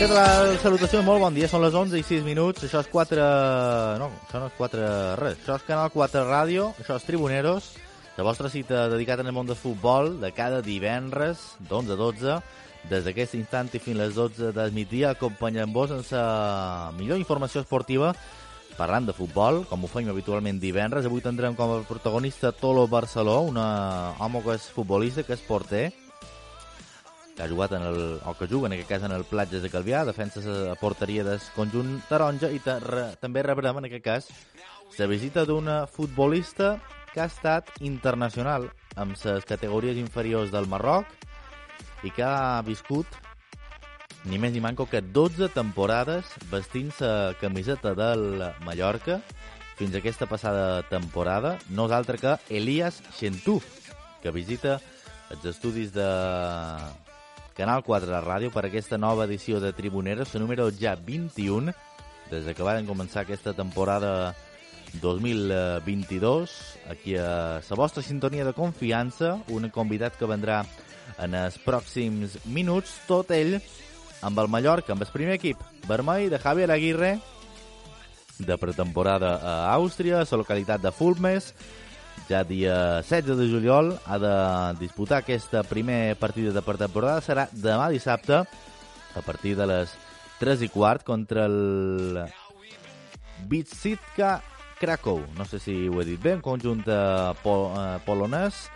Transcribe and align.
Què 0.00 0.06
tal? 0.08 0.54
Salutació, 0.62 1.02
molt 1.04 1.20
bon 1.20 1.34
dia. 1.36 1.44
Són 1.44 1.60
les 1.60 1.74
11 1.76 1.98
i 2.00 2.04
6 2.08 2.22
minuts. 2.24 2.62
Això 2.64 2.80
és 2.80 2.86
4... 2.88 3.24
No, 4.00 4.06
això 4.24 4.40
no 4.40 4.46
és 4.48 4.54
4... 4.56 4.86
Res. 5.20 5.34
Això 5.42 5.58
és 5.58 5.66
Canal 5.66 5.90
4 5.92 6.22
Ràdio. 6.24 6.70
Això 6.80 6.96
és 6.96 7.04
Tribuneros. 7.04 7.68
La 8.16 8.24
vostra 8.24 8.48
cita 8.48 8.86
dedicada 8.88 9.20
al 9.20 9.36
món 9.36 9.50
del 9.50 9.60
futbol 9.60 10.14
de 10.22 10.32
cada 10.32 10.62
divendres, 10.64 11.42
d'11 11.68 11.92
a 11.92 11.98
12. 12.00 12.38
Des 12.88 13.04
d'aquest 13.04 13.36
instant 13.36 13.68
i 13.76 13.82
fins 13.84 14.00
les 14.00 14.16
12 14.16 14.54
del 14.56 14.72
migdia 14.72 15.12
acompanyem-vos 15.12 15.92
amb 15.92 16.16
la 16.16 16.24
millor 16.96 17.20
informació 17.20 17.60
esportiva 17.60 18.14
parlant 18.80 19.04
de 19.04 19.12
futbol, 19.12 19.66
com 19.68 19.84
ho 19.84 19.90
fem 19.92 20.08
habitualment 20.08 20.64
divendres. 20.64 21.04
Avui 21.04 21.20
tindrem 21.20 21.52
com 21.58 21.76
a 21.76 21.82
protagonista 21.84 22.56
Tolo 22.56 22.86
Barceló, 22.88 23.42
un 23.52 23.60
home 23.60 24.40
que 24.46 24.56
és 24.56 24.70
futbolista, 24.72 25.28
que 25.28 25.36
és 25.36 25.44
porter, 25.44 25.90
que 27.40 27.46
ha 27.46 27.48
jugat 27.48 27.72
en 27.72 27.82
el, 27.82 28.20
o 28.22 28.34
que 28.36 28.46
juga 28.46 28.66
en 28.68 28.74
aquest 28.74 28.88
cas 28.88 29.02
en 29.02 29.12
el 29.12 29.24
Platges 29.24 29.62
de 29.62 29.70
Calvià, 29.72 30.04
defensa 30.04 30.42
la 30.44 30.74
porteria 30.76 31.24
del 31.24 31.40
conjunt 31.54 32.02
taronja 32.04 32.50
i 32.52 32.58
te, 32.60 32.74
re, 32.84 33.04
també 33.16 33.40
rebrem 33.40 33.80
en 33.80 33.88
aquest 33.88 34.04
cas 34.04 34.28
la 34.98 35.08
visita 35.08 35.46
d'una 35.48 35.86
futbolista 35.88 36.74
que 37.14 37.22
ha 37.22 37.30
estat 37.30 37.72
internacional 37.80 38.68
amb 39.00 39.16
les 39.16 39.48
categories 39.48 39.96
inferiors 39.96 40.52
del 40.52 40.68
Marroc 40.68 41.08
i 42.04 42.12
que 42.12 42.28
ha 42.28 42.60
viscut 42.66 43.08
ni 44.28 44.36
més 44.36 44.52
ni 44.52 44.60
manco 44.60 44.84
que 44.84 45.00
12 45.00 45.48
temporades 45.56 46.28
vestint 46.52 46.92
la 47.00 47.32
camiseta 47.40 47.96
del 47.96 48.50
Mallorca 48.68 49.22
fins 49.80 49.94
a 49.94 50.04
aquesta 50.04 50.28
passada 50.28 50.82
temporada 50.92 51.56
no 51.70 51.88
és 51.88 51.96
altre 51.96 52.20
que 52.20 52.36
Elias 52.50 53.00
Xentuf 53.16 53.64
que 54.20 54.28
visita 54.28 54.76
els 55.30 55.46
estudis 55.46 55.94
de 55.94 56.10
Canal 57.56 57.82
4 57.82 58.08
de 58.08 58.20
Ràdio 58.22 58.50
per 58.54 58.64
aquesta 58.66 58.98
nova 58.98 59.26
edició 59.26 59.60
de 59.60 59.72
Tribuneres, 59.76 60.34
la 60.34 60.40
número 60.40 60.68
ja 60.70 60.94
21, 60.94 61.74
des 62.30 62.46
de 62.46 62.54
que 62.54 62.66
van 62.66 62.86
començar 62.86 63.24
aquesta 63.24 63.52
temporada 63.52 64.34
2022, 65.02 66.54
aquí 66.90 67.16
a 67.16 67.60
la 67.62 67.78
vostra 67.78 68.02
sintonia 68.02 68.44
de 68.44 68.54
confiança, 68.54 69.36
un 69.48 69.68
convidat 69.70 70.16
que 70.18 70.30
vendrà 70.30 70.62
en 71.18 71.34
els 71.34 71.58
pròxims 71.62 72.38
minuts, 72.46 72.96
tot 73.08 73.30
ell 73.34 73.58
amb 74.22 74.38
el 74.38 74.48
Mallorca, 74.48 74.94
amb 74.94 75.02
el 75.02 75.12
primer 75.12 75.36
equip 75.38 75.60
vermell 75.88 76.30
de 76.30 76.38
Javier 76.38 76.70
Aguirre, 76.70 77.18
de 78.38 78.56
pretemporada 78.56 79.36
a 79.36 79.74
Àustria, 79.74 80.20
a 80.20 80.26
la 80.28 80.40
localitat 80.42 80.80
de 80.80 80.92
Fulmes, 80.92 81.52
ja 82.28 82.42
dia 82.44 83.02
16 83.02 83.38
de 83.38 83.46
juliol 83.50 83.94
ha 84.06 84.18
de 84.18 84.34
disputar 84.80 85.20
aquesta 85.20 85.62
primer 85.62 86.16
partida 86.20 86.52
de 86.52 86.62
pretemporada. 86.62 87.22
Serà 87.24 87.48
demà 87.52 87.88
dissabte 87.90 88.42
a 88.42 89.22
partir 89.24 89.56
de 89.58 89.66
les 89.66 89.94
3 90.40 90.66
i 90.66 90.70
quart 90.72 91.04
contra 91.04 91.46
el 91.46 92.24
Bitsitka 93.48 94.40
Krakow. 94.80 95.20
No 95.36 95.44
sé 95.44 95.58
si 95.60 95.74
ho 95.88 96.00
he 96.00 96.06
dit 96.08 96.20
bé, 96.20 96.34
un 96.38 96.44
conjunt 96.44 96.86
eh, 96.88 97.32
pol 97.44 97.68
eh, 97.76 97.98
polonès 98.06 98.68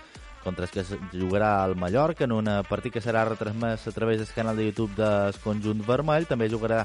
contra 0.45 0.69
els 0.69 0.75
que 0.75 0.84
jugarà 1.11 1.64
al 1.64 1.75
Mallorca 1.81 2.28
en 2.28 2.34
un 2.37 2.50
partit 2.69 2.92
que 2.95 3.03
serà 3.03 3.25
retransmès 3.27 3.89
a 3.89 3.95
través 3.97 4.20
del 4.20 4.31
canal 4.37 4.56
de 4.56 4.69
YouTube 4.69 4.95
del 4.98 5.34
conjunt 5.42 5.83
vermell. 5.86 6.28
També 6.31 6.51
jugarà 6.53 6.84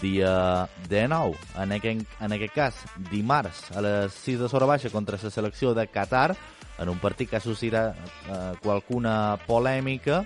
dia 0.00 0.66
19, 0.90 1.38
en 1.62 1.72
aquest, 1.78 2.18
en 2.20 2.36
aquest 2.36 2.54
cas 2.54 2.82
dimarts 3.10 3.70
a 3.76 3.84
les 3.84 4.20
6 4.26 4.42
de 4.42 4.50
Sora 4.52 4.68
Baixa 4.68 4.92
contra 4.92 5.18
la 5.22 5.30
selecció 5.30 5.72
de 5.74 5.86
Qatar, 5.86 6.36
en 6.78 6.90
un 6.92 6.98
partit 7.00 7.30
que 7.30 7.38
associarà 7.38 7.88
eh, 7.94 8.52
qualcuna 8.62 9.38
polèmica, 9.46 10.24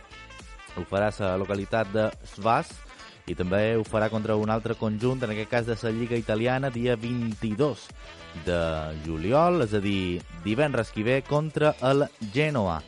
ho 0.75 0.87
farà 0.89 1.11
a 1.13 1.35
la 1.35 1.37
localitat 1.39 1.93
de 1.95 2.09
Svas, 2.35 2.73
i 3.31 3.37
també 3.39 3.77
ho 3.79 3.85
farà 3.87 4.09
contra 4.11 4.35
un 4.37 4.51
altre 4.51 4.75
conjunt, 4.75 5.23
en 5.23 5.31
aquest 5.35 5.51
cas 5.51 5.67
de 5.69 5.77
la 5.79 5.93
Lliga 5.95 6.19
Italiana, 6.19 6.71
dia 6.75 6.97
22 6.99 7.87
de 8.47 8.61
juliol, 9.07 9.63
és 9.63 9.75
a 9.75 9.81
dir, 9.83 10.21
divendres 10.43 10.91
que 10.91 11.05
ve, 11.07 11.21
contra 11.23 11.77
el 11.87 12.09
Genoa 12.35 12.81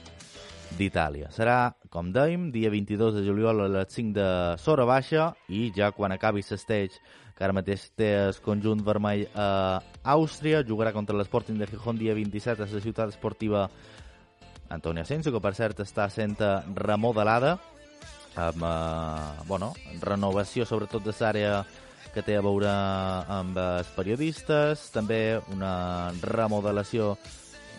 d'Itàlia. 0.78 1.30
Serà, 1.30 1.74
com 1.92 2.10
dèiem, 2.12 2.50
dia 2.50 2.72
22 2.72 3.20
de 3.20 3.24
juliol 3.26 3.62
a 3.66 3.70
les 3.70 3.94
5 3.94 4.14
de 4.16 4.28
Sora 4.58 4.86
Baixa 4.88 5.32
i 5.48 5.68
ja 5.76 5.92
quan 5.94 6.14
acabi 6.14 6.42
l'esteig 6.42 6.96
que 7.36 7.44
ara 7.44 7.54
mateix 7.56 7.90
té 7.96 8.12
el 8.26 8.36
conjunt 8.44 8.82
vermell 8.84 9.26
a 9.34 9.80
Àustria, 10.02 10.64
jugarà 10.66 10.92
contra 10.92 11.16
l'Sporting 11.16 11.58
de 11.60 11.68
Gijón 11.70 12.00
dia 12.00 12.14
27 12.14 12.62
a 12.62 12.66
la 12.66 12.80
ciutat 12.80 13.12
esportiva 13.14 13.68
Antonio 14.70 15.02
Asensio, 15.02 15.32
que 15.32 15.40
per 15.40 15.54
cert 15.54 15.80
està 15.84 16.08
sent 16.10 16.38
remodelada 16.74 17.58
amb 18.36 18.64
eh, 18.64 19.44
bueno, 19.46 19.72
renovació 20.00 20.66
sobretot 20.66 21.04
de 21.04 21.14
l'àrea 21.18 21.62
que 22.12 22.22
té 22.22 22.36
a 22.36 22.44
veure 22.44 22.70
amb 23.32 23.56
els 23.56 23.88
periodistes, 23.96 24.90
també 24.92 25.40
una 25.54 26.12
remodelació 26.20 27.16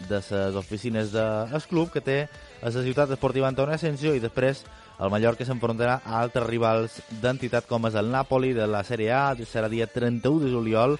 de 0.09 0.17
les 0.17 0.55
oficines 0.57 1.11
del 1.13 1.67
club 1.69 1.91
que 1.93 2.01
té 2.01 2.17
a 2.61 2.71
la 2.71 2.83
ciutat 2.83 3.11
esportiva 3.13 3.47
Antonio 3.47 3.75
Asensio 3.75 4.15
i 4.15 4.23
després 4.23 4.63
el 4.99 5.09
Mallorca 5.09 5.45
s'enfrontarà 5.45 5.99
a 6.05 6.21
altres 6.21 6.47
rivals 6.47 6.99
d'entitat 7.21 7.67
com 7.69 7.85
és 7.89 7.95
el 7.99 8.09
Napoli 8.13 8.53
de 8.53 8.65
la 8.69 8.83
Sèrie 8.85 9.11
A, 9.13 9.35
serà 9.45 9.69
dia 9.69 9.87
31 9.89 10.45
de 10.45 10.51
juliol, 10.53 10.97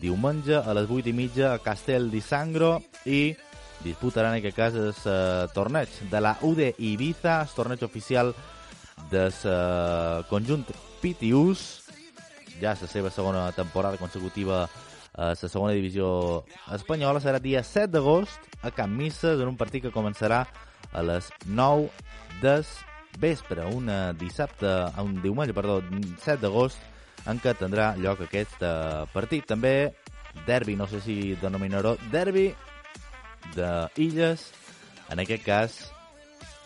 diumenge 0.00 0.56
a 0.56 0.74
les 0.74 0.90
8 0.90 1.10
i 1.10 1.14
mitja 1.16 1.52
a 1.52 1.58
Castel 1.62 2.10
di 2.10 2.22
Sangro 2.22 2.80
i 3.04 3.34
disputaran 3.82 4.32
en 4.32 4.40
aquest 4.40 4.56
cas 4.56 4.78
el 4.78 4.92
uh, 4.94 5.50
torneig 5.54 5.90
de 6.10 6.20
la 6.22 6.36
UD 6.40 6.78
Ibiza, 6.78 7.40
el 7.42 7.54
torneig 7.54 7.82
oficial 7.82 8.32
del 9.10 9.32
uh, 9.44 10.22
conjunt 10.30 10.64
Pitius, 11.02 11.82
ja 12.60 12.76
la 12.78 12.88
seva 12.88 13.10
segona 13.10 13.50
temporada 13.56 13.98
consecutiva 13.98 14.68
a 15.12 15.32
la 15.32 15.34
segona 15.36 15.74
divisió 15.76 16.44
espanyola 16.72 17.20
serà 17.20 17.40
dia 17.42 17.60
7 17.62 17.90
d'agost 17.92 18.46
a 18.62 18.70
Camp 18.72 18.94
Misses 18.96 19.40
en 19.40 19.50
un 19.50 19.58
partit 19.60 19.82
que 19.84 19.92
començarà 19.92 20.46
a 20.92 21.02
les 21.02 21.28
9 21.44 21.90
des 22.40 22.68
vespre, 23.20 23.66
un 23.66 23.90
dissabte, 24.16 24.70
un 25.02 25.20
diumenge, 25.20 25.52
perdó, 25.52 25.82
7 26.24 26.40
d'agost, 26.40 26.78
en 27.28 27.38
què 27.42 27.52
tindrà 27.58 27.92
lloc 28.00 28.22
aquest 28.24 28.62
partit. 29.12 29.44
També 29.46 29.92
derbi, 30.46 30.76
no 30.76 30.88
sé 30.88 31.02
si 31.04 31.34
denominaró 31.42 31.96
derbi 32.10 32.48
d'Illes, 33.52 34.48
en 35.12 35.20
aquest 35.20 35.44
cas 35.44 35.80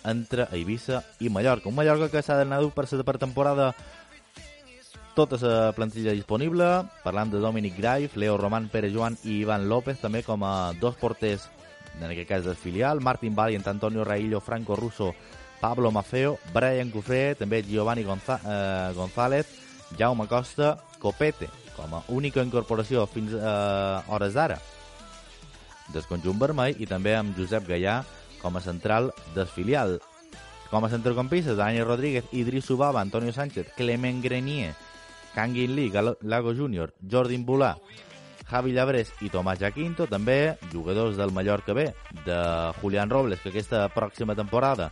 entre 0.07 0.49
Eivissa 0.53 1.03
i 1.21 1.29
Mallorca. 1.29 1.69
Un 1.69 1.77
Mallorca 1.77 2.11
que 2.13 2.23
s'ha 2.23 2.39
d'anar 2.39 2.63
per 2.75 2.87
la 2.91 3.19
temporada 3.19 3.75
tota 5.17 5.39
la 5.41 5.73
plantilla 5.73 6.13
disponible, 6.13 6.85
parlant 7.03 7.31
de 7.33 7.41
Dominic 7.41 7.79
Graif, 7.79 8.17
Leo 8.17 8.37
Román, 8.37 8.69
Pere 8.69 8.93
Joan 8.93 9.17
i 9.25 9.41
Ivan 9.41 9.69
López, 9.69 9.99
també 9.99 10.23
com 10.23 10.45
a 10.45 10.73
dos 10.77 10.97
porters, 11.01 11.49
en 11.97 12.11
aquest 12.11 12.29
cas 12.29 12.45
del 12.45 12.57
filial, 12.57 13.01
Martin 13.01 13.35
Valiant, 13.35 13.65
Antonio 13.67 14.05
Raillo, 14.05 14.41
Franco 14.41 14.77
Russo, 14.77 15.15
Pablo 15.61 15.91
Mafeo, 15.91 16.39
Brian 16.53 16.91
Cufré, 16.91 17.35
també 17.35 17.63
Giovanni 17.65 18.05
Gonza 18.05 18.37
eh, 18.45 18.93
González, 18.95 19.47
Jaume 19.99 20.29
Costa, 20.29 20.77
Copete, 21.01 21.49
com 21.77 21.95
a 21.97 22.03
única 22.09 22.45
incorporació 22.45 23.07
fins 23.09 23.33
a 23.33 23.57
eh, 24.05 24.13
hores 24.13 24.37
d'ara 24.37 24.61
del 25.93 26.07
conjunt 26.11 26.39
vermell 26.41 26.77
i 26.83 26.89
també 26.91 27.15
amb 27.17 27.37
Josep 27.39 27.67
Gallà 27.69 28.01
com 28.43 28.57
a 28.57 28.61
central 28.61 29.13
del 29.35 29.47
filial. 29.47 30.01
Com 30.71 30.85
a 30.85 30.91
centrocampistes, 30.91 31.57
Daniel 31.57 31.87
Rodríguez, 31.87 32.25
Idris 32.33 32.67
Subaba, 32.67 33.01
Antonio 33.01 33.33
Sánchez, 33.33 33.69
Clement 33.77 34.23
Grenier, 34.23 34.75
Kangin 35.35 35.77
Lee, 35.77 35.93
Lago 36.23 36.55
Júnior, 36.55 36.95
Jordi 37.01 37.37
Bulà, 37.39 37.77
Javi 38.47 38.73
Llabrés 38.73 39.11
i 39.21 39.29
Tomàs 39.31 39.59
Jaquinto, 39.61 40.07
també 40.07 40.57
jugadors 40.73 41.17
del 41.19 41.33
Mallorca 41.35 41.75
B, 41.75 41.91
de 42.25 42.39
Julián 42.81 43.11
Robles, 43.11 43.43
que 43.43 43.51
aquesta 43.51 43.89
pròxima 43.91 44.37
temporada 44.39 44.91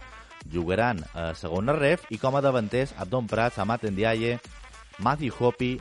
jugaran 0.52 1.00
a 1.14 1.32
segona 1.38 1.72
ref, 1.72 2.04
i 2.10 2.18
com 2.18 2.36
a 2.36 2.42
davanters 2.44 2.94
Abdon 2.98 3.26
Prats, 3.30 3.58
Amat 3.62 3.86
Ndiaye, 3.88 4.38
Matthew 4.98 5.34
Hopi, 5.38 5.78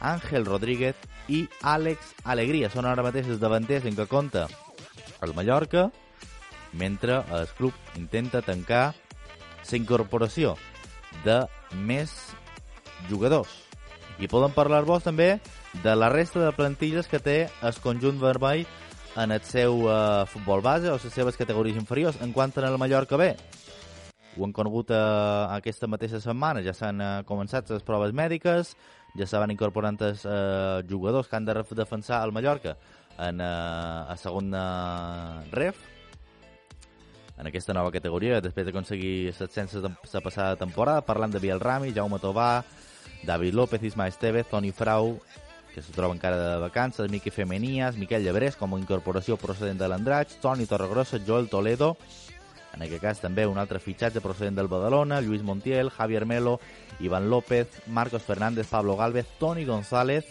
Àngel 0.00 0.44
Rodríguez 0.46 0.96
i 1.28 1.46
Àlex 1.62 2.14
Alegria. 2.24 2.70
Són 2.70 2.86
ara 2.86 3.02
mateix 3.02 3.28
els 3.32 3.40
davanters 3.40 3.88
en 3.88 3.96
què 3.96 4.06
compta 4.06 4.46
el 5.24 5.32
Mallorca, 5.34 5.88
mentre 6.78 7.22
el 7.32 7.48
club 7.58 7.74
intenta 7.96 8.42
tancar 8.42 8.94
la 9.64 9.78
incorporació 9.78 10.56
de 11.24 11.44
més 11.86 12.12
jugadors. 13.08 13.50
I 14.22 14.28
poden 14.30 14.52
parlar-vos 14.54 15.06
també 15.06 15.38
de 15.82 15.94
la 15.96 16.10
resta 16.12 16.42
de 16.42 16.52
plantilles 16.54 17.08
que 17.10 17.18
té 17.18 17.38
el 17.62 17.78
conjunt 17.82 18.20
vermell 18.20 18.66
en 19.16 19.32
el 19.34 19.42
seu 19.46 19.86
uh, 19.86 20.26
futbol 20.26 20.62
base 20.62 20.90
o 20.90 20.98
les 20.98 21.14
seves 21.14 21.38
categories 21.38 21.78
inferiors. 21.78 22.20
En 22.22 22.32
quant 22.32 22.52
a 22.56 22.70
la 22.70 22.78
Mallorca 22.78 23.16
B, 23.18 23.30
ho 24.36 24.44
han 24.44 24.52
conegut 24.54 24.90
uh, 24.90 25.50
aquesta 25.54 25.86
mateixa 25.90 26.20
setmana, 26.22 26.62
ja 26.66 26.74
s'han 26.74 27.00
uh, 27.00 27.22
començat 27.26 27.70
les 27.70 27.86
proves 27.86 28.14
mèdiques, 28.14 28.74
ja 29.18 29.26
s'han 29.26 29.54
incorporant 29.54 29.98
els 30.02 30.24
uh, 30.26 30.82
jugadors 30.90 31.30
que 31.30 31.38
han 31.38 31.46
de 31.46 31.54
defensar 31.74 32.22
el 32.26 32.34
Mallorca 32.34 32.76
en 33.18 33.40
uh, 33.40 34.10
a 34.10 34.16
segona 34.18 35.44
ref, 35.52 35.78
en 37.36 37.46
aquesta 37.48 37.74
nova 37.74 37.92
categoria, 37.92 38.40
després 38.40 38.66
d'aconseguir 38.66 39.32
700 39.34 39.82
la 39.84 40.22
passada 40.22 40.56
temporada, 40.56 41.04
parlant 41.06 41.32
de 41.34 41.42
Biel 41.42 41.60
Rami, 41.60 41.92
Jaume 41.92 42.20
Tobà, 42.22 42.64
David 43.24 43.54
López, 43.54 43.82
Isma 43.82 44.08
Estevez, 44.08 44.46
Toni 44.50 44.70
Frau, 44.72 45.18
que 45.74 45.82
se 45.82 45.92
troba 45.92 46.14
encara 46.14 46.38
de 46.38 46.58
vacances, 46.62 47.10
Miqui 47.10 47.30
Femenias, 47.30 47.96
Miquel 47.96 48.22
Llebrés, 48.22 48.54
com 48.54 48.74
a 48.74 48.78
incorporació 48.78 49.36
procedent 49.36 49.80
de 49.80 49.88
l'Andratx, 49.90 50.38
Toni 50.40 50.66
Torregrossa, 50.70 51.18
Joel 51.26 51.48
Toledo, 51.50 51.96
en 52.74 52.82
aquest 52.82 53.02
cas 53.02 53.20
també 53.22 53.46
un 53.46 53.58
altre 53.58 53.78
fitxatge 53.78 54.22
procedent 54.22 54.56
del 54.58 54.70
Badalona, 54.70 55.20
Lluís 55.22 55.42
Montiel, 55.46 55.90
Javier 55.94 56.24
Melo, 56.26 56.58
Ivan 57.00 57.28
López, 57.30 57.68
Marcos 57.86 58.22
Fernández, 58.22 58.66
Pablo 58.66 58.96
Galvez, 58.96 59.26
Toni 59.38 59.64
González, 59.64 60.26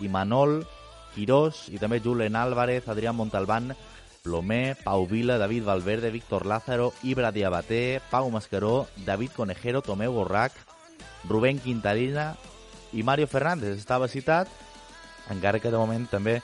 i 0.00 0.08
Manol, 0.08 0.62
Quirós, 1.14 1.68
i 1.70 1.78
també 1.78 2.00
Julen 2.00 2.36
Álvarez, 2.36 2.88
Adrián 2.88 3.16
Montalbán, 3.16 3.74
Plomé, 4.24 4.74
Pau 4.82 5.06
Vila, 5.06 5.36
David 5.36 5.64
Valverde, 5.64 6.10
Víctor 6.10 6.46
Lázaro, 6.46 6.94
Ibra 7.02 7.30
Diabaté, 7.30 8.00
Pau 8.10 8.30
Mascaró, 8.30 8.88
David 9.04 9.32
Conejero, 9.36 9.82
Tomeu 9.82 10.12
Borrac, 10.12 10.52
Rubén 11.28 11.58
Quintarina 11.58 12.34
i 12.94 13.02
Mario 13.02 13.26
Fernández. 13.28 13.76
Estava 13.76 14.08
citat, 14.08 14.48
encara 15.28 15.60
que 15.60 15.68
de 15.68 15.76
moment 15.76 16.08
també 16.08 16.38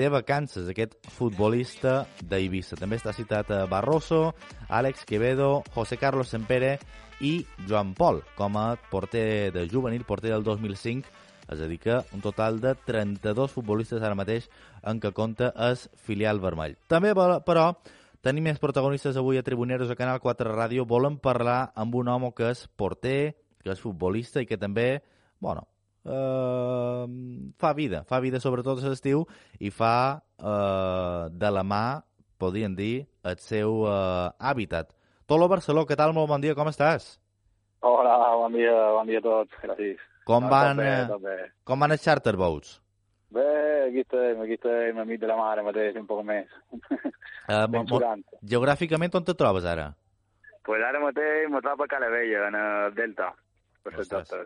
té 0.00 0.08
vacances 0.08 0.64
aquest 0.72 0.96
futbolista 1.12 2.06
d'Eivissa. 2.24 2.80
També 2.80 2.96
està 2.96 3.12
citat 3.12 3.52
a 3.52 3.66
Barroso, 3.68 4.32
Àlex 4.72 5.04
Quevedo, 5.04 5.60
José 5.76 6.00
Carlos 6.00 6.32
Sempere 6.32 6.78
i 7.20 7.44
Joan 7.68 7.92
Pol 7.92 8.22
com 8.40 8.56
a 8.56 8.80
porter 8.88 9.52
de 9.52 9.68
juvenil, 9.68 10.08
porter 10.08 10.32
del 10.32 10.44
2005, 10.44 11.04
és 11.52 11.60
a 11.60 11.68
dir 11.70 11.78
que 11.78 12.00
un 12.14 12.22
total 12.24 12.58
de 12.60 12.74
32 12.88 13.52
futbolistes 13.54 14.02
ara 14.02 14.18
mateix 14.18 14.48
en 14.82 15.00
què 15.02 15.12
compta 15.14 15.52
és 15.70 15.86
filial 16.06 16.40
vermell. 16.42 16.76
També, 16.90 17.12
però, 17.14 17.68
tenim 18.26 18.48
més 18.48 18.58
protagonistes 18.62 19.16
avui 19.16 19.38
a 19.38 19.44
Tribuneros 19.46 19.90
a 19.90 19.98
Canal 19.98 20.20
4 20.22 20.54
Ràdio. 20.56 20.86
Volen 20.88 21.20
parlar 21.22 21.70
amb 21.74 21.94
un 21.94 22.10
home 22.10 22.32
que 22.34 22.50
és 22.50 22.66
porter, 22.76 23.36
que 23.62 23.70
és 23.74 23.82
futbolista 23.82 24.42
i 24.42 24.48
que 24.50 24.58
també, 24.58 25.02
bueno, 25.38 25.68
eh, 26.04 27.06
fa 27.58 27.72
vida, 27.74 28.02
fa 28.04 28.20
vida 28.20 28.40
sobretot 28.42 28.82
a 28.82 28.90
l'estiu 28.90 29.26
i 29.58 29.70
fa 29.70 30.22
eh, 30.38 31.22
de 31.30 31.52
la 31.52 31.62
mà, 31.62 32.02
podríem 32.38 32.74
dir, 32.74 33.06
el 33.24 33.38
seu 33.38 33.86
eh, 33.86 34.30
hàbitat. 34.38 34.90
Tolo 35.26 35.48
Barceló, 35.50 35.86
què 35.86 35.98
tal? 35.98 36.14
Molt 36.14 36.30
bon 36.30 36.42
dia, 36.42 36.54
com 36.54 36.68
estàs? 36.70 37.16
Hola, 37.86 38.18
bon 38.42 38.54
dia, 38.54 38.74
bon 38.94 39.08
dia 39.10 39.22
a 39.22 39.26
tots, 39.26 39.62
gràcies. 39.62 40.15
Com 40.26 40.42
no, 40.42 40.50
van, 40.50 40.80
bé, 40.82 40.90
eh, 41.32 41.46
com 41.62 41.78
van 41.78 41.94
els 41.94 42.02
charter 42.02 42.34
boats? 42.34 42.80
Bé, 43.30 43.46
aquí 43.86 44.02
estem, 44.02 44.40
aquí 44.42 44.56
estem, 44.58 44.98
amic 44.98 45.20
de 45.22 45.28
la 45.30 45.36
mare 45.38 45.62
mateix, 45.62 45.94
un 46.00 46.06
poc 46.08 46.24
més. 46.26 46.50
Uh, 47.46 47.62
geogràficament 48.42 49.14
on 49.14 49.26
te 49.26 49.36
trobes 49.38 49.66
ara? 49.70 49.92
Pues 50.66 50.82
ara 50.82 50.98
mateix 50.98 51.46
me 51.52 51.60
trobo 51.62 51.86
a 51.86 51.90
Calavella, 51.92 52.48
en 52.48 52.56
el 52.58 52.94
Delta. 52.96 53.28
Perfecte, 53.86 54.40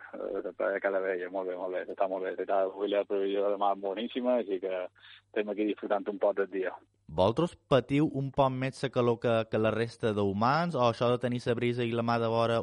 a 0.67 0.81
Calavella, 0.85 1.31
molt 1.33 1.49
bé, 1.49 1.57
molt 1.57 1.73
bé, 1.73 1.87
està 1.89 2.11
molt 2.13 2.29
bé. 2.29 2.35
Està 2.37 2.59
avui 2.67 2.93
la 2.93 3.07
previsió 3.09 3.47
de 3.47 3.55
demà 3.55 3.73
boníssima, 3.81 4.37
així 4.43 4.61
que 4.61 4.83
estem 4.85 5.49
aquí 5.49 5.65
disfrutant 5.71 6.05
un 6.13 6.21
poc 6.21 6.37
del 6.43 6.51
dia. 6.53 6.75
Vosaltres 7.09 7.57
patiu 7.73 8.11
un 8.21 8.29
poc 8.37 8.53
més 8.53 8.85
la 8.85 8.93
calor 8.93 9.17
que, 9.25 9.39
que 9.49 9.63
la 9.65 9.73
resta 9.73 10.13
d'humans 10.13 10.77
o 10.77 10.85
això 10.91 11.09
de 11.09 11.19
tenir 11.25 11.41
la 11.47 11.57
brisa 11.57 11.89
i 11.89 11.97
la 11.97 12.05
mà 12.05 12.21
de 12.21 12.29
vora 12.29 12.61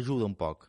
ajuda 0.00 0.26
un 0.26 0.34
poc? 0.34 0.66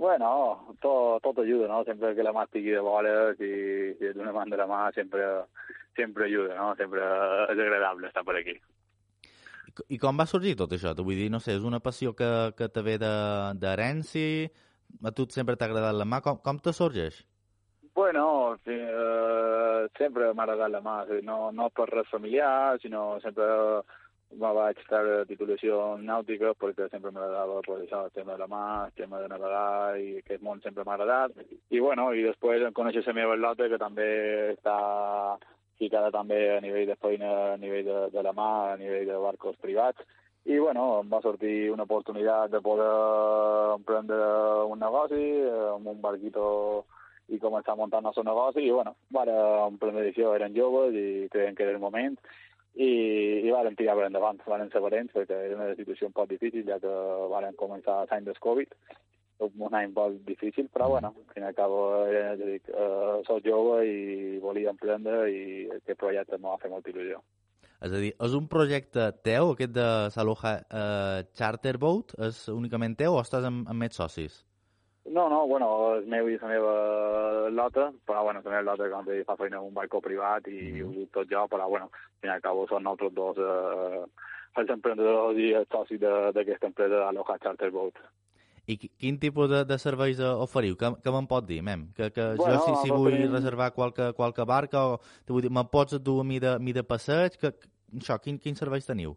Bueno, 0.00 0.74
tot, 0.80 1.20
tot 1.20 1.38
ajuda, 1.42 1.66
no? 1.68 1.82
Sempre 1.84 2.14
que 2.16 2.24
la 2.24 2.32
mà 2.32 2.46
estigui 2.46 2.72
de 2.72 2.80
vora, 2.80 3.34
si, 3.36 3.50
si 3.98 4.12
d'una 4.16 4.32
mà 4.32 4.46
de 4.48 4.56
la 4.56 4.64
mà, 4.64 4.78
sempre, 4.96 5.26
sempre 5.92 6.24
ajuda, 6.24 6.54
no? 6.56 6.70
Sempre 6.78 7.02
és 7.52 7.60
agradable 7.60 8.08
estar 8.08 8.22
per 8.24 8.38
aquí. 8.38 8.54
I 9.92 9.98
com 10.00 10.16
va 10.16 10.24
sorgir 10.24 10.54
tot 10.56 10.72
això? 10.72 10.94
Vull 10.96 11.20
dir, 11.20 11.28
no 11.28 11.36
sé, 11.44 11.58
és 11.58 11.66
una 11.68 11.82
passió 11.84 12.14
que, 12.16 12.30
que 12.56 12.70
te 12.72 12.80
ve 12.86 12.96
d'herència? 12.96 14.48
A 15.04 15.12
tu 15.12 15.28
sempre 15.28 15.58
t'ha 15.60 15.68
agradat 15.68 16.00
la 16.00 16.08
mà? 16.08 16.22
Com, 16.24 16.40
com 16.48 16.64
te 16.64 16.72
sorgeix? 16.72 17.20
Bueno, 17.92 18.56
sí, 18.64 18.72
uh, 18.72 19.84
sempre 20.00 20.32
m'ha 20.32 20.48
agradat 20.48 20.72
la 20.78 20.80
mà, 20.80 20.96
no, 21.28 21.50
no 21.52 21.68
per 21.76 21.90
res 21.92 22.08
familiar, 22.08 22.80
sinó 22.80 23.18
sempre 23.20 23.52
me 24.30 24.50
vaig 24.54 24.78
estar 24.78 25.02
a 25.02 25.24
titulació 25.26 25.96
nàutica 25.98 26.52
perquè 26.58 26.86
sempre 26.90 27.10
m'agradava 27.10 27.60
pues, 27.66 27.82
això, 27.84 28.04
el 28.06 28.12
tema 28.14 28.36
de 28.36 28.44
la 28.44 28.48
mà, 28.50 28.64
el 28.86 28.92
tema 29.00 29.18
de 29.20 29.28
navegar 29.28 29.98
i 29.98 30.10
aquest 30.20 30.42
món 30.46 30.60
sempre 30.62 30.84
m'ha 30.86 30.94
agradat. 30.94 31.34
I 31.70 31.80
bueno, 31.82 32.10
i 32.14 32.22
després 32.22 32.62
em 32.62 32.76
coneixes 32.76 33.06
la 33.10 33.16
meva 33.16 33.36
Lota, 33.36 33.68
que 33.68 33.80
també 33.80 34.06
està 34.54 34.76
ficada 35.80 36.12
també 36.14 36.38
a 36.54 36.60
nivell 36.62 36.86
de 36.86 36.96
feina, 37.00 37.30
a 37.54 37.58
nivell 37.58 37.84
de, 37.86 37.98
de 38.14 38.22
la 38.22 38.32
mà, 38.36 38.50
a 38.70 38.76
nivell 38.78 39.08
de 39.08 39.18
barcos 39.18 39.58
privats. 39.64 40.04
I, 40.44 40.56
bueno, 40.58 41.00
em 41.02 41.10
va 41.10 41.20
sortir 41.20 41.70
una 41.72 41.84
oportunitat 41.84 42.52
de 42.52 42.62
poder 42.64 42.90
emprendre 43.74 44.20
un 44.70 44.80
negoci 44.80 45.24
amb 45.74 45.90
un 45.90 46.00
barquito 46.00 46.46
i 47.30 47.38
començar 47.38 47.74
a 47.74 47.78
muntar 47.78 48.00
el 48.00 48.08
nostre 48.08 48.24
negoci 48.26 48.62
i, 48.64 48.70
bueno, 48.72 48.94
vara 49.14 49.66
emprendre 49.66 50.08
això, 50.08 50.32
eren 50.38 50.56
joves 50.56 50.96
i 50.96 51.28
creiem 51.30 51.58
que 51.58 51.66
era 51.66 51.76
el 51.76 51.82
moment 51.82 52.16
i, 52.74 52.90
i 53.46 53.50
varen 53.50 53.76
tirar 53.76 53.96
per 53.98 54.06
endavant, 54.06 54.40
varen 54.46 54.70
ser 54.70 54.82
valents 54.84 55.14
perquè 55.14 55.38
era 55.48 55.58
una 55.58 55.74
situació 55.78 56.08
un 56.08 56.16
poc 56.16 56.28
difícil 56.30 56.66
ja 56.68 56.78
que 56.82 56.96
varen 57.32 57.58
començar 57.58 58.04
l'any 58.06 58.28
del 58.28 58.38
Covid 58.38 58.76
un 59.40 59.74
any 59.74 59.92
molt 59.94 60.20
difícil, 60.26 60.68
però 60.68 60.88
bueno, 60.88 61.14
al 61.16 61.34
fin 61.34 61.44
i 61.44 61.46
al 61.46 61.54
cabo, 61.54 62.06
eh, 62.06 62.36
dic, 62.36 62.68
eh, 62.68 63.20
soc 63.26 63.44
jove 63.44 63.86
i 63.88 64.38
volia 64.38 64.70
emprendre 64.70 65.22
i 65.30 65.68
aquest 65.78 65.98
projecte 65.98 66.38
m'ha 66.38 66.58
fet 66.60 66.70
molta 66.70 66.90
il·lusió. 66.92 67.22
És 67.80 67.94
a 67.96 68.00
dir, 68.02 68.12
és 68.12 68.34
un 68.36 68.46
projecte 68.52 69.06
teu, 69.24 69.54
aquest 69.54 69.72
de 69.72 69.88
Saloha 70.12 70.54
eh, 70.60 71.24
Charter 71.32 71.78
Boat? 71.80 72.12
És 72.28 72.46
únicament 72.52 72.96
teu 72.96 73.16
o 73.16 73.22
estàs 73.24 73.46
amb, 73.48 73.64
amb 73.68 73.80
més 73.80 73.96
socis? 73.96 74.42
No, 75.10 75.26
no, 75.28 75.40
bueno, 75.50 75.68
és 75.98 76.06
meu 76.06 76.28
i 76.30 76.36
la 76.38 76.48
meva 76.52 76.72
lota, 77.50 77.88
però 78.06 78.22
bueno, 78.28 78.42
també 78.44 78.60
lota 78.62 78.86
que 78.86 79.22
fa 79.26 79.34
feina 79.40 79.58
en 79.58 79.66
un 79.66 79.74
barco 79.74 79.98
privat 80.04 80.46
i 80.46 80.70
mm. 80.70 80.84
ho 80.86 80.90
dic 80.94 81.10
tot 81.16 81.30
jo, 81.30 81.46
però 81.50 81.66
bueno, 81.68 81.88
al 81.90 82.20
fin 82.22 82.30
i 82.30 82.34
al 82.36 82.44
cabo 82.44 82.66
són 82.70 82.86
nosaltres 82.86 83.16
dos 83.16 83.40
eh, 83.42 84.04
els 84.60 84.70
emprenedors 84.76 85.38
i 85.38 85.50
els 85.58 85.70
socis 85.72 86.00
d'aquesta 86.00 86.70
empresa 86.70 87.08
Aloha 87.08 87.38
Charter 87.42 87.70
Boat. 87.74 87.98
I 88.70 88.76
quin 88.78 89.18
tipus 89.18 89.50
de, 89.50 89.64
de 89.66 89.78
serveis 89.82 90.20
oferiu? 90.20 90.76
Què, 90.78 90.92
què 91.02 91.14
me'n 91.14 91.26
pot 91.30 91.46
dir, 91.48 91.58
mem? 91.66 91.88
Que, 91.96 92.12
que 92.14 92.28
bueno, 92.38 92.60
jo, 92.60 92.66
si, 92.68 92.86
si 92.86 92.94
vull 92.94 93.16
tenim... 93.16 93.34
reservar 93.34 93.72
qualque, 93.74 94.12
qualque 94.14 94.46
barca, 94.46 94.84
o 94.92 95.32
vull 95.32 95.42
dir, 95.42 95.50
me 95.50 95.64
pots 95.72 95.98
dur 95.98 96.20
a 96.22 96.28
mi 96.28 96.38
de, 96.42 96.54
mi 96.62 96.76
de 96.76 96.86
passeig? 96.86 97.38
Que, 97.40 97.50
això, 97.98 98.20
quin, 98.22 98.38
quins 98.38 98.62
serveis 98.62 98.86
teniu? 98.86 99.16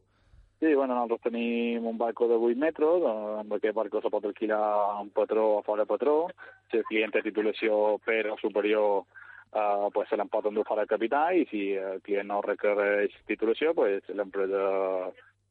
Sí, 0.63 0.73
bueno, 0.75 0.93
nosaltres 0.95 1.25
tenim 1.27 1.85
un 1.85 1.97
barco 1.97 2.25
de 2.25 2.35
8 2.39 2.55
metres, 2.55 3.01
amb 3.03 3.51
aquest 3.51 3.75
barco 3.75 3.99
se 3.99 4.07
pot 4.13 4.23
alquilar 4.23 4.61
un 5.01 5.09
patró 5.11 5.57
o 5.57 5.63
fora 5.65 5.83
patró. 5.83 6.29
Si 6.71 6.79
el 6.79 6.85
client 6.87 7.11
té 7.11 7.19
titulació 7.25 7.97
per 8.05 8.21
o 8.31 8.37
superior, 8.39 9.03
uh, 9.03 9.89
pues 9.91 10.07
se 10.07 10.15
l'en 10.15 10.31
pot 10.31 10.47
endur 10.47 10.63
fora 10.63 10.87
capità, 10.87 11.25
i 11.35 11.43
si 11.51 11.65
el 11.75 11.99
client 12.07 12.31
no 12.31 12.39
requereix 12.47 13.19
titulació, 13.27 13.75
pues 13.75 14.07
l'empresa 14.15 14.63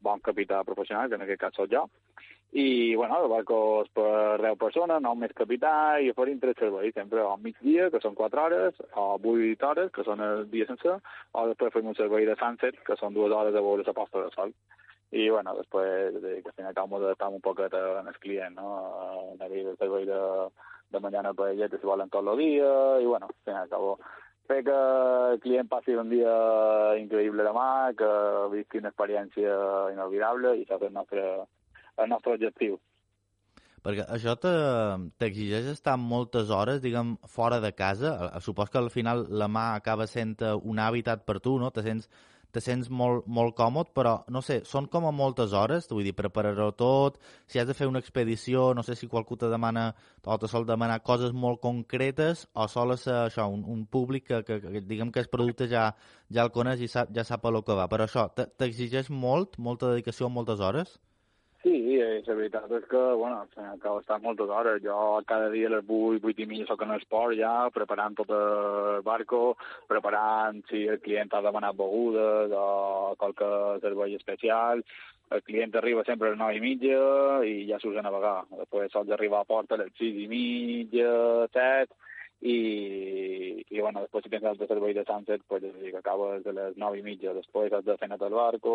bon 0.01 0.25
capità 0.25 0.65
professional, 0.65 1.11
que 1.11 1.21
en 1.21 1.29
aquest 1.29 1.45
cas 1.45 1.61
soc 1.61 1.69
jo, 1.77 1.85
i, 2.53 2.95
bueno, 2.95 3.21
el 3.21 3.29
barco 3.37 3.63
és 3.85 3.93
per 3.93 4.41
10 4.41 4.59
persones, 4.65 5.05
no 5.05 5.13
més 5.21 5.37
capità, 5.37 5.99
i 6.01 6.09
oferim 6.17 6.41
tres 6.41 6.57
serveis, 6.57 6.97
sempre 6.97 7.21
al 7.21 7.41
migdia, 7.45 7.93
que 7.93 8.01
són 8.01 8.17
4 8.17 8.47
hores, 8.49 8.81
o 8.97 9.11
8 9.21 9.69
hores, 9.75 9.93
que 9.93 10.09
són 10.09 10.25
el 10.25 10.49
dia 10.49 10.73
sencer, 10.73 11.03
o 11.37 11.51
després 11.53 11.77
fem 11.77 11.93
un 11.93 12.01
servei 12.01 12.25
de 12.25 12.41
sunset, 12.41 12.81
que 12.89 12.97
són 12.97 13.13
2 13.13 13.33
hores 13.33 13.53
de 13.53 13.61
veure 13.61 13.85
la 13.85 14.01
posta 14.01 14.25
de 14.25 14.33
sol. 14.33 14.57
I, 15.13 15.29
bueno, 15.29 15.53
després, 15.59 16.17
que 16.23 16.49
al 16.49 16.57
final 16.57 16.71
acabem 16.73 16.97
d'adaptar 16.97 17.29
un 17.29 17.43
poquet 17.45 17.75
en 17.77 18.09
el 18.09 18.19
client, 18.19 18.57
no? 18.57 18.69
A 19.37 19.49
nivell 19.49 19.69
del 19.71 19.77
servei 19.77 20.07
de, 20.09 20.21
de 20.93 21.01
mañana 21.01 21.35
que 21.37 21.69
si 21.79 21.87
volen 21.87 22.09
tot 22.09 22.27
el 22.27 22.39
dia, 22.39 23.01
i, 23.01 23.05
bueno, 23.05 23.29
al 23.29 23.35
final 23.45 23.65
acabo 23.65 23.99
fer 24.49 24.63
que 24.65 24.79
el 25.33 25.41
client 25.41 25.69
passi 25.69 25.95
un 25.95 26.09
dia 26.11 26.33
increïble 27.01 27.45
demà, 27.47 27.93
que 27.97 28.09
visqui 28.55 28.81
una 28.81 28.91
experiència 28.93 29.59
inolvidable, 29.93 30.57
i 30.57 30.65
això 30.65 30.81
és 30.81 30.89
el 30.89 30.97
nostre, 30.97 31.27
el 31.99 32.11
nostre 32.11 32.35
objectiu. 32.39 32.81
Perquè 33.83 34.05
això 34.15 34.37
t'exigeix 34.39 35.67
estar 35.73 35.97
moltes 35.99 36.51
hores, 36.55 36.83
diguem, 36.83 37.17
fora 37.27 37.59
de 37.61 37.73
casa. 37.75 38.13
Supos 38.41 38.71
que 38.71 38.79
al 38.79 38.93
final 38.95 39.27
la 39.29 39.49
mà 39.51 39.73
acaba 39.75 40.07
sent 40.07 40.37
eh, 40.41 40.53
un 40.55 40.79
hàbitat 40.79 41.25
per 41.27 41.41
tu, 41.43 41.57
no? 41.59 41.73
Te 41.75 41.83
sents, 41.83 42.07
te 42.53 42.61
sents 42.61 42.91
molt, 42.93 43.27
molt 43.27 43.57
còmode, 43.57 43.93
però, 43.97 44.13
no 44.33 44.43
sé, 44.45 44.61
són 44.69 44.87
com 44.93 45.07
a 45.09 45.13
moltes 45.17 45.55
hores, 45.57 45.89
vull 45.91 46.05
dir, 46.05 46.15
preparar-ho 46.17 46.69
tot, 46.77 47.19
si 47.49 47.61
has 47.61 47.69
de 47.69 47.77
fer 47.77 47.89
una 47.89 48.03
expedició, 48.03 48.71
no 48.77 48.85
sé 48.87 48.97
si 48.99 49.09
qualcú 49.09 49.39
te 49.41 49.49
demana 49.53 49.89
o 50.25 50.39
te 50.39 50.51
sol 50.53 50.67
demanar 50.69 51.01
coses 51.03 51.33
molt 51.33 51.63
concretes 51.65 52.47
o 52.53 52.69
sol 52.69 52.97
ser 53.01 53.17
això, 53.27 53.49
un, 53.49 53.65
un 53.65 53.87
públic 53.87 54.29
que, 54.29 54.43
que, 54.45 54.61
que, 54.61 54.85
diguem 54.85 55.13
que 55.13 55.25
el 55.25 55.31
producte 55.33 55.69
ja, 55.71 55.89
ja 56.29 56.45
el 56.45 56.53
coneix 56.53 56.85
i 56.85 56.91
sap, 56.93 57.15
ja 57.17 57.25
sap 57.25 57.47
a 57.49 57.55
lo 57.55 57.65
que 57.65 57.77
va. 57.79 57.89
Però 57.89 58.05
això, 58.09 58.29
t'exigeix 58.37 59.09
molt, 59.11 59.57
molta 59.59 59.95
dedicació, 59.95 60.29
moltes 60.29 60.61
hores? 60.61 60.99
Sí, 61.63 61.95
la 61.95 62.35
veritat 62.35 62.73
és 62.75 62.87
que, 62.91 63.01
bueno, 63.15 63.45
acabo 63.71 64.01
d'estar 64.01 64.17
moltes 64.25 64.51
hores. 64.51 64.81
Jo 64.83 65.21
cada 65.29 65.47
dia 65.53 65.69
a 65.69 65.75
les 65.77 65.85
8, 65.87 66.19
8 66.27 66.43
i 66.43 66.47
mitja 66.51 66.67
soc 66.67 66.83
en 66.83 66.97
esport 66.97 67.37
ja, 67.39 67.53
preparant 67.71 68.17
tot 68.19 68.33
el 68.35 69.05
barco, 69.07 69.43
preparant 69.87 70.59
si 70.67 70.83
el 70.91 70.99
client 71.05 71.31
ha 71.31 71.45
demanat 71.47 71.79
begudes 71.79 72.51
o 72.51 73.15
qualque 73.21 73.53
servei 73.85 74.19
especial, 74.19 74.83
el 75.31 75.43
client 75.47 75.79
arriba 75.79 76.03
sempre 76.05 76.29
a 76.29 76.35
les 76.35 76.43
9 76.43 76.59
i 76.59 76.65
mitja 76.67 76.99
i 77.47 77.55
ja 77.71 77.79
s'usa 77.79 78.03
navegar. 78.03 78.41
Després 78.65 78.91
sols 78.91 79.15
arribar 79.15 79.45
a 79.47 79.51
porta 79.55 79.79
a 79.79 79.85
les 79.85 79.95
6 80.03 80.19
i 80.25 80.27
mitja, 80.35 81.13
7, 81.55 81.95
i, 82.43 83.63
i 83.71 83.81
bueno, 83.81 84.01
després 84.03 84.25
si 84.25 84.31
tens 84.33 84.49
el 84.51 84.67
servei 84.67 84.95
de 84.97 85.05
sunset, 85.07 85.45
pues, 85.47 85.63
dir, 85.63 85.93
que 85.93 86.01
acabes 86.01 86.47
a 86.47 86.55
les 86.57 86.79
9 86.81 86.99
i 86.99 87.05
mitja, 87.07 87.35
després 87.37 87.73
has 87.73 87.85
de 87.87 87.95
fer 88.01 88.09
net 88.11 88.25
el 88.27 88.35
barco, 88.35 88.75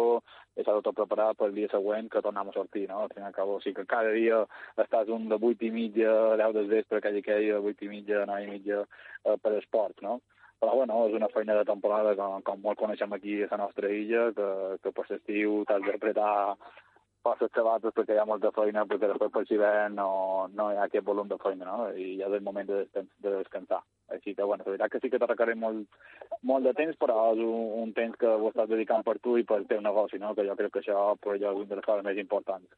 de 0.55 0.63
tot 0.63 0.95
preparar 0.95 1.33
pel 1.36 1.51
dia 1.57 1.67
següent 1.74 2.07
que 2.13 2.24
tornem 2.24 2.47
a 2.47 2.55
sortir, 2.55 2.86
no? 2.88 3.01
Al 3.03 3.12
final 3.12 3.33
acabo, 3.33 3.57
o 3.57 3.62
sigui 3.63 3.81
que 3.81 3.91
cada 3.91 4.15
dia 4.15 4.39
estàs 4.86 5.12
un 5.12 5.27
de 5.27 5.36
8 5.36 5.67
i 5.67 5.74
mitja, 5.75 6.15
10 6.39 6.55
del 6.55 6.71
vespre, 6.71 7.03
que 7.03 7.12
dia, 7.12 7.59
8 7.59 7.86
i 7.86 7.91
mitja, 7.91 8.24
9 8.31 8.47
i 8.47 8.51
mitja, 8.55 8.81
eh, 9.25 9.38
per 9.43 9.57
esport, 9.59 10.01
no? 10.01 10.21
però 10.57 10.74
bueno, 10.74 11.03
és 11.05 11.13
una 11.13 11.27
feina 11.29 11.53
de 11.53 11.65
temporada 11.69 12.15
com, 12.17 12.41
com 12.41 12.63
molt 12.63 12.79
coneixem 12.79 13.12
aquí 13.13 13.43
a 13.43 13.50
la 13.51 13.59
nostra 13.62 13.91
illa, 13.93 14.31
que, 14.33 14.47
que 14.81 14.93
per 14.95 15.05
l'estiu 15.12 15.59
t'has 15.69 15.83
d'apretar 15.86 16.55
forces 17.27 17.51
sabates 17.55 17.96
perquè 17.96 18.15
hi 18.15 18.22
ha 18.22 18.27
molta 18.29 18.53
feina, 18.55 18.86
perquè 18.88 19.10
després 19.12 19.31
per 19.34 19.43
l'hivern 19.43 19.98
no, 20.00 20.10
no 20.55 20.69
hi 20.72 20.79
ha 20.79 20.88
aquest 20.88 21.05
volum 21.07 21.29
de 21.31 21.39
feina, 21.43 21.67
no? 21.67 21.89
I 21.91 22.15
ja 22.22 22.29
és 22.29 22.38
el 22.39 22.46
moment 22.48 22.69
de, 22.69 22.84
de 22.96 23.34
descansar. 23.36 23.81
Així 24.15 24.34
que, 24.36 24.43
bueno, 24.43 24.63
la 24.63 24.72
veritat 24.72 24.93
que 24.93 25.01
sí 25.03 25.12
que 25.12 25.19
te 25.19 25.27
requereix 25.27 25.60
molt, 25.60 25.98
molt 26.51 26.67
de 26.67 26.74
temps, 26.77 26.96
però 27.01 27.17
és 27.34 27.43
un, 27.43 27.65
un 27.84 27.96
temps 27.98 28.15
que 28.22 28.31
ho 28.31 28.51
estàs 28.51 28.69
dedicant 28.72 29.03
per 29.07 29.17
tu 29.19 29.36
i 29.39 29.48
pel 29.48 29.67
teu 29.67 29.84
negoci, 29.84 30.22
no? 30.24 30.34
Que 30.38 30.48
jo 30.48 30.55
crec 30.60 30.77
que 30.77 30.86
això 30.86 31.10
pues, 31.24 31.41
és 31.41 31.50
una 31.50 31.67
de 31.74 31.81
les 31.81 31.89
coses 31.89 32.07
més 32.07 32.24
importants. 32.24 32.69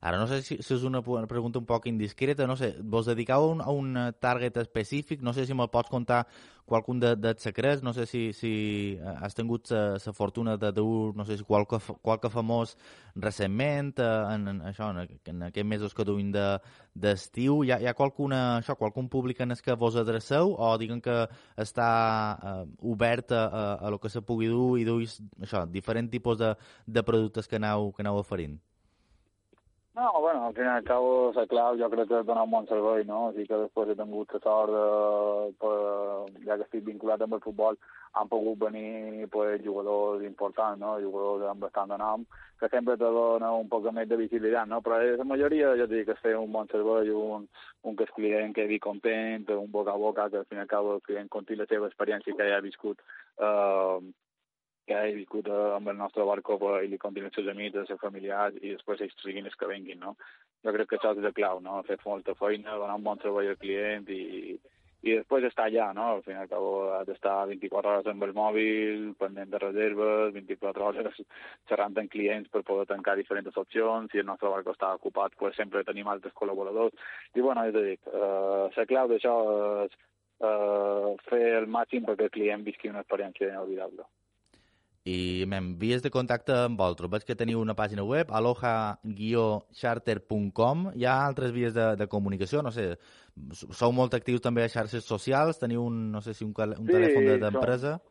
Ara 0.00 0.18
no 0.18 0.26
sé 0.28 0.42
si, 0.42 0.58
si 0.62 0.74
és 0.74 0.84
una 0.84 1.02
pregunta 1.02 1.58
un 1.58 1.66
poc 1.66 1.86
indiscreta, 1.90 2.46
no 2.46 2.56
sé, 2.56 2.74
vos 2.82 3.06
dedicau 3.06 3.48
a 3.48 3.52
un, 3.54 3.62
a 3.62 3.70
un 3.70 3.94
target 4.20 4.58
específic, 4.62 5.22
no 5.22 5.32
sé 5.32 5.46
si 5.46 5.54
me'l 5.54 5.72
pots 5.72 5.90
contar 5.90 6.26
qualcun 6.66 6.98
de, 7.00 7.14
dels 7.16 7.42
secrets, 7.46 7.82
no 7.82 7.92
sé 7.94 8.04
si, 8.10 8.32
si 8.34 8.98
has 9.22 9.34
tingut 9.38 9.70
la 9.70 10.12
fortuna 10.12 10.56
de 10.58 10.72
dur, 10.74 11.14
no 11.16 11.24
sé 11.24 11.38
si 11.38 11.44
qualque, 11.46 11.78
qualque 12.02 12.28
famós 12.28 12.74
recentment, 13.14 13.94
eh, 14.02 14.34
en, 14.34 14.48
en, 14.50 14.60
això, 14.72 14.90
en, 14.90 15.16
en 15.30 15.46
aquests 15.48 15.68
mesos 15.70 15.94
que 15.94 16.04
duim 16.04 16.32
d'estiu, 16.34 17.62
de, 17.62 17.68
hi, 17.68 17.72
ha, 17.72 17.80
hi 17.80 17.86
ha 17.86 17.94
qualcuna, 17.94 18.42
això, 18.58 18.74
qualcun 18.76 19.08
públic 19.08 19.40
en 19.40 19.54
el 19.54 19.62
que 19.62 19.78
vos 19.78 19.96
adreceu? 19.96 20.56
O 20.58 20.74
diguen 20.82 21.00
que 21.00 21.22
està 21.56 21.90
eh, 22.36 22.62
obert 22.82 23.32
a, 23.32 23.46
a, 23.46 23.66
a 23.86 23.94
lo 23.94 24.02
que 24.02 24.10
se 24.10 24.24
pugui 24.26 24.50
dur 24.50 24.74
i 24.82 24.84
duis, 24.84 25.20
això, 25.40 25.64
diferents 25.70 26.10
tipus 26.10 26.42
de, 26.42 26.56
de 26.86 27.06
productes 27.06 27.46
que 27.46 27.62
aneu, 27.62 27.92
que 27.94 28.02
aneu 28.02 28.18
oferint? 28.26 28.58
No, 29.96 30.20
bueno, 30.20 30.44
al 30.46 30.54
fin 30.54 30.64
i 30.64 30.68
al 30.68 30.84
cabo, 30.84 31.32
la 31.32 31.46
clau 31.48 31.76
jo 31.80 31.86
crec 31.88 32.08
que 32.10 32.18
és 32.20 32.26
donar 32.28 32.42
un 32.44 32.50
bon 32.52 32.66
servei, 32.68 33.04
no? 33.08 33.20
O 33.26 33.30
sigui 33.32 33.46
que 33.48 33.60
després 33.62 33.88
he 33.88 33.94
tingut 33.96 34.34
la 34.34 34.40
sort 34.44 34.74
de, 34.74 34.82
per, 35.62 35.70
ja 36.44 36.58
que 36.58 36.66
estic 36.66 36.82
vinculat 36.84 37.24
amb 37.24 37.38
el 37.38 37.40
futbol, 37.40 37.78
han 38.20 38.28
pogut 38.28 38.58
venir 38.66 39.24
pues, 39.32 39.62
jugadors 39.64 40.26
importants, 40.28 40.82
no? 40.82 40.98
Jugadors 41.00 41.46
amb 41.48 41.64
bastant 41.64 41.94
de 41.94 41.98
nom, 42.02 42.26
que 42.60 42.68
sempre 42.74 42.98
te 43.00 43.08
dona 43.16 43.54
un 43.56 43.72
poc 43.72 43.88
més 43.96 44.10
de 44.12 44.20
visibilitat, 44.20 44.68
no? 44.68 44.82
Però 44.84 45.00
la 45.00 45.28
majoria, 45.32 45.72
jo 45.80 45.88
dic 45.88 46.10
que 46.10 46.20
fer 46.20 46.36
un 46.36 46.52
bon 46.52 46.68
servei, 46.74 47.08
un, 47.16 47.48
un 47.88 47.96
que 47.96 48.04
el 48.04 48.14
client 48.18 48.52
quedi 48.60 48.76
content, 48.90 49.48
un 49.56 49.72
boca 49.72 49.96
a 49.96 50.04
boca, 50.04 50.28
que 50.28 50.44
al 50.44 50.48
fin 50.52 50.60
i 50.60 50.66
al 50.66 50.72
cabo 50.76 50.98
el 50.98 51.04
client 51.08 51.32
conti 51.32 51.56
la 51.56 51.70
seva 51.72 51.88
experiència 51.88 52.36
que 52.36 52.52
ja 52.52 52.60
ha 52.60 52.68
viscut 52.68 53.00
eh, 53.00 54.12
que 54.86 54.98
he 55.02 55.14
viscut 55.16 55.48
eh, 55.50 55.62
amb 55.76 55.90
el 55.90 55.98
nostre 55.98 56.24
barco 56.28 56.56
i 56.78 56.88
li 56.90 56.98
continuen 57.02 57.32
els 57.32 57.38
seus 57.38 57.50
amics, 57.52 57.80
els 57.82 57.90
seus 57.90 58.00
familiars 58.02 58.56
i 58.62 58.76
després 58.76 59.02
ells 59.04 59.18
siguin 59.22 59.50
els 59.50 59.58
que 59.58 59.68
venguin, 59.70 60.00
no? 60.00 60.14
Jo 60.64 60.72
crec 60.76 60.88
que 60.90 60.98
això 61.00 61.12
és 61.16 61.22
de 61.24 61.34
clau, 61.34 61.60
no? 61.62 61.82
Fer 61.88 61.98
molta 62.04 62.34
feina, 62.38 62.78
donar 62.78 62.96
un 63.00 63.04
bon 63.06 63.20
treball 63.22 63.50
al 63.50 63.58
client 63.60 64.06
i, 64.14 64.56
i 65.06 65.14
després 65.18 65.46
estar 65.48 65.66
allà, 65.66 65.88
no? 65.98 66.06
Al 66.14 66.22
final 66.26 66.46
acabo 66.46 66.70
d'estar 67.08 67.34
24 67.50 67.92
hores 67.92 68.10
amb 68.12 68.26
el 68.26 68.34
mòbil, 68.38 69.06
pendent 69.20 69.52
de 69.52 69.60
reserves, 69.62 70.34
24 70.38 70.88
hores 70.88 71.20
xerrant 71.70 71.98
amb 72.02 72.12
clients 72.12 72.50
per 72.50 72.62
poder 72.66 72.86
tancar 72.90 73.16
diferents 73.18 73.62
opcions, 73.62 74.10
si 74.12 74.22
el 74.22 74.28
nostre 74.30 74.52
barco 74.54 74.74
està 74.74 74.92
ocupat, 74.98 75.34
pues 75.38 75.58
sempre 75.58 75.84
tenim 75.86 76.10
altres 76.10 76.34
col·laboradors. 76.38 76.94
I 77.34 77.42
bueno, 77.42 77.66
és 77.66 77.74
a 77.74 77.86
dir, 77.88 77.98
eh, 78.12 78.66
la 78.78 78.86
clau 78.92 79.10
d'això 79.10 79.34
és 79.86 79.98
eh, 80.46 81.10
fer 81.30 81.42
el 81.62 81.66
màxim 81.78 82.06
perquè 82.06 82.30
el 82.30 82.36
client 82.38 82.66
visqui 82.70 82.92
una 82.92 83.02
experiència 83.02 83.50
inolvidable 83.50 84.06
i 85.06 85.46
m'envies 85.46 86.02
de 86.02 86.10
contacte 86.10 86.50
amb 86.64 86.80
vosaltres. 86.80 87.10
Veig 87.12 87.22
que 87.28 87.36
teniu 87.38 87.60
una 87.62 87.76
pàgina 87.78 88.02
web, 88.02 88.26
aloha-charter.com. 88.34 90.90
Hi 90.98 91.06
ha 91.06 91.26
altres 91.28 91.54
vies 91.54 91.70
de, 91.76 91.94
de 92.00 92.08
comunicació, 92.10 92.58
no 92.66 92.72
sé, 92.74 92.86
sou 93.54 93.94
molt 93.94 94.18
actius 94.18 94.42
també 94.42 94.64
a 94.64 94.72
xarxes 94.72 95.06
socials, 95.06 95.60
teniu 95.62 95.84
un, 95.86 96.10
no 96.10 96.18
sé 96.24 96.34
si 96.34 96.42
un, 96.44 96.50
un 96.56 96.86
sí, 96.88 96.92
telèfon 96.92 97.38
d'empresa? 97.44 97.92
De, 98.02 98.06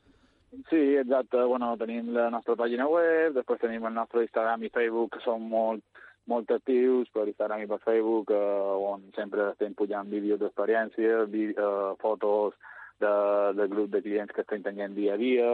sí, 0.71 0.83
exacte. 1.01 1.37
Bueno, 1.43 1.75
tenim 1.81 2.13
la 2.15 2.29
nostra 2.31 2.55
pàgina 2.63 2.85
web, 2.87 3.35
després 3.35 3.59
tenim 3.65 3.83
el 3.89 3.95
nostre 3.97 4.23
Instagram 4.23 4.63
i 4.63 4.71
Facebook, 4.77 5.09
que 5.17 5.23
són 5.25 5.39
molt, 5.51 5.83
molt 6.31 6.47
actius 6.55 7.11
per 7.11 7.27
Instagram 7.27 7.59
i 7.65 7.71
per 7.73 7.81
Facebook, 7.83 8.31
eh, 8.31 8.87
on 8.87 8.99
sempre 9.19 9.41
estem 9.51 9.75
pujant 9.75 10.07
vídeos 10.15 10.39
d'experiència, 10.39 11.27
eh, 11.27 11.91
fotos, 11.99 12.55
de, 13.03 13.13
del 13.57 13.69
grup 13.69 13.91
de 13.91 14.01
clients 14.01 14.33
que 14.33 14.43
estem 14.45 14.63
tenint 14.63 14.95
dia 14.95 15.15
a 15.15 15.21
dia 15.21 15.49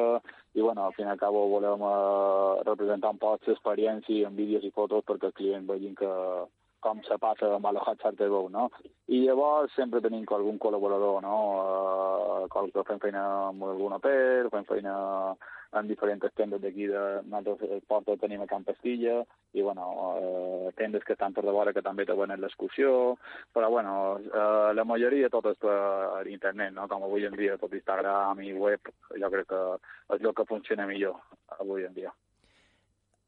i 0.54 0.62
bueno, 0.62 0.86
al 0.86 0.96
fin 0.98 1.08
i 1.08 1.12
al 1.12 1.22
cabo 1.22 1.48
volem 1.50 1.86
uh, 1.86 2.62
representar 2.68 3.14
un 3.16 3.22
poc 3.22 3.48
l'experiència 3.48 4.28
en 4.28 4.36
vídeos 4.36 4.66
i 4.68 4.74
fotos 4.76 5.06
perquè 5.08 5.32
el 5.32 5.38
client 5.38 5.70
vegin 5.70 5.96
que 5.96 6.12
com 6.82 7.02
se 7.06 7.16
passa 7.22 7.48
amb 7.56 7.68
Aloha 7.70 7.94
Charterboat, 8.02 8.50
no? 8.50 8.64
I 9.14 9.22
llavors 9.28 9.74
sempre 9.78 10.02
tenim 10.02 10.26
algun 10.34 10.58
col·laborador, 10.58 11.22
no? 11.22 11.36
Uh, 12.50 12.70
que 12.74 12.86
fem 12.88 13.02
feina 13.04 13.26
amb 13.50 13.68
algun 13.70 13.94
hotel, 14.00 14.50
fem 14.50 14.66
feina 14.66 14.96
en 15.80 15.88
diferents 15.88 16.34
tendes 16.36 16.62
d'aquí 16.62 16.88
de 16.92 17.01
nosaltres 17.32 17.84
porta 17.88 18.18
tenim 18.20 18.44
a 18.44 18.48
Camp 18.50 18.66
Pastilla 18.68 19.22
i 19.54 19.62
bueno, 19.62 19.86
eh, 20.20 20.72
tendes 20.75 21.04
que 21.04 21.13
estan 21.13 21.34
per 21.34 21.46
de 21.46 21.56
vora 21.56 21.74
que 21.74 21.84
també 21.86 22.06
te 22.06 22.18
venen 22.18 22.42
l'excursió 22.42 23.18
però 23.54 23.70
bueno, 23.70 23.94
eh, 24.20 24.74
la 24.75 24.88
majoria 24.88 25.30
tot 25.30 25.48
és 25.51 25.62
per 25.62 26.28
internet, 26.28 26.74
no? 26.75 26.88
com 26.92 27.08
avui 27.08 27.25
en 27.25 27.38
dia 27.40 27.58
tot 27.62 27.74
Instagram 27.74 28.44
i 28.44 28.54
web 28.54 28.92
jo 29.16 29.32
crec 29.32 29.48
que 29.54 29.63
és 30.18 30.20
el 30.22 30.36
que 30.36 30.50
funciona 30.50 30.88
millor 30.88 31.20
avui 31.60 31.88
en 31.88 31.96
dia. 31.96 32.12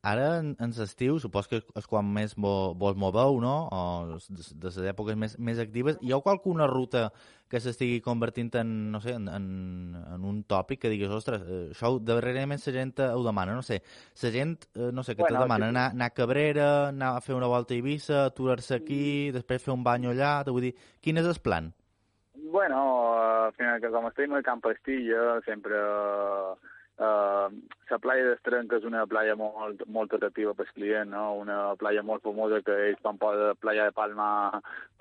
Ara, 0.04 0.40
en, 0.42 0.50
en 0.60 0.74
l'estiu, 0.76 1.16
supos 1.24 1.48
que 1.48 1.62
és 1.80 1.86
quan 1.88 2.04
més 2.12 2.34
vo, 2.36 2.74
vos 2.76 2.98
moveu, 3.00 3.38
no? 3.40 3.54
O 3.72 3.84
de, 4.12 4.42
de 4.52 4.68
les 4.68 4.90
èpoques 4.92 5.16
més, 5.16 5.38
més 5.40 5.62
actives. 5.64 5.96
Hi 6.04 6.12
ha 6.12 6.20
qualcuna 6.26 6.68
ruta 6.68 7.06
que 7.48 7.62
s'estigui 7.64 8.02
convertint 8.04 8.50
en, 8.60 8.74
no 8.92 9.00
sé, 9.00 9.14
en, 9.16 9.30
en, 9.32 9.46
en 10.16 10.26
un 10.28 10.42
tòpic 10.44 10.82
que 10.84 10.92
digues, 10.92 11.14
ostres, 11.14 11.46
eh, 11.48 11.62
això 11.72 11.94
darrerament 12.04 12.60
la 12.66 12.74
gent 12.76 12.92
ho 13.06 13.24
demana, 13.24 13.56
no 13.56 13.64
sé. 13.64 13.80
La 14.26 14.34
gent, 14.36 14.58
eh, 14.76 14.90
no 14.92 15.08
sé, 15.08 15.16
que 15.16 15.24
bueno, 15.24 15.38
te 15.38 15.46
demana 15.46 15.72
anar, 15.72 15.86
anar 15.96 16.12
a 16.12 16.16
Cabrera, 16.18 16.68
anar 16.90 17.14
a 17.16 17.24
fer 17.24 17.38
una 17.38 17.48
volta 17.48 17.72
a 17.72 17.78
Eivissa, 17.78 18.26
aturar-se 18.26 18.76
aquí, 18.76 19.32
després 19.32 19.64
fer 19.64 19.72
un 19.72 19.88
bany 19.88 20.10
allà, 20.12 20.34
vull 20.50 20.68
dir, 20.68 20.74
quin 21.00 21.24
és 21.24 21.32
el 21.32 21.40
plan? 21.40 21.72
Bueno, 22.52 22.84
al 23.48 23.56
final, 23.56 23.80
que 23.80 23.96
com 23.96 24.12
estem 24.12 24.36
al 24.36 24.44
Camp 24.44 24.68
Estilla, 24.68 25.40
sempre... 25.48 25.80
Uh, 26.94 27.50
la 27.90 27.98
playa 27.98 28.26
d'Estrenc 28.28 28.74
és 28.78 28.84
una 28.86 29.02
playa 29.10 29.34
molt, 29.38 29.80
molt 29.90 30.12
atractiva 30.14 30.52
pel 30.54 30.68
client, 30.76 31.10
no? 31.10 31.24
una 31.42 31.74
playa 31.82 32.04
molt 32.06 32.22
famosa 32.22 32.60
que 32.62 32.76
ells 32.88 33.02
quan 33.02 33.18
posa 33.18 33.56
playa 33.58 33.88
de 33.88 33.96
Palma, 33.98 34.28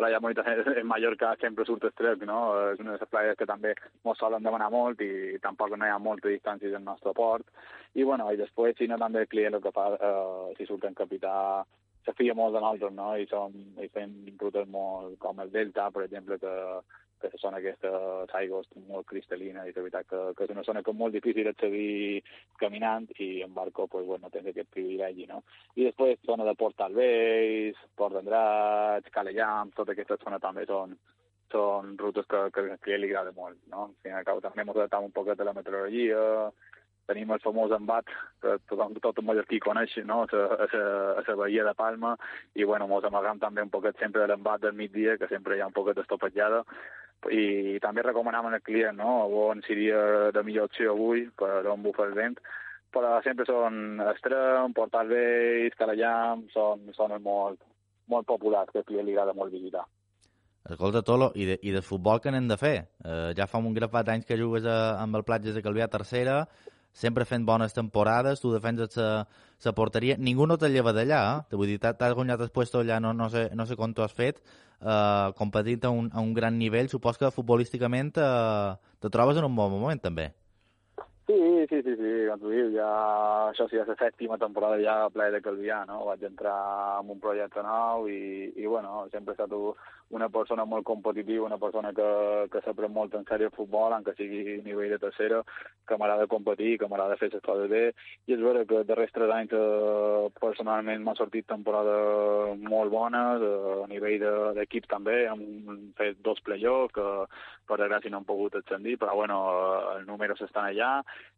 playa 0.01 0.21
bonita 0.25 0.45
en 0.81 0.89
Mallorca 0.89 1.35
sempre 1.41 1.67
surt 1.69 1.85
Estrenc, 1.91 2.25
no? 2.29 2.41
és 2.73 2.81
una 2.81 2.95
de 2.95 2.99
les 3.03 3.13
playes 3.13 3.37
que 3.37 3.49
també 3.51 3.75
ens 3.77 4.25
solen 4.25 4.45
demanar 4.49 4.71
molt 4.73 5.05
i 5.05 5.37
tampoc 5.45 5.77
no 5.77 5.85
hi 5.85 5.93
ha 5.93 6.01
molta 6.01 6.33
distància 6.33 6.73
del 6.73 6.85
nostre 6.85 7.13
port. 7.13 7.45
I, 7.93 8.05
bueno, 8.09 8.31
i 8.33 8.41
després, 8.41 8.77
si 8.79 8.89
no, 8.89 8.97
també 8.97 9.27
el 9.27 9.29
client 9.29 9.61
el 9.61 9.65
que 9.65 9.77
fa, 9.77 9.91
uh, 9.93 10.49
si 10.57 10.65
surt 10.65 10.89
en 10.89 10.97
capità, 10.97 11.37
se 12.07 12.17
fia 12.19 12.35
molt 12.35 12.57
de 12.57 12.65
nosaltres, 12.65 12.97
no? 12.97 13.13
I, 13.21 13.29
som, 13.31 13.53
i 13.79 13.89
fem 13.93 14.17
rutes 14.41 14.65
molt 14.73 15.19
com 15.23 15.45
el 15.45 15.53
Delta, 15.53 15.91
per 15.93 16.07
exemple, 16.07 16.41
que 16.41 16.55
que 17.23 17.31
la 17.33 17.41
zona 17.41 17.61
aquesta 17.63 17.91
d'aigua 18.33 18.63
molt 18.89 19.07
cristal·lina 19.09 19.65
i 19.69 19.73
de 19.73 19.85
veritat 19.85 20.09
que, 20.11 20.21
que 20.37 20.49
és 20.49 20.53
una 20.55 20.65
zona 20.67 20.83
que 20.83 20.93
és 20.93 20.99
molt 20.99 21.15
difícil 21.17 21.49
d'accedir 21.49 22.23
caminant 22.61 23.09
i 23.19 23.31
en 23.47 23.55
barco 23.55 23.87
pues, 23.87 24.07
bueno, 24.07 24.31
tens 24.35 24.51
aquest 24.51 24.71
privilegi, 24.75 25.29
no? 25.31 25.43
I 25.77 25.89
després 25.89 26.21
zona 26.27 26.47
de 26.49 26.57
Port 26.59 26.83
Albeis, 26.85 27.79
Port 27.97 28.19
d'Andrats, 28.19 29.15
Calellam, 29.15 29.73
tota 29.79 29.95
aquesta 29.97 30.19
zona 30.25 30.43
també 30.43 30.67
són, 30.67 30.99
són 31.55 31.97
rutes 32.03 32.29
que, 32.29 32.45
que, 32.53 32.69
que 32.83 32.99
li 32.99 33.11
agrada 33.13 33.33
molt, 33.39 33.63
no? 33.71 33.89
Al 33.89 33.97
fin 34.03 34.15
i 34.15 34.21
al 34.21 34.29
cap 34.29 34.43
també 34.45 34.65
hem 34.65 34.75
adaptat 34.75 35.09
un 35.09 35.17
poquet 35.17 35.39
de 35.39 35.49
la 35.49 35.57
meteorologia, 35.57 36.53
tenim 37.07 37.33
el 37.35 37.43
famós 37.43 37.73
embat 37.75 38.09
que 38.43 38.57
tothom, 38.71 38.95
tot 39.03 39.19
el 39.19 39.27
mallorquí 39.27 39.61
coneix, 39.63 39.95
no? 40.09 40.23
a 40.25 41.23
la 41.27 41.37
bahia 41.39 41.65
de 41.67 41.75
Palma, 41.79 42.15
i 42.55 42.65
bueno, 42.65 42.89
mos 42.89 43.05
amagam 43.05 43.41
també 43.43 43.65
un 43.65 43.73
poquet 43.73 43.99
sempre 44.01 44.23
de 44.23 44.31
l'embat 44.31 44.63
del 44.63 44.77
migdia, 44.79 45.19
que 45.19 45.29
sempre 45.31 45.57
hi 45.57 45.63
ha 45.63 45.71
un 45.71 45.77
poquet 45.77 45.99
d'estopatjada, 45.99 46.63
i 47.31 47.79
també 47.83 48.03
recomanam 48.03 48.49
al 48.49 48.59
client 48.67 48.99
no? 48.99 49.29
on 49.47 49.63
seria 49.67 50.31
de 50.35 50.43
millor 50.43 50.71
opció 50.71 50.97
avui 50.97 51.29
per 51.39 51.63
on 51.71 51.83
bufa 51.85 52.09
el 52.09 52.17
vent 52.19 52.39
però 52.93 53.17
sempre 53.25 53.47
són 53.49 54.03
Estrem, 54.13 54.75
Port 54.77 54.95
Albeis, 55.01 55.75
Calellam, 55.79 56.45
són, 56.53 56.85
són 56.97 57.17
molt, 57.25 57.63
molt 58.13 58.29
populars, 58.29 58.73
que 58.75 58.85
li 58.93 59.15
agrada 59.15 59.33
molt 59.37 59.55
visitar. 59.55 59.87
Escolta, 60.69 61.03
Tolo, 61.03 61.33
i 61.35 61.47
de, 61.49 61.57
i 61.67 61.73
de 61.75 61.83
futbol 61.83 62.21
que 62.23 62.31
n'hem 62.31 62.47
de 62.51 62.59
fer? 62.61 62.75
Eh, 63.03 63.33
ja 63.39 63.49
fa 63.51 63.59
un 63.59 63.73
grapat 63.75 64.07
d'anys 64.07 64.29
que 64.29 64.39
jugues 64.39 64.69
a, 64.69 64.77
amb 65.01 65.19
el 65.19 65.25
Platges 65.27 65.57
de 65.57 65.65
Calvià 65.65 65.89
tercera, 65.91 66.45
sempre 66.93 67.25
fent 67.25 67.47
bones 67.49 67.75
temporades, 67.75 68.41
tu 68.41 68.53
defenses 68.53 68.97
la, 68.97 69.27
la 69.65 69.73
porteria, 69.73 70.17
ningú 70.19 70.47
no 70.47 70.59
te 70.59 70.71
lleva 70.71 70.93
d'allà, 70.93 71.23
eh? 71.39 71.57
Vull 71.57 71.73
dir, 71.73 71.81
t'has 71.81 72.15
guanyat 72.19 72.45
el 72.45 72.53
puesto 72.53 72.83
allà, 72.83 73.01
no, 73.01 73.13
no, 73.17 73.31
sé, 73.33 73.49
no 73.57 73.67
sé 73.67 73.77
com 73.81 73.95
t'ho 73.95 74.05
has 74.05 74.15
fet, 74.17 74.43
eh, 74.81 75.33
competint 75.39 75.89
a 75.89 75.91
un, 75.91 76.11
a 76.13 76.21
un 76.21 76.35
gran 76.35 76.59
nivell, 76.59 76.91
supos 76.93 77.19
que 77.19 77.33
futbolísticament 77.33 78.13
eh, 78.19 78.77
te 79.01 79.11
trobes 79.11 79.41
en 79.41 79.49
un 79.49 79.57
bon 79.57 79.73
moment, 79.73 80.03
també. 80.03 80.33
Sí, 81.25 81.35
sí, 81.71 81.83
sí, 81.83 81.95
sí, 81.97 82.13
com 82.27 82.41
tu 82.43 82.51
dius, 82.51 82.73
ja, 82.75 82.87
això 83.53 83.69
sí, 83.71 83.79
és 83.79 83.87
la 83.87 83.95
sèptima 83.95 84.35
temporada 84.43 84.81
ja 84.83 85.07
ple 85.15 85.29
de 85.31 85.39
Calvià, 85.45 85.85
no? 85.87 86.01
Vaig 86.09 86.25
entrar 86.27 86.99
en 86.99 87.13
un 87.15 87.21
projecte 87.23 87.63
nou 87.63 88.09
i, 88.11 88.51
i 88.59 88.67
bueno, 88.67 89.05
sempre 89.13 89.31
he 89.31 89.39
estat 89.39 89.55
una 90.13 90.29
persona 90.29 90.67
molt 90.67 90.85
competitiva, 90.85 91.47
una 91.47 91.61
persona 91.63 91.93
que, 91.95 92.09
que 92.53 92.61
s'ha 92.65 92.75
pres 92.75 92.91
molt 92.91 93.15
en 93.15 93.25
sèrio 93.29 93.49
el 93.49 93.55
futbol, 93.55 93.95
encara 93.97 94.19
sigui 94.19 94.59
a 94.59 94.65
nivell 94.67 94.91
de 94.93 94.99
tercera, 95.01 95.39
que 95.89 95.97
m'agrada 95.97 96.27
competir, 96.29 96.75
que 96.81 96.89
m'agrada 96.91 97.17
fer 97.21 97.31
les 97.33 97.47
coses 97.47 97.71
bé, 97.71 97.85
i 98.27 98.35
és 98.35 98.43
vera 98.43 98.67
que 98.67 98.83
de 98.83 98.91
darrers 98.91 99.15
tres 99.15 99.33
anys 99.33 99.55
eh, 99.57 100.27
personalment 100.43 101.07
m'ha 101.07 101.17
sortit 101.17 101.47
temporada 101.49 101.97
molt 102.67 102.93
bona, 102.93 103.23
de, 103.41 103.53
a 103.87 103.89
nivell 103.95 104.27
d'equip 104.59 104.91
de, 104.91 104.93
també, 104.93 105.17
hem 105.31 105.95
fet 105.97 106.21
dos 106.27 106.43
play-offs, 106.45 106.93
que 106.99 107.09
per 107.71 107.79
desgràcia 107.81 108.13
no 108.13 108.21
han 108.21 108.29
pogut 108.29 108.59
ascendir, 108.59 108.99
però 109.01 109.17
bueno, 109.17 109.41
els 109.95 110.05
números 110.11 110.45
estan 110.45 110.69
allà, 110.69 110.93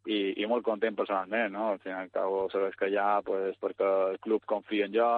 i, 0.05 0.19
i 0.43 0.47
molt 0.47 0.65
content 0.67 0.97
personalment, 0.97 1.53
no? 1.55 1.71
Al 1.73 1.81
final, 1.81 2.11
cabo, 2.13 2.45
sabes 2.53 2.77
que 2.77 2.91
ja, 2.93 3.23
pues, 3.25 3.57
perquè 3.61 3.89
el 4.13 4.19
club 4.25 4.45
confia 4.47 4.89
en 4.89 4.95
jo, 4.97 5.09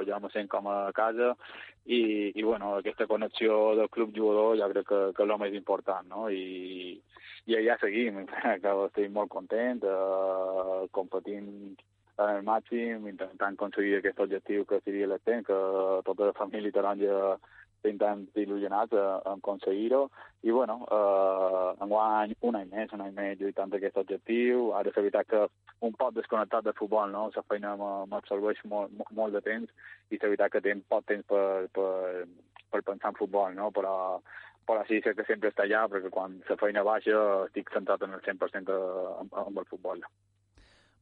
eh, 0.00 0.04
jo 0.08 0.18
me 0.20 0.30
sent 0.34 0.50
com 0.50 0.66
a 0.72 0.90
casa, 0.96 1.34
i, 1.84 2.32
i 2.34 2.42
bueno, 2.42 2.74
aquesta 2.78 3.06
connexió 3.06 3.76
del 3.78 3.90
club 3.94 4.14
jugador 4.16 4.58
jo 4.58 4.70
crec 4.72 4.88
que, 4.88 5.00
que 5.14 5.26
és 5.26 5.30
el 5.30 5.42
més 5.44 5.54
important, 5.54 6.08
no? 6.10 6.28
I, 6.30 6.98
i 7.46 7.58
allà 7.60 7.78
seguim, 7.80 8.24
que 8.62 8.76
estic 8.88 9.10
molt 9.14 9.30
content, 9.30 9.84
eh, 9.86 10.86
competint 10.90 11.50
en 12.14 12.30
el 12.30 12.44
màxim, 12.46 13.06
intentant 13.10 13.56
aconseguir 13.56 13.98
aquest 13.98 14.20
objectiu 14.22 14.66
que 14.70 14.80
seria 14.84 15.08
l'extent, 15.10 15.46
que 15.46 15.58
tota 16.06 16.30
la 16.30 16.36
família 16.38 16.74
taronja 16.74 17.36
estem 17.84 18.24
il·lusionats 18.40 18.92
a, 18.96 19.04
a 19.20 19.34
aconseguir-ho 19.36 20.08
i 20.42 20.50
bueno, 20.50 20.86
eh, 20.90 21.82
enguany 21.84 22.34
un 22.40 22.56
any 22.56 22.70
més, 22.70 22.92
un 22.92 23.00
any 23.00 23.12
més 23.14 23.38
lluitant 23.40 23.72
aquest 23.72 23.96
objectiu, 23.96 24.72
ara 24.74 24.90
és 24.90 24.96
veritat 24.96 25.28
que 25.28 25.42
un 25.80 25.92
poc 25.92 26.14
desconnectat 26.14 26.64
del 26.64 26.76
futbol, 26.78 27.10
no? 27.10 27.30
La 27.34 27.44
feina 27.48 27.74
m'absorbeix 27.76 28.62
molt, 28.64 28.92
molt 29.10 29.32
de 29.32 29.40
temps 29.44 29.70
i 30.10 30.16
és 30.16 30.22
veritat 30.22 30.52
que 30.52 30.64
tinc 30.64 30.84
poc 30.88 31.06
temps 31.06 31.26
per, 31.28 31.68
per, 31.72 32.26
per 32.70 32.82
pensar 32.82 33.12
en 33.12 33.20
futbol, 33.20 33.54
no? 33.54 33.70
Però, 33.70 34.20
però 34.66 34.84
sí, 34.88 35.00
sé 35.04 35.14
que 35.14 35.26
sempre 35.28 35.52
està 35.52 35.64
allà, 35.64 35.86
perquè 35.88 36.12
quan 36.12 36.40
la 36.48 36.60
feina 36.60 36.84
baixa 36.86 37.20
estic 37.48 37.72
centrat 37.74 38.04
en 38.04 38.16
el 38.16 38.24
100% 38.24 38.78
amb, 39.20 39.36
amb 39.46 39.60
el 39.60 39.68
futbol. 39.70 40.04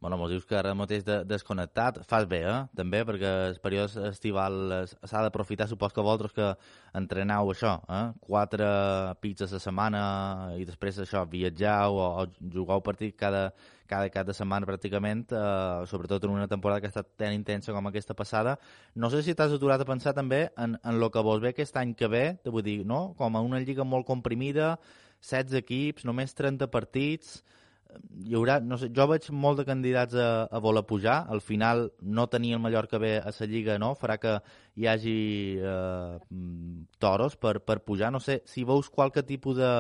Bueno, 0.03 0.17
mos 0.19 0.33
dius 0.33 0.43
que 0.43 0.57
ara 0.59 0.73
mateix 0.75 1.05
de, 1.07 1.21
desconnectat. 1.31 2.01
Fas 2.11 2.25
bé, 2.27 2.41
eh? 2.43 2.55
També, 2.75 3.05
perquè 3.07 3.29
el 3.53 3.59
període 3.63 4.09
estival 4.09 4.57
s'ha 4.89 5.21
d'aprofitar. 5.23 5.69
Supos 5.71 5.95
que 5.95 6.03
vosaltres 6.03 6.35
que 6.35 6.49
entrenau 6.99 7.53
això, 7.53 7.77
eh? 7.87 8.01
Quatre 8.25 8.67
pizzas 9.23 9.55
a 9.55 9.61
setmana 9.63 10.01
i 10.59 10.67
després 10.67 10.99
això, 11.05 11.23
viatjau 11.37 12.01
o, 12.03 12.09
o 12.19 12.51
jugueu 12.57 12.83
partit 12.83 13.15
cada, 13.15 13.45
cada 13.87 14.11
cap 14.11 14.27
de 14.27 14.35
setmana 14.35 14.67
pràcticament, 14.67 15.23
eh, 15.31 15.87
sobretot 15.87 16.27
en 16.27 16.35
una 16.35 16.51
temporada 16.51 16.83
que 16.83 16.91
ha 16.91 16.95
estat 16.97 17.15
tan 17.23 17.39
intensa 17.39 17.71
com 17.71 17.87
aquesta 17.87 18.19
passada. 18.19 18.59
No 18.99 19.07
sé 19.15 19.23
si 19.23 19.39
t'has 19.39 19.55
aturat 19.55 19.87
a 19.87 19.91
pensar 19.95 20.19
també 20.19 20.49
en, 20.59 20.81
en 20.83 20.99
lo 20.99 21.13
que 21.15 21.23
vols 21.23 21.47
ve 21.47 21.55
aquest 21.55 21.79
any 21.79 21.95
que 21.95 22.11
ve, 22.11 22.27
te 22.43 22.51
vull 22.51 22.67
dir, 22.67 22.81
no? 22.83 23.13
Com 23.23 23.39
a 23.39 23.47
una 23.47 23.63
lliga 23.63 23.87
molt 23.87 24.11
comprimida, 24.11 24.75
16 25.23 25.63
equips, 25.63 26.11
només 26.11 26.35
30 26.35 26.75
partits 26.75 27.45
hi 28.25 28.37
haurà, 28.39 28.59
no 28.61 28.77
sé, 28.79 28.89
jo 28.95 29.07
veig 29.11 29.29
molt 29.35 29.61
de 29.61 29.67
candidats 29.69 30.15
a, 30.19 30.45
a 30.47 30.61
voler 30.63 30.85
pujar, 30.89 31.17
al 31.29 31.41
final 31.45 31.89
no 32.01 32.29
tenir 32.33 32.55
el 32.57 32.63
Mallorca 32.63 32.99
bé 33.03 33.17
a 33.19 33.33
la 33.39 33.49
Lliga, 33.51 33.79
no? 33.79 33.93
Farà 33.99 34.19
que 34.23 34.39
hi 34.77 34.87
hagi 34.87 35.17
eh, 35.59 36.19
toros 36.99 37.37
per, 37.37 37.61
per 37.61 37.81
pujar, 37.85 38.13
no 38.13 38.21
sé 38.21 38.43
si 38.47 38.65
veus 38.65 38.91
qualque 38.91 39.23
tipus 39.23 39.57
de, 39.57 39.73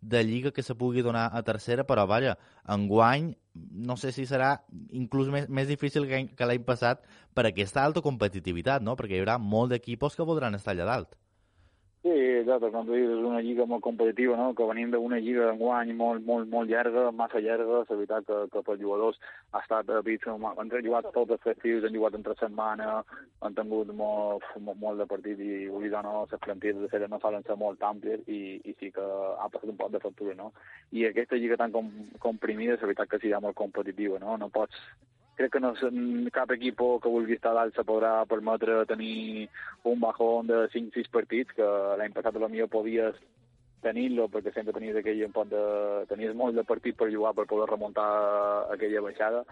de 0.00 0.24
lliga 0.24 0.52
que 0.52 0.62
se 0.62 0.74
pugui 0.74 1.02
donar 1.02 1.28
a 1.32 1.42
tercera, 1.42 1.84
però 1.84 2.06
vaja, 2.06 2.36
enguany 2.68 3.34
no 3.54 3.96
sé 3.96 4.12
si 4.12 4.26
serà 4.26 4.52
inclús 4.94 5.28
més, 5.34 5.48
més 5.48 5.68
difícil 5.68 6.06
que, 6.06 6.28
que 6.36 6.46
l'any 6.46 6.62
passat 6.64 7.02
per 7.34 7.48
aquesta 7.48 7.82
alta 7.84 8.02
competitivitat, 8.04 8.82
no? 8.82 8.96
Perquè 8.96 9.18
hi 9.18 9.24
haurà 9.24 9.38
molt 9.38 9.74
d'equipos 9.74 10.14
que 10.14 10.26
voldran 10.26 10.54
estar 10.54 10.76
allà 10.76 10.86
dalt. 10.88 11.18
Sí, 12.08 12.14
exacte, 12.40 12.70
com 12.72 12.86
tu 12.88 12.94
dius, 12.96 13.10
és 13.12 13.24
una 13.28 13.40
lliga 13.44 13.66
molt 13.68 13.82
competitiva, 13.84 14.36
no? 14.38 14.54
que 14.56 14.64
venim 14.68 14.88
d'una 14.94 15.18
lliga 15.20 15.48
d'enguany 15.48 15.90
molt, 15.98 16.22
molt, 16.24 16.46
molt 16.48 16.70
llarga, 16.72 17.02
massa 17.12 17.42
llarga, 17.44 17.82
és 17.82 17.90
veritat 17.90 18.24
que, 18.28 18.38
que 18.54 18.62
per 18.64 18.76
jugadors 18.80 19.18
ha 19.52 19.60
estat 19.60 19.90
a 19.92 19.98
pizza, 20.06 20.32
han 20.32 20.72
jugat 20.86 21.10
tots 21.12 21.34
els 21.36 21.44
festius, 21.44 21.84
han 21.84 21.98
jugat 21.98 22.16
entre 22.16 22.36
setmana, 22.38 23.02
han 23.44 23.58
tingut 23.58 23.92
molt, 23.98 24.46
molt, 24.56 24.80
molt 24.86 25.02
de 25.02 25.08
partit 25.10 25.42
i 25.44 25.68
vull 25.68 25.84
dir, 25.84 25.92
no, 26.06 26.24
les 26.32 26.44
plantilles 26.46 26.80
de 26.80 26.88
sèrie 26.94 27.10
no 27.12 27.20
solen 27.20 27.44
ser 27.44 27.58
molt 27.60 27.84
àmplies 27.90 28.24
i, 28.24 28.40
i 28.64 28.76
sí 28.80 28.88
que 28.94 29.04
ha 29.04 29.50
passat 29.52 29.68
un 29.68 29.76
poc 29.82 29.92
de 29.92 30.00
factura, 30.06 30.38
no? 30.38 30.54
I 30.96 31.04
aquesta 31.10 31.36
lliga 31.36 31.60
tan 31.60 31.76
com, 31.76 31.92
comprimida 32.24 32.78
és 32.78 32.88
veritat 32.88 33.12
que 33.12 33.20
sí, 33.20 33.36
molt 33.36 33.60
competitiva, 33.60 34.16
no? 34.24 34.40
No 34.40 34.48
pots 34.48 34.80
crec 35.38 35.54
que 35.54 35.62
no, 35.62 35.72
cap 36.34 36.50
equip 36.56 36.82
que 37.02 37.14
vulgui 37.14 37.38
estar 37.38 37.54
dalt 37.54 37.76
se 37.76 37.86
podrà 37.86 38.26
permetre 38.26 38.84
tenir 38.90 39.48
un 39.86 40.00
bajón 40.02 40.50
de 40.50 40.66
5-6 40.74 41.10
partits, 41.14 41.54
que 41.54 41.68
l'any 42.00 42.14
passat 42.16 42.36
a 42.36 42.42
la 42.42 42.50
millor 42.50 42.70
podies 42.72 43.16
tenir-lo 43.82 44.26
perquè 44.32 44.52
sempre 44.54 44.74
tenies 44.74 44.98
aquell 44.98 45.24
pot 45.34 45.50
de... 45.52 45.64
tenies 46.10 46.34
molt 46.34 46.56
de 46.58 46.64
partit 46.66 46.96
per 46.98 47.10
jugar 47.12 47.34
per 47.36 47.46
poder 47.50 47.68
remuntar 47.70 48.08
aquella 48.74 49.04
baixada. 49.04 49.44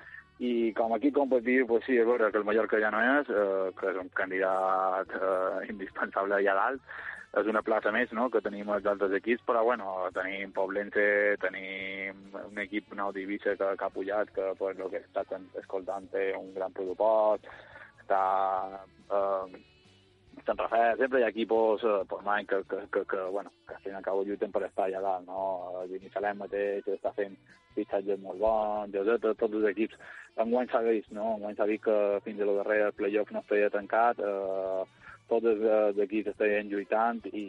I 0.42 0.72
com 0.76 0.92
aquí 0.92 1.12
competir, 1.14 1.62
pues 1.70 1.86
sí, 1.86 1.96
és 1.96 2.08
vera 2.08 2.32
que 2.32 2.42
el 2.42 2.44
Mallorca 2.44 2.80
ja 2.82 2.90
no 2.92 3.00
és, 3.00 3.30
eh, 3.30 3.70
que 3.78 3.92
és 3.92 4.00
un 4.02 4.10
candidat 4.18 5.14
eh, 5.16 5.68
indispensable 5.70 6.36
allà 6.36 6.56
dalt, 6.58 6.82
és 7.36 7.48
una 7.50 7.62
plaça 7.62 7.92
més 7.92 8.12
no? 8.16 8.30
que 8.32 8.40
tenim 8.44 8.70
els 8.72 8.86
altres 8.88 9.12
equips, 9.18 9.44
però 9.48 9.62
bueno, 9.66 9.94
tenim 10.16 10.54
Poblense, 10.56 11.06
tenim 11.42 12.36
un 12.40 12.60
equip 12.62 12.94
nou 12.96 13.12
d'Ibiza 13.12 13.56
que, 13.60 13.72
que 13.76 13.86
ha 13.86 13.92
pujat, 13.92 14.32
que 14.36 14.52
per 14.58 14.72
el 14.74 14.84
que 14.92 15.02
estat 15.04 15.34
escoltant 15.60 16.08
té 16.14 16.30
un 16.38 16.52
gran 16.56 16.72
pressupost, 16.76 17.48
està 18.00 18.22
eh, 19.10 19.64
Sant 20.46 20.58
Rafael, 20.60 20.98
sempre 21.00 21.20
hi 21.20 21.24
ha 21.24 21.30
equipos 21.32 21.82
eh, 21.82 22.02
per 22.10 22.20
mai 22.26 22.44
que, 22.46 22.60
que, 22.70 22.82
que, 22.92 23.02
que, 23.10 23.22
bueno, 23.34 23.50
que 23.66 23.74
al 23.74 23.80
fin 23.82 23.94
i 23.94 23.96
al 23.98 24.04
cabo 24.04 24.22
lluiten 24.22 24.52
per 24.54 24.62
estar 24.66 24.84
allà 24.86 25.00
dalt, 25.02 25.24
no? 25.26 25.46
El 25.80 25.94
Vinissalem 25.94 26.38
mateix 26.42 26.86
està 26.92 27.12
fent 27.16 27.34
fitxatges 27.74 28.20
molt 28.22 28.38
bons, 28.42 28.94
tots, 28.94 29.26
tots 29.40 29.58
els 29.58 29.66
equips. 29.72 29.98
Enguany 30.44 30.68
s'ha 30.70 30.84
vist, 30.86 31.10
no? 31.16 31.32
Enguany 31.38 31.56
s'ha 31.56 31.68
vist 31.70 31.86
que 31.88 31.96
fins 32.28 32.40
a 32.40 32.48
la 32.50 32.58
darrera 32.60 32.92
playoff 33.00 33.32
no 33.32 33.42
es 33.42 33.50
feia 33.50 33.72
tancat, 33.74 34.20
eh, 34.20 35.05
tots 35.30 35.46
els 35.48 35.98
equips 36.04 36.32
estaven 36.32 36.68
lluitant 36.70 37.22
i, 37.32 37.46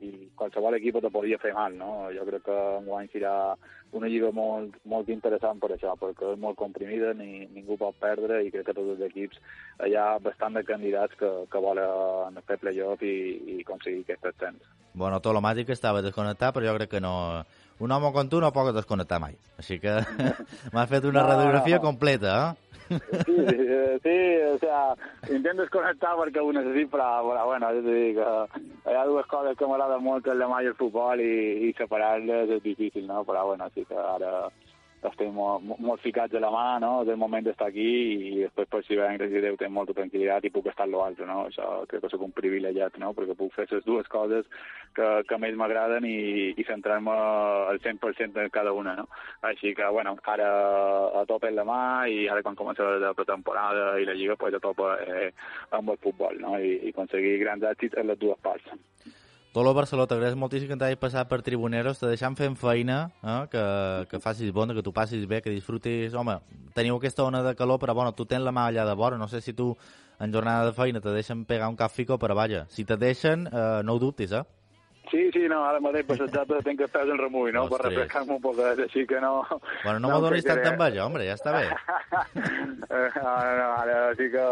i 0.00 0.10
qualsevol 0.38 0.78
equip 0.78 1.00
te 1.02 1.10
podia 1.12 1.38
fer 1.42 1.52
mal, 1.56 1.74
no? 1.76 1.90
Jo 2.14 2.24
crec 2.28 2.46
que 2.46 2.56
enguany 2.78 3.10
serà 3.12 3.34
una 3.98 4.08
lliga 4.08 4.30
molt, 4.36 4.76
molt 4.88 5.08
interessant 5.12 5.60
per 5.60 5.72
això, 5.74 5.94
perquè 6.00 6.32
és 6.34 6.40
molt 6.40 6.58
comprimida, 6.60 7.14
ni, 7.16 7.46
ningú 7.54 7.78
pot 7.80 7.96
perdre 8.00 8.42
i 8.44 8.50
crec 8.52 8.68
que 8.68 8.76
tots 8.76 8.96
els 8.96 9.04
equips 9.08 9.40
hi 9.86 9.96
ha 9.96 10.08
bastant 10.24 10.58
de 10.58 10.64
candidats 10.68 11.16
que, 11.20 11.30
que 11.52 11.64
volen 11.64 12.42
fer 12.48 12.58
playoff 12.60 13.04
i, 13.04 13.16
i 13.54 13.62
aconseguir 13.64 14.04
aquest 14.04 14.28
ascens. 14.32 14.68
Bueno, 14.98 15.20
tot 15.22 15.36
el 15.36 15.44
màgic 15.44 15.70
estava 15.72 16.02
desconnectat, 16.04 16.54
però 16.56 16.68
jo 16.68 16.76
crec 16.80 16.96
que 16.96 17.04
no... 17.04 17.14
Un 17.78 17.92
home 17.94 18.10
com 18.14 18.30
tu 18.30 18.40
no 18.42 18.50
pot 18.54 18.72
desconnectar 18.74 19.20
mai. 19.22 19.36
Així 19.60 19.78
que 19.82 20.00
m'ha 20.74 20.86
fet 20.90 21.06
una 21.06 21.22
no, 21.22 21.28
radiografia 21.28 21.78
no, 21.78 21.82
no. 21.82 21.86
completa, 21.90 22.38
eh? 22.48 22.68
Sí, 22.88 23.36
sí, 24.02 24.16
o 24.48 24.58
sea, 24.62 24.94
intento 25.28 25.60
desconectar 25.62 26.14
perquè 26.16 26.40
ho 26.40 26.52
necessit, 26.56 26.88
però, 26.88 27.08
però 27.26 27.44
bueno, 27.50 27.68
jo 27.76 27.82
t'he 27.84 27.96
dit 27.98 28.16
que 28.16 28.62
hi 28.88 28.96
ha 28.96 29.04
dues 29.04 29.28
coses 29.28 29.58
que 29.58 29.68
m'agrada 29.68 29.98
molt, 30.00 30.24
que 30.24 30.32
és 30.32 30.40
la 30.40 30.48
mà 30.48 30.62
i 30.64 30.70
el 30.70 30.78
futbol, 30.78 31.20
i, 31.20 31.68
i 31.68 31.74
separar-les 31.76 32.54
és 32.56 32.64
difícil, 32.64 33.04
no? 33.10 33.24
Però 33.28 33.44
bueno, 33.50 33.68
sí 33.74 33.84
que 33.88 33.98
ara 33.98 34.48
estem 35.06 35.30
molt, 35.34 35.62
molt 35.78 36.02
ficats 36.02 36.32
de 36.32 36.40
la 36.42 36.50
mà, 36.50 36.78
no?, 36.82 37.04
del 37.06 37.18
moment 37.20 37.44
d'estar 37.46 37.68
aquí 37.70 37.86
i 37.86 38.30
després 38.42 38.68
per 38.72 38.80
si 38.86 38.96
gràcies 38.98 39.36
a 39.38 39.42
Déu 39.44 39.58
tenc 39.60 39.72
molta 39.74 39.94
tranquil·litat 39.94 40.48
i 40.48 40.52
puc 40.54 40.66
estar 40.70 40.86
a 40.88 40.90
l'altre, 40.90 41.26
no? 41.28 41.44
Això 41.46 41.68
crec 41.90 42.02
que 42.04 42.10
soc 42.12 42.24
un 42.26 42.34
privilegiat, 42.34 42.98
no?, 43.02 43.12
perquè 43.16 43.36
puc 43.38 43.54
fer 43.54 43.68
les 43.70 43.86
dues 43.86 44.08
coses 44.10 44.48
que, 44.96 45.08
que 45.28 45.38
més 45.38 45.54
m'agraden 45.58 46.06
i, 46.08 46.18
i 46.58 46.66
centrar-me 46.66 47.14
al 47.14 47.78
100% 47.84 48.42
en 48.42 48.50
cada 48.54 48.74
una, 48.74 48.96
no? 48.98 49.06
Així 49.46 49.74
que, 49.78 49.86
bueno, 49.94 50.16
ara 50.34 50.50
a 51.22 51.24
tope 51.30 51.52
la 51.54 51.66
mà 51.68 51.82
i 52.10 52.26
ara 52.28 52.42
quan 52.42 52.58
comença 52.58 52.88
la 52.98 53.14
pretemporada 53.14 53.94
i 54.00 54.08
la 54.08 54.18
Lliga, 54.18 54.36
pues 54.36 54.54
a 54.54 54.62
tope 54.62 54.90
eh, 55.06 55.30
amb 55.78 55.94
el 55.94 56.02
futbol, 56.02 56.42
no?, 56.42 56.58
i, 56.58 56.78
i 56.88 56.94
aconseguir 56.94 57.38
grans 57.44 57.64
èxits 57.74 57.98
en 57.98 58.10
les 58.10 58.18
dues 58.18 58.38
parts. 58.42 58.74
Tolo 59.48 59.72
Barceló, 59.72 60.04
t'agraeix 60.04 60.34
moltíssim 60.36 60.68
que 60.68 60.76
t'hagis 60.76 60.98
passat 61.00 61.28
per 61.28 61.38
Tribuneros, 61.40 61.96
te 61.96 62.10
deixant 62.10 62.34
fent 62.36 62.56
feina, 62.60 62.98
eh? 63.24 63.38
que, 63.48 63.62
que 64.10 64.20
facis 64.20 64.52
bona, 64.52 64.74
que 64.76 64.84
tu 64.84 64.92
passis 64.92 65.24
bé, 65.26 65.40
que 65.40 65.54
disfrutis... 65.54 66.12
Home, 66.12 66.34
teniu 66.76 66.98
aquesta 66.98 67.24
ona 67.24 67.40
de 67.46 67.54
calor, 67.56 67.80
però 67.80 67.94
bueno, 67.96 68.12
tu 68.12 68.26
tens 68.28 68.44
la 68.44 68.52
mà 68.52 68.66
allà 68.68 68.84
de 68.84 68.94
vora, 68.98 69.16
no 69.16 69.28
sé 69.32 69.40
si 69.40 69.56
tu 69.56 69.70
en 70.20 70.34
jornada 70.34 70.66
de 70.68 70.76
feina 70.76 71.00
te 71.00 71.14
deixen 71.16 71.46
pegar 71.48 71.70
un 71.72 71.80
cap 71.80 71.94
fico, 71.94 72.18
però 72.20 72.36
vaja, 72.36 72.66
si 72.68 72.84
te 72.84 73.00
deixen, 73.00 73.48
eh, 73.48 73.80
no 73.88 73.96
ho 73.96 74.02
dubtis, 74.02 74.36
eh? 74.36 74.44
Sí, 75.10 75.30
sí, 75.32 75.44
no, 75.48 75.62
ara 75.64 75.80
mateix 75.80 76.06
passejat 76.08 76.50
tinc 76.66 76.82
que 76.82 76.88
fer 76.92 77.04
el 77.06 77.16
remull, 77.18 77.50
no? 77.54 77.64
Ostres. 77.64 77.80
Per 77.80 77.90
refrescar-me 77.90 78.36
un 78.36 78.42
poc, 78.44 78.58
així 78.84 79.06
que 79.08 79.20
no... 79.24 79.32
Bueno, 79.84 79.98
no, 79.98 80.08
no 80.08 80.10
m'ho 80.12 80.20
donis 80.26 80.44
tanta 80.44 80.74
enveja, 80.74 81.06
hombre, 81.06 81.24
ja 81.28 81.38
està 81.38 81.54
bé. 81.56 81.68
Eh, 82.88 83.08
no, 83.20 83.32
no, 83.58 83.64
ara 83.82 83.96
sí 84.16 84.30
que 84.32 84.44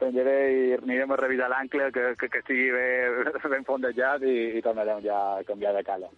penjaré 0.00 0.32
i 0.50 0.62
anirem 0.74 1.12
a 1.14 1.18
revisar 1.20 1.46
l'ancle, 1.52 1.84
que, 1.94 2.08
que, 2.18 2.28
que 2.32 2.40
estigui 2.42 2.64
bé, 2.74 2.86
ben 3.52 3.62
fondejat 3.68 4.24
i, 4.26 4.34
i 4.58 4.62
tornarem 4.64 5.04
ja 5.04 5.18
a 5.36 5.44
canviar 5.46 5.70
de 5.76 5.84
cala. 5.86 6.10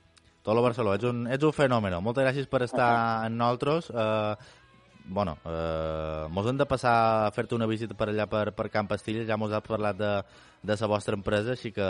Tolo 0.47 0.63
Barceló, 0.65 0.95
ets 0.97 1.05
un, 1.05 1.27
ets 1.29 1.45
un 1.45 1.53
fenomen. 1.53 1.99
Moltes 2.01 2.25
gràcies 2.25 2.49
per 2.49 2.63
estar 2.65 2.89
amb 3.27 3.37
nosaltres. 3.37 3.91
Eh, 3.93 4.33
bueno, 5.09 5.39
eh, 5.45 6.27
mos 6.31 6.47
hem 6.47 6.59
de 6.61 6.67
passar 6.69 6.95
a 7.27 7.31
fer-te 7.33 7.57
una 7.57 7.67
visita 7.67 7.97
per 7.97 8.11
allà 8.13 8.29
per, 8.29 8.53
per 8.53 8.69
Camp 8.71 8.91
Pastilles, 8.93 9.27
ja 9.29 9.39
mos 9.41 9.53
has 9.53 9.65
parlat 9.65 9.97
de, 9.97 10.13
de 10.63 10.77
la 10.81 10.91
vostra 10.91 11.17
empresa, 11.17 11.57
així 11.57 11.73
que, 11.73 11.89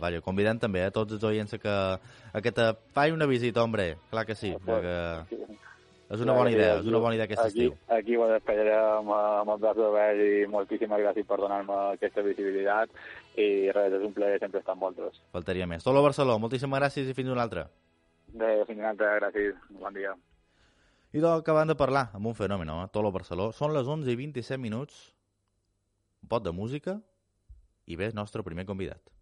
vaja, 0.00 0.22
convidem 0.24 0.60
també 0.62 0.84
a 0.84 0.94
tots 0.94 1.18
els 1.18 1.26
oients 1.26 1.58
que, 1.60 1.76
a 2.32 2.40
que 2.40 2.52
te 2.54 2.70
faci 2.94 3.12
una 3.12 3.26
visita, 3.26 3.62
hombre, 3.62 3.96
clar 4.10 4.24
que 4.26 4.38
sí, 4.38 4.54
que 4.64 4.84
és 6.14 6.20
una 6.20 6.34
bona 6.36 6.50
idea, 6.52 6.76
és 6.78 6.86
una 6.86 7.00
bona 7.02 7.16
idea 7.16 7.24
aquest 7.26 7.40
aquí, 7.42 7.64
estiu. 7.64 7.76
Aquí 7.96 8.16
ho 8.16 8.26
despedirem 8.28 9.08
amb 9.16 9.54
els 9.54 9.62
braços 9.62 9.86
oberts 9.88 10.20
i 10.20 10.44
moltíssimes 10.52 11.00
gràcies 11.00 11.26
per 11.26 11.38
donar-me 11.40 11.78
aquesta 11.94 12.22
visibilitat 12.26 12.92
i 13.40 13.48
res, 13.74 13.96
és 13.98 14.04
un 14.04 14.12
plaer 14.14 14.38
sempre 14.42 14.60
estar 14.60 14.76
amb 14.76 14.84
vosaltres. 14.86 15.18
Faltaria 15.34 15.66
més. 15.70 15.82
Tolo 15.86 16.04
Barceló, 16.04 16.36
moltíssimes 16.42 16.82
gràcies 16.82 17.08
i 17.08 17.16
fins 17.16 17.32
una 17.32 17.42
altra. 17.48 17.66
Bé, 18.34 18.52
fins 18.68 18.78
una 18.78 18.92
altra, 18.92 19.16
gràcies, 19.22 19.58
bon 19.80 19.96
dia. 19.96 20.14
I 21.14 21.20
doncs 21.22 21.44
acabant 21.44 21.70
de 21.70 21.76
parlar 21.78 22.08
amb 22.18 22.26
un 22.26 22.34
fenomen, 22.34 22.72
eh? 22.74 22.86
Tolo 22.90 23.12
Barceló. 23.14 23.52
Són 23.54 23.70
les 23.70 23.86
11 23.86 24.10
i 24.10 24.18
27 24.18 24.58
minuts, 24.58 24.96
un 26.24 26.30
pot 26.32 26.42
de 26.42 26.50
música 26.50 26.96
i 27.86 27.94
ve 27.94 28.08
el 28.10 28.16
nostre 28.18 28.42
primer 28.42 28.66
convidat. 28.66 29.13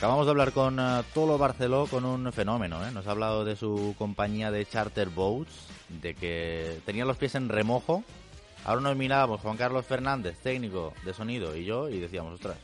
Acabamos 0.00 0.24
de 0.24 0.30
hablar 0.30 0.52
con 0.52 0.80
eh, 0.80 1.02
Tolo 1.12 1.36
Barceló, 1.36 1.86
con 1.86 2.06
un 2.06 2.32
fenómeno. 2.32 2.82
¿eh? 2.86 2.90
Nos 2.90 3.06
ha 3.06 3.10
hablado 3.10 3.44
de 3.44 3.54
su 3.54 3.94
compañía 3.98 4.50
de 4.50 4.64
charter 4.64 5.10
boats, 5.10 5.66
de 5.90 6.14
que 6.14 6.80
tenía 6.86 7.04
los 7.04 7.18
pies 7.18 7.34
en 7.34 7.50
remojo. 7.50 8.02
Ahora 8.64 8.80
nos 8.80 8.96
mirábamos 8.96 9.42
Juan 9.42 9.58
Carlos 9.58 9.84
Fernández, 9.84 10.38
técnico 10.38 10.94
de 11.04 11.12
sonido, 11.12 11.54
y 11.54 11.66
yo, 11.66 11.90
y 11.90 12.00
decíamos, 12.00 12.32
ostras, 12.32 12.56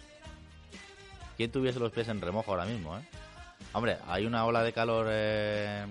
¿quién 1.36 1.52
tuviese 1.52 1.78
los 1.78 1.92
pies 1.92 2.08
en 2.08 2.22
remojo 2.22 2.52
ahora 2.52 2.64
mismo? 2.64 2.96
Eh? 2.96 3.02
Hombre, 3.74 3.98
hay 4.08 4.24
una 4.24 4.46
ola 4.46 4.62
de 4.62 4.72
calor 4.72 5.08
eh, 5.10 5.84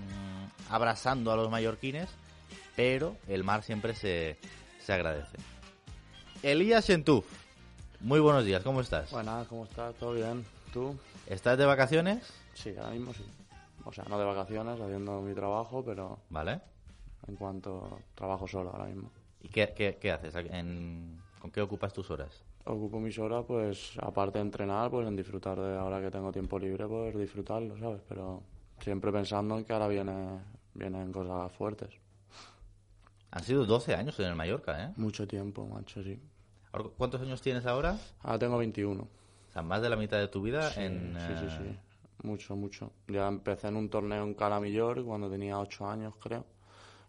abrasando 0.71 1.31
a 1.31 1.35
los 1.35 1.51
mallorquines, 1.51 2.09
pero 2.75 3.17
el 3.27 3.43
mar 3.43 3.61
siempre 3.61 3.93
se, 3.93 4.39
se 4.83 4.93
agradece. 4.93 5.37
Elías 6.41 6.87
Shentuf, 6.87 7.27
muy 7.99 8.19
buenos 8.19 8.45
días, 8.45 8.63
¿cómo 8.63 8.81
estás? 8.81 9.11
Buenas, 9.11 9.47
¿cómo 9.47 9.65
estás? 9.65 9.93
¿Todo 9.93 10.13
bien? 10.13 10.43
¿Tú? 10.75 10.93
¿Estás 11.27 11.57
de 11.57 11.63
vacaciones? 11.65 12.21
Sí, 12.53 12.75
ahora 12.77 12.89
mismo 12.91 13.13
sí. 13.13 13.23
O 13.85 13.93
sea, 13.93 14.03
no 14.09 14.19
de 14.19 14.25
vacaciones, 14.25 14.77
haciendo 14.81 15.21
mi 15.21 15.33
trabajo, 15.33 15.81
pero 15.85 16.19
Vale. 16.29 16.59
en 17.29 17.37
cuanto 17.37 17.97
trabajo 18.13 18.45
solo 18.45 18.71
ahora 18.71 18.83
mismo. 18.83 19.09
¿Y 19.41 19.47
qué, 19.47 19.73
qué- 19.73 19.97
qué 20.01 20.11
haces? 20.11 20.35
En- 20.35 21.17
¿Con 21.39 21.49
qué 21.51 21.61
ocupas 21.61 21.93
tus 21.93 22.11
horas? 22.11 22.43
Ocupo 22.65 22.99
mis 22.99 23.17
horas, 23.17 23.45
pues, 23.47 23.93
aparte 24.01 24.37
de 24.39 24.41
entrenar, 24.43 24.91
pues 24.91 25.07
en 25.07 25.15
disfrutar 25.15 25.57
de 25.57 25.77
ahora 25.77 26.01
que 26.01 26.11
tengo 26.11 26.29
tiempo 26.33 26.59
libre, 26.59 26.85
pues 26.87 27.17
disfrutarlo, 27.17 27.77
¿sabes? 27.79 28.01
Pero 28.09 28.43
siempre 28.81 29.13
pensando 29.13 29.57
en 29.57 29.63
que 29.63 29.71
ahora 29.71 29.87
viene, 29.87 30.39
vienen 30.73 31.13
cosas 31.13 31.53
fuertes. 31.53 31.91
Han 33.31 33.43
sido 33.43 33.65
12 33.65 33.95
años 33.95 34.19
en 34.19 34.25
el 34.25 34.35
Mallorca, 34.35 34.83
¿eh? 34.87 34.93
Mucho 34.97 35.25
tiempo, 35.25 35.65
macho, 35.67 36.03
sí. 36.03 36.19
¿Cuántos 36.97 37.21
años 37.21 37.41
tienes 37.41 37.65
ahora? 37.65 37.97
Ahora 38.23 38.39
tengo 38.39 38.57
21. 38.57 39.07
Sea, 39.55 39.61
más 39.61 39.81
de 39.81 39.89
la 39.89 39.95
mitad 39.95 40.17
de 40.17 40.27
tu 40.27 40.41
vida 40.41 40.69
Sí, 40.69 40.81
en... 40.81 41.15
sí, 41.17 41.33
sí, 41.39 41.45
eh, 41.45 41.57
sí. 42.19 42.27
Mucho, 42.27 42.57
mucho. 42.57 42.91
Ya 43.07 43.25
empecé 43.29 43.69
en 43.69 43.77
un 43.77 43.89
torneo 43.89 44.21
en 44.25 44.33
Calamillor 44.33 45.05
cuando 45.05 45.29
tenía 45.29 45.57
8 45.57 45.87
años, 45.87 46.13
creo, 46.19 46.45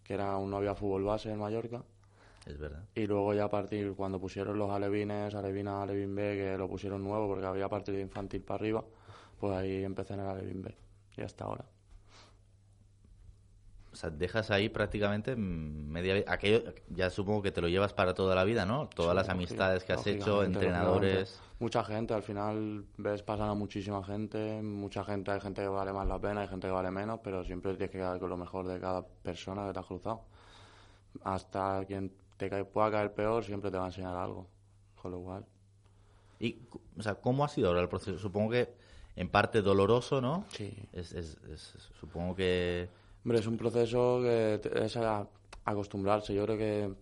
que 0.05 0.15
era 0.15 0.37
un 0.37 0.49
novio 0.49 0.71
a 0.71 0.77
fútbol 0.77 1.03
base 1.03 1.33
en 1.33 1.41
Mallorca. 1.41 1.83
Es 2.47 2.57
verdad. 2.57 2.85
Y 2.95 3.09
luego 3.09 3.35
ya 3.35 3.47
a 3.47 3.51
partir, 3.51 3.95
cuando 3.97 4.21
pusieron 4.21 4.57
los 4.57 4.71
alevines, 4.71 5.35
alevina, 5.35 5.83
alevín 5.83 6.15
B, 6.15 6.37
que 6.37 6.57
lo 6.57 6.69
pusieron 6.69 7.03
nuevo 7.03 7.27
porque 7.27 7.47
había 7.47 7.69
partido 7.69 7.99
infantil 7.99 8.43
para 8.43 8.59
arriba, 8.61 8.85
pues 9.41 9.53
ahí 9.53 9.83
empecé 9.83 10.15
en 10.15 10.21
el 10.21 10.27
alevín 10.29 10.63
B. 10.63 10.73
Y 11.17 11.23
hasta 11.23 11.47
ahora. 11.47 11.65
O 13.93 13.97
sea, 13.97 14.11
dejas 14.11 14.53
ahí 14.53 14.69
prácticamente 14.69 15.35
media 15.35 16.15
vida. 16.15 16.33
Aquello 16.33 16.63
ya 16.91 17.11
supongo 17.11 17.43
que 17.43 17.51
te 17.51 17.61
lo 17.61 17.67
llevas 17.67 17.93
para 17.93 18.15
toda 18.15 18.37
la 18.37 18.45
vida, 18.45 18.67
¿no? 18.67 18.89
Todas 18.95 19.15
Sí, 19.15 19.17
las 19.17 19.29
amistades 19.31 19.83
que 19.83 19.95
has 19.95 20.07
hecho, 20.07 20.45
entrenadores... 20.45 21.41
Mucha 21.59 21.83
gente, 21.85 22.13
al 22.13 22.23
final 22.23 22.85
ves 22.99 23.23
pasan 23.23 23.49
a 23.49 23.55
muchísima 23.55 24.05
gente, 24.05 24.61
mucha 24.63 25.03
gente, 25.05 25.31
hay 25.31 25.41
gente 25.41 25.63
que 25.63 25.69
vale 25.69 25.91
más 25.93 26.07
la 26.07 26.19
pena, 26.19 26.43
hay 26.43 26.49
gente 26.49 26.67
que 26.67 26.73
vale 26.73 26.91
menos, 26.91 27.21
pero 27.25 27.43
siempre 27.45 27.73
tienes 27.73 27.91
que 27.91 27.97
quedar 27.99 28.19
con 28.19 28.29
lo 28.29 28.37
mejor 28.37 28.67
de 28.69 28.79
cada 28.79 29.03
persona 29.07 29.67
que 29.67 29.73
te 29.73 29.79
has 29.79 29.87
cruzado. 29.87 30.21
Hasta 31.25 31.83
quien 31.87 32.13
te 32.37 32.51
cae- 32.51 32.65
pueda 32.67 32.91
caer 32.91 33.15
peor, 33.15 33.43
siempre 33.43 33.71
te 33.71 33.79
va 33.79 33.85
a 33.85 33.87
enseñar 33.89 34.15
algo. 34.17 34.47
Con 35.01 35.13
lo 35.13 35.21
cual, 35.21 35.45
Y, 36.39 36.57
o 36.99 37.03
sea, 37.03 37.15
¿cómo 37.15 37.43
ha 37.45 37.49
sido 37.49 37.69
ahora 37.69 37.81
el 37.81 37.89
proceso? 37.89 38.19
Supongo 38.19 38.51
que 38.51 38.69
en 39.17 39.31
parte 39.31 39.63
doloroso, 39.63 40.21
¿no? 40.21 40.45
Sí. 40.51 40.77
Es, 40.93 41.13
es- 41.15 41.39
es- 41.51 41.89
supongo 41.99 42.37
que... 42.37 42.91
Hombre, 43.25 43.39
es 43.39 43.47
un 43.47 43.57
proceso 43.57 44.21
que 44.21 44.61
es 44.85 44.99
acostumbrarse. 45.65 46.35
Yo 46.35 46.45
creo 46.45 46.59
que 46.59 46.95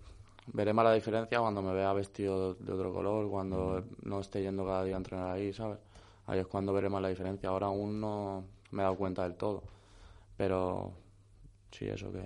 veré 0.53 0.73
más 0.73 0.85
la 0.85 0.93
diferencia 0.93 1.39
cuando 1.41 1.63
me 1.63 1.73
vea 1.73 1.93
vestido 1.93 2.55
de 2.55 2.73
otro 2.73 2.93
color, 2.93 3.29
cuando 3.31 3.85
no 4.03 4.21
esté 4.21 4.43
yendo 4.43 4.65
cada 4.65 4.85
día 4.85 4.95
a 4.95 4.99
entrenar 4.99 5.31
ahí, 5.31 5.53
¿sabes? 5.53 5.79
Ahí 6.27 6.39
es 6.41 6.47
cuando 6.47 6.73
veré 6.73 6.89
más 6.89 7.03
la 7.03 7.09
diferencia. 7.09 7.49
Ahora 7.49 7.67
aún 7.67 8.01
no 8.01 8.45
me 8.71 8.83
he 8.83 8.85
dado 8.85 8.97
cuenta 8.97 9.23
del 9.25 9.35
todo. 9.35 9.63
Pero 10.37 10.93
sí, 11.71 11.87
eso 11.87 12.11
que 12.13 12.23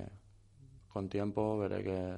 con 0.92 1.09
tiempo 1.09 1.59
veré 1.59 1.83
que, 1.83 2.14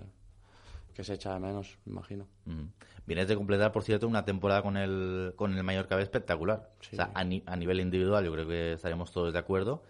que 0.94 1.04
se 1.04 1.14
echa 1.14 1.32
de 1.34 1.40
menos, 1.40 1.78
me 1.84 1.92
imagino. 1.92 2.26
Ujú. 2.46 2.66
Vienes 3.06 3.28
de 3.28 3.34
completar, 3.36 3.72
por 3.72 3.82
cierto, 3.82 4.06
una 4.06 4.24
temporada 4.24 4.62
con 4.62 4.76
el, 4.76 5.32
con 5.36 5.56
el 5.56 5.64
Mallorca 5.64 5.96
B 5.96 6.02
espectacular. 6.02 6.70
Sí. 6.80 6.90
O 6.92 6.96
sea, 6.96 7.10
a, 7.14 7.24
ni- 7.24 7.42
a 7.46 7.56
nivel 7.56 7.80
individual 7.80 8.24
yo 8.24 8.32
creo 8.32 8.46
que 8.46 8.72
estaremos 8.74 9.10
todos 9.10 9.32
de 9.32 9.38
acuerdo, 9.38 9.82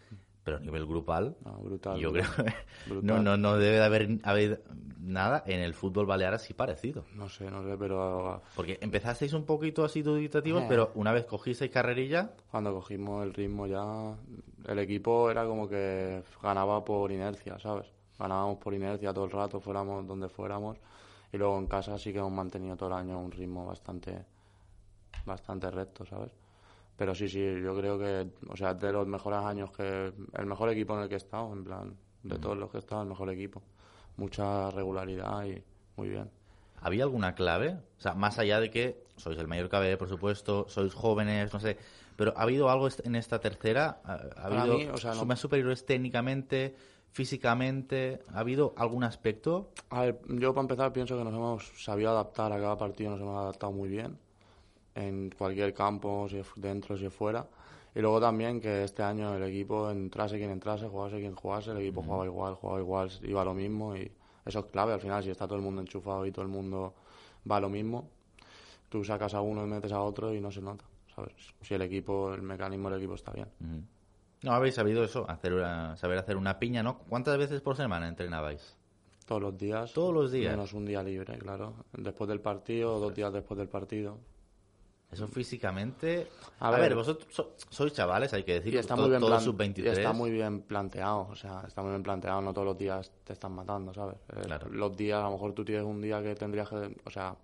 pero 0.45 0.57
a 0.57 0.61
nivel 0.61 0.87
grupal 0.87 1.37
No, 1.45 1.59
brutal. 1.59 1.99
yo 1.99 2.13
creo 2.13 2.25
que 2.37 2.43
no, 2.89 2.95
Brutal. 2.95 3.25
no, 3.25 3.37
no 3.37 3.57
debe 3.57 3.77
de 3.77 3.85
haber, 3.85 4.09
haber 4.23 4.63
nada 4.99 5.43
en 5.47 5.61
el 5.61 5.75
fútbol 5.75 6.07
balear 6.07 6.35
así 6.35 6.55
parecido. 6.55 7.05
No 7.15 7.29
sé, 7.29 7.51
no 7.51 7.63
sé, 7.63 7.77
pero 7.79 8.43
Porque 8.57 8.79
empezasteis 8.81 9.33
un 9.33 9.45
poquito 9.45 9.85
así 9.85 10.03
dubitativos, 10.03 10.63
Eh. 10.63 10.67
pero 10.69 10.93
una 10.95 11.13
vez 11.13 11.25
cogisteis 11.27 11.71
carrerilla, 11.71 12.33
cuando 12.51 12.73
cogimos 12.73 13.25
el 13.25 13.35
ritmo 13.35 13.67
ya, 13.67 14.15
el 14.67 14.79
equipo 14.79 15.31
era 15.31 15.45
como 15.47 15.69
que 15.69 16.23
ganaba 16.43 16.85
por 16.85 17.11
inercia, 17.13 17.59
¿sabes? 17.59 17.87
Ganábamos 18.19 18.59
por 18.59 18.75
inercia 18.75 19.13
todo 19.15 19.25
el 19.25 19.31
rato, 19.31 19.61
fuéramos 19.61 20.07
donde 20.07 20.29
fuéramos. 20.29 20.77
Y 21.33 21.39
luego 21.39 21.59
en 21.59 21.67
casa 21.67 21.97
sí 21.99 22.13
que 22.13 22.19
hemos 22.19 22.33
mantenido 22.33 22.77
todo 22.77 22.89
el 22.91 22.95
año 22.97 23.19
un 23.19 23.31
ritmo 23.31 23.65
bastante, 23.65 24.25
bastante 25.25 25.71
recto, 25.71 26.05
¿sabes? 26.05 26.31
Pero 27.01 27.15
sí, 27.15 27.31
sí, 27.31 27.43
yo 27.65 27.75
creo 27.75 27.99
que, 27.99 28.29
o 28.47 28.57
sea, 28.59 28.75
de 28.75 28.93
los 28.93 29.07
mejores 29.07 29.39
años 29.39 29.71
que, 29.71 30.13
el 30.35 30.45
mejor 30.45 30.69
equipo 30.69 30.95
en 30.95 31.05
el 31.05 31.09
que 31.09 31.15
he 31.15 31.17
estado, 31.17 31.51
en 31.51 31.65
plan, 31.65 31.97
de 32.23 32.39
todos 32.39 32.59
los 32.59 32.71
que 32.71 32.77
he 32.77 32.81
estado, 32.81 33.01
el 33.01 33.09
mejor 33.09 33.31
equipo. 33.31 33.63
Mucha 34.19 34.71
regularidad 34.71 35.47
y 35.47 35.65
muy 35.97 36.11
bien. 36.11 36.31
¿había 36.79 37.05
alguna 37.05 37.35
clave? 37.35 37.79
O 37.97 38.01
sea, 38.03 38.13
más 38.13 38.39
allá 38.39 38.61
de 38.61 38.71
que 38.71 39.03
sois 39.17 39.39
el 39.39 39.49
Mallorca 39.49 39.79
B, 39.79 39.97
por 39.97 40.11
supuesto, 40.11 40.67
sois 40.69 40.93
jóvenes, 40.93 41.51
no 41.55 41.59
sé, 41.59 41.79
pero 42.17 42.35
¿ha 42.37 42.43
habido 42.43 42.69
algo 42.69 42.87
en 43.03 43.15
esta 43.17 43.41
tercera? 43.41 44.03
¿Ha, 44.05 44.45
habido 44.45 44.77
mí, 44.77 44.87
o 44.93 44.99
sea, 44.99 45.15
no- 45.15 45.25
más 45.25 45.41
superiores 45.41 45.87
técnicamente, 45.87 46.77
físicamente? 47.13 48.21
¿Ha 48.35 48.41
habido 48.41 48.75
algún 48.77 49.05
aspecto? 49.05 49.73
A 49.89 50.03
ver, 50.03 50.21
yo 50.29 50.53
para 50.53 50.65
empezar 50.65 50.93
pienso 50.93 51.17
que 51.17 51.25
nos 51.25 51.33
hemos 51.33 51.83
sabido 51.83 52.11
adaptar 52.11 52.53
a 52.53 52.61
cada 52.61 52.77
partido, 52.77 53.13
nos 53.13 53.21
hemos 53.23 53.39
adaptado 53.39 53.73
muy 53.73 53.89
bien 53.89 54.19
en 54.95 55.31
cualquier 55.37 55.73
campo, 55.75 56.27
si 56.29 56.41
dentro, 56.57 56.97
si 56.97 57.07
es 57.07 57.13
fuera. 57.15 57.47
Y 57.95 58.01
luego 58.01 58.21
también 58.21 58.61
que 58.61 58.85
este 58.85 59.03
año 59.03 59.35
el 59.35 59.43
equipo 59.43 59.91
entrase 59.91 60.39
quien 60.39 60.51
entrase, 60.51 60.87
jugase 60.87 61.19
quien 61.19 61.35
jugase, 61.35 61.73
el 61.73 61.79
equipo 61.79 62.03
jugaba 62.03 62.25
igual, 62.27 62.55
jugaba 62.55 62.81
igual, 62.81 63.11
iba 63.23 63.43
a 63.43 63.45
lo 63.45 63.55
mismo 63.55 63.97
y 63.97 64.11
eso 64.47 64.61
es 64.61 64.65
clave 64.67 64.93
al 64.93 65.01
final, 65.01 65.23
si 65.25 65.31
está 65.31 65.47
todo 65.47 65.57
el 65.57 65.63
mundo 65.65 65.81
enchufado 65.81 66.25
y 66.25 66.31
todo 66.33 66.43
el 66.43 66.51
mundo 66.51 66.95
va 67.51 67.57
a 67.57 67.61
lo 67.61 67.69
mismo, 67.69 68.09
tú 68.89 69.05
sacas 69.05 69.35
a 69.35 69.41
uno 69.41 69.65
y 69.65 69.69
metes 69.69 69.93
a 69.93 70.01
otro 70.03 70.33
y 70.33 70.41
no 70.41 70.53
se 70.53 70.61
nota, 70.61 70.85
¿sabes? 71.15 71.33
Si 71.63 71.75
el 71.75 71.83
equipo, 71.83 72.33
el 72.33 72.43
mecanismo 72.43 72.91
del 72.91 72.99
equipo 73.01 73.15
está 73.15 73.33
bien. 73.33 73.49
Ujú. 73.61 73.83
No 74.43 74.53
habéis 74.53 74.77
sabido 74.77 75.03
eso, 75.05 75.29
hacer 75.29 75.53
una- 75.53 75.97
saber 75.97 76.17
hacer 76.19 76.37
una 76.37 76.59
piña, 76.59 76.83
¿no? 76.83 76.99
¿Cuántas 77.09 77.37
veces 77.39 77.61
por 77.61 77.77
semana 77.77 78.09
entrenabais? 78.09 78.77
Todos 79.27 79.43
los 79.43 79.59
días. 79.59 79.93
Todos 79.93 80.15
los 80.15 80.33
días. 80.33 80.53
Menos 80.53 80.73
un 80.73 80.87
día 80.87 81.03
libre, 81.03 81.39
claro. 81.39 81.75
Después 81.93 82.27
del 82.29 82.41
partido, 82.41 82.99
dos 82.99 83.15
días 83.15 83.33
después 83.33 83.59
del 83.59 83.69
partido. 83.69 84.19
Eso 85.13 85.27
físicamente... 85.27 86.29
A 86.61 86.69
A, 86.69 86.71
ver. 86.79 86.95
vosotros 86.95 87.27
so- 87.35 87.55
sois 87.69 87.93
chavales, 87.93 88.33
hay 88.33 88.45
que 88.45 88.55
decir, 88.55 88.75
Y 88.75 88.79
está, 88.79 88.95
to- 88.95 89.01
muy 89.03 89.11
bien 89.11 89.21
todos 89.21 89.33
plan- 89.33 89.45
sub-23. 89.45 89.85
y 89.85 89.89
está 89.89 90.13
muy 90.13 90.31
bien 90.31 90.63
planteado, 90.63 91.27
o 91.31 91.35
sea, 91.35 91.65
está 91.67 91.83
muy 91.83 91.91
bien 91.91 92.03
planteado, 92.03 92.41
no 92.41 92.53
todos 92.53 92.67
los 92.67 92.79
días 92.79 93.11
te 93.25 93.33
están 93.33 93.53
matando, 93.53 93.93
¿sabes? 93.93 94.17
Eh, 94.29 94.43
Claro. 94.45 94.69
Los 94.69 94.97
días, 94.97 95.19
a 95.21 95.25
lo 95.25 95.33
mejor 95.33 95.53
tú 95.53 95.65
tienes 95.65 95.85
un 95.85 96.01
día 96.01 96.23
que 96.23 96.35
tendrías 96.37 96.69
que, 96.69 96.97
o 97.05 97.11
sea, 97.11 97.35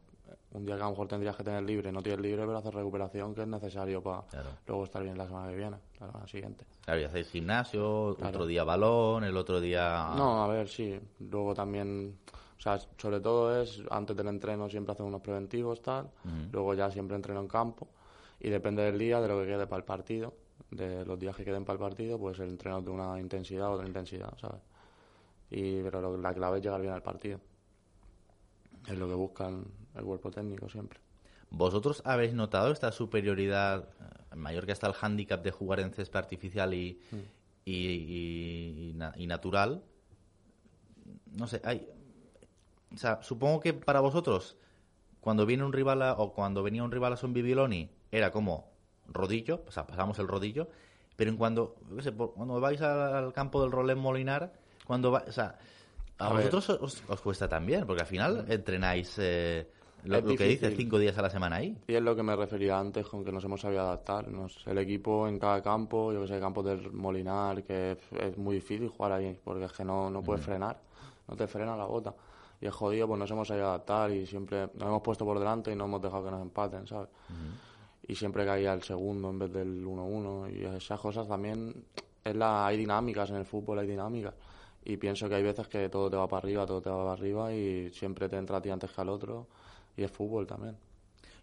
un 0.52 0.64
día 0.64 0.76
que 0.76 0.82
a 0.82 0.84
lo 0.84 0.90
mejor 0.92 1.08
tendrías 1.08 1.34
que 1.36 1.42
tener 1.42 1.62
libre, 1.64 1.90
no 1.90 2.02
tienes 2.02 2.20
libre, 2.20 2.46
pero 2.46 2.56
hacer 2.58 2.72
recuperación 2.74 3.34
que 3.34 3.42
es 3.42 3.48
necesario 3.48 4.00
para 4.02 4.22
Claro. 4.28 4.48
luego 4.66 4.84
estar 4.84 5.02
bien 5.02 5.18
la 5.18 5.26
semana 5.26 5.48
que 5.50 5.56
viene, 5.56 5.76
la 5.98 6.06
semana 6.06 6.28
siguiente. 6.28 6.64
Claro, 6.84 7.00
y 7.00 7.04
hacéis 7.04 7.28
gimnasio, 7.30 8.14
Claro. 8.16 8.30
otro 8.30 8.46
día 8.46 8.62
balón, 8.64 9.24
el 9.24 9.36
otro 9.36 9.60
día... 9.60 10.12
No, 10.16 10.44
a 10.44 10.46
ver, 10.46 10.68
sí, 10.68 10.98
luego 11.18 11.52
también, 11.52 12.16
o 12.58 12.60
sea, 12.60 12.78
sobre 12.98 13.20
todo 13.20 13.60
es, 13.60 13.82
antes 13.90 14.16
del 14.16 14.28
entreno 14.28 14.68
siempre 14.68 14.92
hacemos 14.92 15.08
unos 15.10 15.20
preventivos, 15.22 15.82
tal, 15.82 16.10
luego 16.52 16.74
ya 16.74 16.90
siempre 16.90 17.14
entreno 17.16 17.40
en 17.40 17.48
campo, 17.48 17.88
y 18.40 18.48
depende 18.50 18.82
del 18.82 18.98
día, 18.98 19.20
de 19.20 19.28
lo 19.28 19.40
que 19.40 19.46
quede 19.46 19.66
para 19.66 19.78
el 19.78 19.84
partido, 19.84 20.34
de 20.70 21.04
los 21.04 21.18
días 21.18 21.36
que 21.36 21.44
queden 21.44 21.64
para 21.64 21.74
el 21.74 21.80
partido, 21.80 22.18
pues 22.18 22.38
el 22.40 22.48
entreno 22.50 22.80
de 22.82 22.90
una 22.90 23.20
intensidad, 23.20 23.72
otra 23.72 23.86
intensidad, 23.86 24.36
¿sabes? 24.38 24.60
Y, 25.50 25.82
pero 25.82 26.00
lo- 26.00 26.16
la 26.16 26.34
clave 26.34 26.58
es 26.58 26.64
llegar 26.64 26.80
bien 26.80 26.92
al 26.92 27.02
partido. 27.02 27.40
Es 28.88 28.98
lo 28.98 29.06
que 29.08 29.14
buscan 29.14 29.64
el 29.94 30.04
cuerpo 30.04 30.30
técnico 30.30 30.68
siempre. 30.68 30.98
¿Vosotros 31.50 32.02
habéis 32.04 32.34
notado 32.34 32.72
esta 32.72 32.90
superioridad 32.90 33.84
eh, 34.00 34.04
en 34.32 34.38
Mallorca 34.40 34.72
está 34.72 34.86
el 34.88 34.92
hándicap 34.94 35.42
de 35.44 35.50
jugar 35.52 35.80
en 35.80 35.92
césped 35.92 36.18
artificial 36.18 36.74
y, 36.74 37.00
Mm. 37.12 37.16
y, 37.64 37.74
y- 37.76 38.96
y 39.16 39.26
natural? 39.26 39.82
No 41.32 41.46
sé, 41.46 41.60
hay... 41.64 41.88
O 42.94 42.96
sea, 42.96 43.22
supongo 43.22 43.60
que 43.60 43.72
para 43.74 44.00
vosotros, 44.00 44.56
cuando 45.20 45.46
viene 45.46 45.64
un 45.64 45.72
rival 45.72 46.02
a- 46.02 46.14
o 46.14 46.32
cuando 46.32 46.62
venía 46.62 46.82
un 46.84 46.92
rival 46.92 47.12
a 47.12 47.16
Son 47.16 47.32
Bibiloni, 47.32 47.90
era 48.10 48.30
como 48.30 48.70
rodillo, 49.08 49.62
o 49.66 49.70
sea, 49.72 49.86
pasamos 49.86 50.18
el 50.18 50.28
rodillo, 50.28 50.68
pero 51.16 51.30
en 51.30 51.36
cuando, 51.36 51.76
yo 51.90 52.02
sé, 52.02 52.12
cuando 52.12 52.60
vais 52.60 52.80
al, 52.82 53.32
campo 53.32 53.62
del 53.62 53.72
Rolén 53.72 53.98
Molinar, 53.98 54.52
cuando 54.86 55.10
va, 55.10 55.24
o 55.26 55.32
sea, 55.32 55.58
a, 56.18 56.32
vosotros 56.32 56.70
os, 56.70 57.02
os 57.08 57.20
cuesta 57.20 57.48
también, 57.48 57.86
porque 57.86 58.02
al 58.02 58.08
final 58.08 58.46
entrenáis 58.48 59.14
eh, 59.18 59.66
lo, 60.04 60.22
que 60.36 60.44
dices, 60.44 60.74
cinco 60.76 60.98
días 60.98 61.18
a 61.18 61.22
la 61.22 61.30
semana 61.30 61.56
ahí. 61.56 61.76
Y 61.88 61.94
es 61.94 62.02
lo 62.02 62.14
que 62.14 62.22
me 62.22 62.36
refería 62.36 62.78
antes 62.78 63.06
con 63.06 63.24
que 63.24 63.32
nos 63.32 63.44
hemos 63.44 63.60
sabido 63.60 63.82
adaptar. 63.82 64.28
Nos- 64.28 64.66
el 64.66 64.78
equipo 64.78 65.26
en 65.28 65.38
cada 65.38 65.62
campo, 65.62 66.12
yo 66.12 66.22
que 66.22 66.28
sé, 66.28 66.40
campo 66.40 66.62
del 66.62 66.92
Molinar, 66.92 67.64
que 67.64 67.92
es, 67.92 67.98
es 68.12 68.38
muy 68.38 68.56
difícil 68.56 68.88
jugar 68.88 69.12
ahí, 69.12 69.38
porque 69.44 69.64
es 69.64 69.72
que 69.72 69.84
no, 69.84 70.08
no 70.10 70.22
puedes 70.22 70.44
frenar, 70.44 70.78
no 71.28 71.36
te 71.36 71.46
frena 71.46 71.76
la 71.76 71.84
bota. 71.84 72.14
Y 72.60 72.66
es 72.66 72.74
jodido, 72.74 73.06
pues 73.06 73.18
nos 73.18 73.30
hemos 73.30 73.48
sabido 73.48 73.66
adaptar 73.68 74.10
y 74.10 74.26
siempre 74.26 74.68
nos 74.74 74.88
hemos 74.88 75.02
puesto 75.02 75.24
por 75.24 75.38
delante 75.38 75.72
y 75.72 75.76
no 75.76 75.84
hemos 75.84 76.00
dejado 76.00 76.24
que 76.24 76.30
nos 76.30 76.42
empaten, 76.42 76.86
¿sabes? 76.86 77.08
Y 78.08 78.14
siempre 78.14 78.44
caía 78.46 78.72
el 78.72 78.82
segundo 78.82 79.30
en 79.30 79.38
vez 79.38 79.52
del 79.52 79.84
1-1 79.84 80.50
y 80.54 80.64
esas 80.64 81.00
cosas 81.00 81.26
también, 81.28 81.84
es 82.24 82.34
la, 82.36 82.66
hay 82.66 82.76
dinámicas 82.78 83.30
en 83.30 83.36
el 83.36 83.44
fútbol, 83.44 83.78
hay 83.80 83.86
dinámicas. 83.86 84.34
Y 84.84 84.96
pienso 84.96 85.28
que 85.28 85.34
hay 85.34 85.42
veces 85.42 85.66
que 85.68 85.88
todo 85.88 86.08
te 86.08 86.16
va 86.16 86.28
para 86.28 86.38
arriba, 86.38 86.64
todo 86.64 86.80
te 86.80 86.88
va 86.88 86.98
para 86.98 87.12
arriba 87.12 87.52
y 87.52 87.90
siempre 87.92 88.28
te 88.28 88.36
entra 88.36 88.58
a 88.58 88.62
ti 88.62 88.70
antes 88.70 88.90
que 88.92 89.00
al 89.00 89.08
otro. 89.08 89.48
Y 89.96 90.04
es 90.04 90.10
fútbol 90.10 90.46
también. 90.46 90.76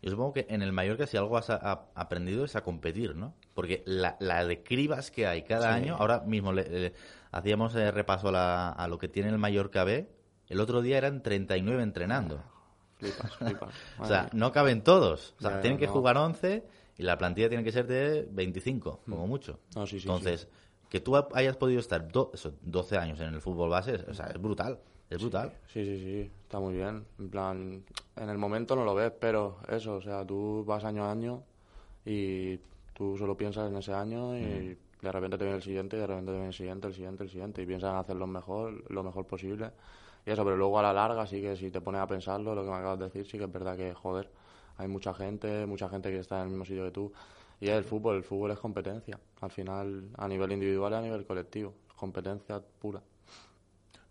Yo 0.01 0.11
supongo 0.11 0.33
que 0.33 0.45
en 0.49 0.61
el 0.61 0.71
Mallorca 0.73 1.05
si 1.07 1.17
algo 1.17 1.37
has 1.37 1.49
a- 1.49 1.55
a- 1.61 1.85
aprendido 1.95 2.45
es 2.45 2.55
a 2.55 2.61
competir, 2.63 3.15
¿no? 3.15 3.33
Porque 3.53 3.83
la, 3.85 4.15
la 4.19 4.45
de 4.45 4.63
cribas 4.63 5.11
que 5.11 5.27
hay 5.27 5.43
cada 5.43 5.75
Sí. 5.77 5.83
año, 5.83 5.95
ahora 5.97 6.19
mismo 6.21 6.51
le- 6.53 6.69
le- 6.69 6.93
hacíamos 7.31 7.75
eh, 7.75 7.91
repaso 7.91 8.29
a, 8.29 8.31
la- 8.31 8.69
a 8.69 8.87
lo 8.87 8.97
que 8.97 9.07
tiene 9.09 9.29
el 9.29 9.37
Mallorca 9.37 9.83
B, 9.83 10.07
el 10.49 10.59
otro 10.59 10.81
día 10.81 10.97
eran 10.97 11.21
39 11.23 11.81
entrenando. 11.83 12.43
Flipas, 12.97 13.35
flipas. 13.37 13.73
O 13.99 14.05
sea, 14.05 14.29
no 14.33 14.51
caben 14.51 14.81
todos. 14.83 15.33
O 15.39 15.41
sea, 15.41 15.51
Ya, 15.51 15.61
tienen 15.61 15.79
que 15.79 15.87
no. 15.87 15.91
jugar 15.93 16.17
11 16.17 16.63
y 16.97 17.03
la 17.03 17.17
plantilla 17.17 17.49
tiene 17.49 17.63
que 17.63 17.71
ser 17.71 17.87
de 17.87 18.27
25, 18.31 19.01
Mm. 19.05 19.11
como 19.11 19.27
mucho. 19.27 19.59
Sí, 19.85 19.87
sí, 19.87 19.97
Entonces, 19.97 20.47
que 20.89 20.99
tú 20.99 21.15
hayas 21.33 21.57
podido 21.57 21.79
estar 21.79 22.07
do- 22.07 22.31
eso, 22.33 22.53
12 22.61 22.97
años 22.97 23.19
en 23.19 23.33
el 23.33 23.41
fútbol 23.41 23.69
base, 23.69 23.95
o 24.07 24.13
sea, 24.13 24.27
es 24.27 24.39
brutal. 24.41 24.79
Es 25.09 25.19
brutal. 25.19 25.51
Sí, 25.67 25.83
sí, 25.85 25.99
sí, 25.99 26.31
está 26.43 26.59
muy 26.59 26.75
bien. 26.75 27.05
En 27.19 27.29
plan, 27.29 27.83
en 28.15 28.29
el 28.29 28.37
momento 28.37 28.75
no 28.75 28.83
lo 28.85 28.95
ves, 28.95 29.11
pero 29.19 29.57
eso, 29.67 29.95
o 29.95 30.01
sea, 30.01 30.25
tú 30.25 30.63
vas 30.65 30.83
año 30.85 31.03
a 31.05 31.11
año 31.11 31.43
y 32.05 32.57
tú 32.93 33.17
solo 33.17 33.35
piensas 33.35 33.69
en 33.69 33.77
ese 33.77 33.93
año 33.93 34.35
y 34.37 34.77
de 35.01 35.11
repente 35.11 35.37
te 35.37 35.43
viene 35.43 35.57
el 35.57 35.63
siguiente 35.63 35.97
y 35.97 35.99
de 35.99 36.07
repente 36.07 36.27
te 36.31 36.35
viene 36.37 36.47
el 36.47 36.53
siguiente, 36.53 36.87
el 36.87 36.93
siguiente, 36.93 37.23
el 37.23 37.29
siguiente 37.29 37.61
y 37.61 37.65
piensas 37.65 37.91
en 37.91 37.97
hacer 37.97 38.15
lo 38.15 38.27
mejor, 38.27 38.89
lo 38.91 39.03
mejor 39.03 39.25
posible. 39.25 39.71
Y 40.25 40.31
eso, 40.31 40.43
pero 40.43 40.55
luego 40.55 40.79
a 40.79 40.83
la 40.83 40.93
larga 40.93 41.27
sí 41.27 41.41
que 41.41 41.55
si 41.55 41.69
te 41.69 41.81
pones 41.81 42.01
a 42.01 42.07
pensarlo, 42.07 42.55
lo 42.55 42.63
que 42.63 42.69
me 42.69 42.77
acabas 42.77 42.99
de 42.99 43.05
decir, 43.05 43.25
sí 43.25 43.37
que 43.37 43.43
es 43.43 43.51
verdad 43.51 43.75
que, 43.75 43.93
joder, 43.93 44.29
hay 44.77 44.87
mucha 44.87 45.13
gente, 45.13 45.65
mucha 45.65 45.89
gente 45.89 46.09
que 46.09 46.19
está 46.19 46.37
en 46.37 46.43
el 46.43 46.49
mismo 46.49 46.65
sitio 46.65 46.85
que 46.85 46.91
tú. 46.91 47.11
Y 47.59 47.69
es 47.69 47.75
el 47.75 47.83
fútbol, 47.83 48.17
el 48.17 48.23
fútbol 48.23 48.51
es 48.51 48.59
competencia. 48.59 49.19
Al 49.41 49.51
final, 49.51 50.09
a 50.17 50.27
nivel 50.27 50.51
individual 50.51 50.93
y 50.93 50.95
a 50.95 51.01
nivel 51.01 51.25
colectivo, 51.25 51.73
competencia 51.95 52.61
pura. 52.79 53.01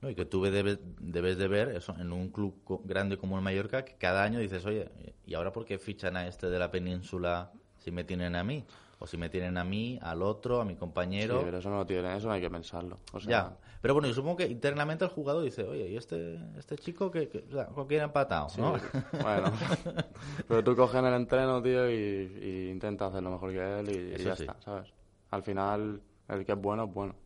No, 0.01 0.11
y 0.11 0.15
que 0.15 0.25
tú 0.25 0.43
debes, 0.43 0.79
debes 1.01 1.39
de 1.39 1.49
ver 1.49 1.69
eso 1.69 1.95
en 1.99 2.13
un 2.13 2.31
club 2.31 2.55
grande 2.85 3.17
como 3.17 3.37
el 3.37 3.43
Mallorca, 3.43 3.85
que 3.85 3.95
cada 3.95 4.25
año 4.25 4.41
dices, 4.41 4.67
oye, 4.67 4.91
¿y 5.25 5.35
ahora 5.35 5.53
por 5.53 5.65
qué 5.65 5.79
fichan 5.79 6.17
a 6.17 6.27
este 6.27 6.51
de 6.51 6.59
la 6.59 6.71
península 6.71 7.53
si 7.79 7.91
me 7.91 8.05
tienen 8.05 8.35
a 8.37 8.43
mí? 8.43 8.65
o 9.03 9.07
si 9.09 9.17
me 9.17 9.29
tienen 9.29 9.59
a 9.59 9.65
mí, 9.65 9.99
al 10.01 10.23
otro, 10.23 10.61
a 10.61 10.65
mi 10.65 10.77
compañero. 10.77 11.39
Sí, 11.41 11.45
pero 11.45 11.59
eso 11.59 11.71
no 11.71 11.79
lo 11.79 11.87
tiene, 11.87 12.17
eso 12.17 12.29
no 12.29 12.35
hay 12.35 12.41
que 12.41 12.51
pensarlo. 12.51 13.01
O 13.13 13.19
sea, 13.19 13.29
Ya, 13.29 13.57
pero 13.83 13.95
bueno, 13.95 14.09
yo 14.09 14.15
supongo 14.15 14.37
que 14.37 14.47
internamente 14.47 15.05
el 15.05 15.11
jugador 15.11 15.43
dice, 15.43 15.65
oye, 15.65 15.89
¿y 15.89 15.97
este, 15.97 16.39
este 16.57 16.77
chico 16.77 17.11
que, 17.11 17.45
o 17.51 17.53
sea, 17.53 17.67
con 17.67 17.89
quién 17.89 18.03
ha 18.03 18.05
empatado? 18.05 18.49
sí, 18.49 18.61
¿no? 18.61 18.77
bueno. 19.21 19.53
pero 20.49 20.63
tú 20.63 20.77
coges 20.77 21.01
en 21.01 21.07
el 21.07 21.15
entreno, 21.15 21.61
tío, 21.61 21.91
y, 21.91 21.95
y 21.95 22.71
intentas 22.71 23.11
hacer 23.11 23.25
lo 23.25 23.33
mejor 23.33 23.51
que 23.51 23.81
él 23.81 23.91
y, 23.91 24.23
ya 24.23 24.37
sí. 24.37 24.45
está, 24.45 24.57
¿sabes? 24.61 24.93
Al 25.33 25.43
final, 25.43 26.01
el 26.29 26.47
que 26.47 26.53
es 26.53 26.59
bueno 26.59 26.85
es 26.85 26.95
bueno. 26.95 27.17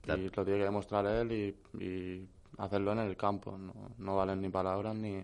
Claro. 0.00 0.22
Y 0.22 0.30
lo 0.30 0.44
tiene 0.44 0.58
que 0.58 0.64
demostrar 0.64 1.06
él 1.06 1.32
y, 1.32 1.84
y 1.84 2.28
hacerlo 2.56 2.92
en 2.92 3.00
el 3.00 3.16
campo. 3.16 3.58
No, 3.58 3.74
no 3.98 4.16
valen 4.16 4.40
ni 4.40 4.48
palabras 4.48 4.94
ni, 4.94 5.22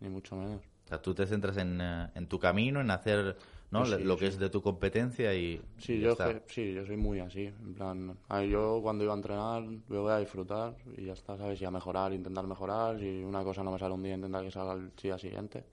ni 0.00 0.08
mucho 0.08 0.36
menos. 0.36 0.62
O 0.84 0.88
sea, 0.88 1.02
tú 1.02 1.14
te 1.14 1.26
centras 1.26 1.58
en, 1.58 1.80
eh, 1.82 2.10
en 2.14 2.26
tu 2.28 2.38
camino, 2.38 2.80
en 2.80 2.90
hacer 2.90 3.36
¿no? 3.70 3.84
Sí, 3.84 4.02
lo 4.02 4.16
que 4.16 4.26
sí. 4.26 4.32
es 4.32 4.38
de 4.38 4.50
tu 4.50 4.62
competencia 4.62 5.34
y 5.34 5.60
Sí, 5.78 5.94
y 5.94 6.00
yo, 6.00 6.16
que- 6.16 6.42
sí, 6.48 6.72
yo 6.74 6.84
soy 6.86 6.96
muy 6.96 7.20
así. 7.20 7.46
En 7.46 7.74
plan, 7.74 8.16
a 8.28 8.38
ver, 8.38 8.48
yo 8.48 8.80
cuando 8.82 9.04
iba 9.04 9.12
a 9.12 9.16
entrenar, 9.16 9.62
yo 9.88 10.02
voy 10.02 10.12
a 10.12 10.18
disfrutar 10.18 10.74
y 10.96 11.04
ya 11.06 11.12
está, 11.12 11.36
¿sabes? 11.36 11.60
Y 11.60 11.64
a 11.64 11.70
mejorar, 11.70 12.12
intentar 12.12 12.46
mejorar. 12.46 12.98
Si 12.98 13.22
una 13.22 13.44
cosa 13.44 13.62
no 13.62 13.70
me 13.72 13.78
sale 13.78 13.94
un 13.94 14.02
día, 14.02 14.14
intentar 14.14 14.42
que 14.42 14.50
salga 14.50 14.72
el 14.72 14.90
día 15.00 15.18
siguiente. 15.18 15.64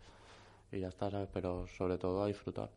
Y 0.71 0.79
ya 0.79 0.89
está, 0.89 1.10
¿sabes? 1.10 1.29
Pero 1.34 1.65
sobre 1.67 1.97
todo 1.97 2.23
a 2.23 2.27
disfrutar. 2.27 2.69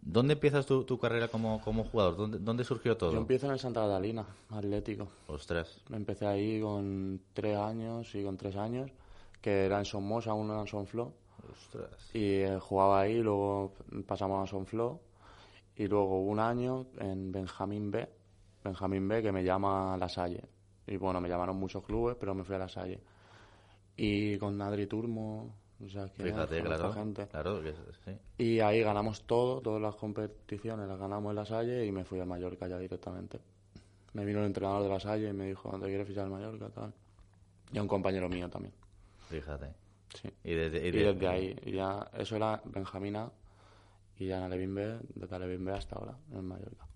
¿Dónde 0.00 0.34
empiezas 0.34 0.64
tu, 0.64 0.84
tu 0.84 0.98
carrera 0.98 1.28
como, 1.28 1.60
como 1.60 1.84
jugador? 1.84 2.16
¿Dónde, 2.16 2.38
dónde 2.38 2.64
surgió 2.64 2.96
todo? 2.96 3.12
Yo 3.12 3.18
empiezo 3.18 3.46
en 3.46 3.52
el 3.52 3.58
Santa 3.58 3.80
Catalina, 3.82 4.24
Atlético. 4.50 5.08
Ostras, 5.26 5.80
Empecé 5.92 6.26
ahí 6.26 6.60
con 6.60 7.20
tres 7.34 7.56
años, 7.58 8.08
sí, 8.10 8.22
con 8.22 8.36
tres 8.36 8.56
años, 8.56 8.90
que 9.42 9.66
era 9.66 9.78
en 9.78 9.84
Somos, 9.84 10.26
aún 10.26 10.46
no 10.46 10.54
era 10.54 10.62
en 10.62 10.68
Sonflo. 10.68 11.12
Ostras. 11.48 12.10
Y 12.14 12.40
eh, 12.40 12.58
jugaba 12.60 13.00
ahí, 13.00 13.18
luego 13.20 13.74
pasamos 14.06 14.42
a 14.42 14.50
Sonflo. 14.50 15.00
Y 15.76 15.86
luego 15.86 16.20
un 16.22 16.40
año 16.40 16.86
en 16.98 17.30
Benjamín 17.30 17.90
B, 17.90 18.08
Benjamín 18.64 19.06
B, 19.06 19.22
que 19.22 19.30
me 19.30 19.44
llama 19.44 19.96
La 19.96 20.08
Salle. 20.08 20.42
Y 20.86 20.96
bueno, 20.96 21.20
me 21.20 21.28
llamaron 21.28 21.56
muchos 21.56 21.84
clubes, 21.84 22.16
pero 22.18 22.34
me 22.34 22.42
fui 22.42 22.56
a 22.56 22.58
La 22.58 22.68
Salle. 22.68 23.00
Y 23.96 24.36
con 24.38 24.60
Adri 24.60 24.86
Turmo, 24.86 25.54
o 25.84 25.88
sea, 25.88 26.08
que 26.08 26.24
Fíjate, 26.24 26.62
claro. 26.62 26.92
gente. 26.92 27.26
Claro, 27.28 27.62
que 27.62 27.72
sí. 27.72 28.18
Y 28.38 28.60
ahí 28.60 28.82
ganamos 28.82 29.24
todo, 29.24 29.60
todas 29.60 29.80
las 29.80 29.94
competiciones 29.94 30.88
las 30.88 30.98
ganamos 30.98 31.30
en 31.30 31.36
La 31.36 31.44
Salle 31.44 31.86
y 31.86 31.92
me 31.92 32.04
fui 32.04 32.18
al 32.18 32.26
Mallorca 32.26 32.66
ya 32.66 32.78
directamente. 32.78 33.38
Me 34.14 34.24
vino 34.24 34.40
el 34.40 34.46
entrenador 34.46 34.82
de 34.82 34.88
La 34.88 35.00
Salle 35.00 35.28
y 35.28 35.32
me 35.32 35.46
dijo, 35.46 35.70
¿dónde 35.70 35.86
quieres 35.86 36.08
fichar 36.08 36.24
al 36.24 36.30
Mallorca? 36.30 36.70
Tal. 36.70 36.92
Y 37.72 37.78
a 37.78 37.82
un 37.82 37.88
compañero 37.88 38.28
mío 38.28 38.48
también. 38.48 38.74
Fíjate. 39.28 39.87
Sí. 40.14 40.28
Y 40.44 40.54
desde, 40.54 40.84
y 40.84 40.88
Y 40.88 40.90
de- 40.92 41.12
desde 41.12 41.28
ahí, 41.28 41.56
ya, 41.66 42.10
eso 42.16 42.36
era 42.36 42.60
Benjamín 42.64 43.16
A, 43.16 43.30
y 44.18 44.26
ya 44.26 44.38
en 44.38 44.44
Alevín 44.44 44.74
B, 44.74 44.98
desde 45.14 45.36
Alevín 45.36 45.64
B 45.64 45.72
hasta 45.72 45.96
ahora, 45.96 46.18
en 46.32 46.44
Mallorca. 46.44 46.86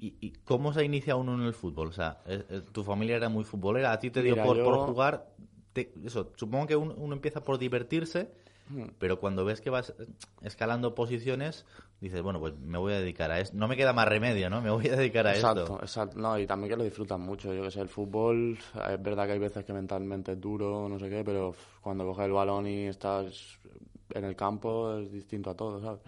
¿Y, 0.00 0.14
y 0.20 0.30
cómo 0.44 0.72
se 0.72 0.84
inicia 0.84 1.16
uno 1.16 1.34
en 1.34 1.40
el 1.42 1.54
fútbol? 1.54 1.88
O 1.88 1.92
sea, 1.92 2.20
eh, 2.26 2.44
eh, 2.50 2.62
tu 2.72 2.84
familia 2.84 3.16
era 3.16 3.28
muy 3.28 3.42
futbolera, 3.42 3.90
a 3.90 3.98
ti 3.98 4.10
te 4.12 4.22
dio 4.22 4.34
Mira, 4.34 4.44
por, 4.44 4.56
yo- 4.56 4.64
por 4.64 4.76
jugar. 4.86 5.26
te- 5.72 5.92
eso, 6.04 6.32
supongo 6.36 6.68
que 6.68 6.76
uno, 6.76 6.94
uno 6.96 7.14
empieza 7.14 7.42
por 7.42 7.58
divertirse, 7.58 8.30
Hmm. 8.68 8.90
pero 8.98 9.18
cuando 9.18 9.44
ves 9.44 9.60
que 9.60 9.70
vas 9.70 9.94
escalando 10.42 10.94
posiciones, 10.94 11.64
dices, 12.00 12.22
bueno, 12.22 12.38
pues 12.40 12.56
me 12.58 12.78
voy 12.78 12.92
a 12.92 13.00
dedicar 13.00 13.30
a 13.30 13.40
esto. 13.40 13.56
No 13.56 13.66
me 13.68 13.76
queda 13.76 13.92
más 13.92 14.06
remedio, 14.08 14.48
¿no? 14.50 14.60
Me 14.60 14.70
voy 14.70 14.86
a 14.88 14.96
dedicar 14.96 15.26
a 15.26 15.34
Exacto, 15.34 15.62
esto. 15.62 15.78
exacto. 15.82 16.18
No, 16.18 16.38
y 16.38 16.46
también 16.46 16.70
que 16.70 16.76
lo 16.76 16.84
disfrutan 16.84 17.20
mucho. 17.20 17.52
Yo 17.52 17.62
que 17.62 17.70
sé, 17.70 17.80
el 17.80 17.88
fútbol, 17.88 18.56
es 18.90 19.02
verdad 19.02 19.26
que 19.26 19.32
hay 19.32 19.38
veces 19.38 19.64
que 19.64 19.72
mentalmente 19.72 20.32
es 20.32 20.40
duro, 20.40 20.88
no 20.88 20.98
sé 20.98 21.08
qué, 21.10 21.22
pero 21.24 21.54
cuando 21.80 22.04
coges 22.06 22.26
el 22.26 22.32
balón 22.32 22.66
y 22.66 22.86
estás 22.86 23.58
en 24.14 24.24
el 24.24 24.36
campo 24.36 24.94
es 24.98 25.10
distinto 25.12 25.50
a 25.50 25.54
todo, 25.54 25.80
¿sabes? 25.80 26.00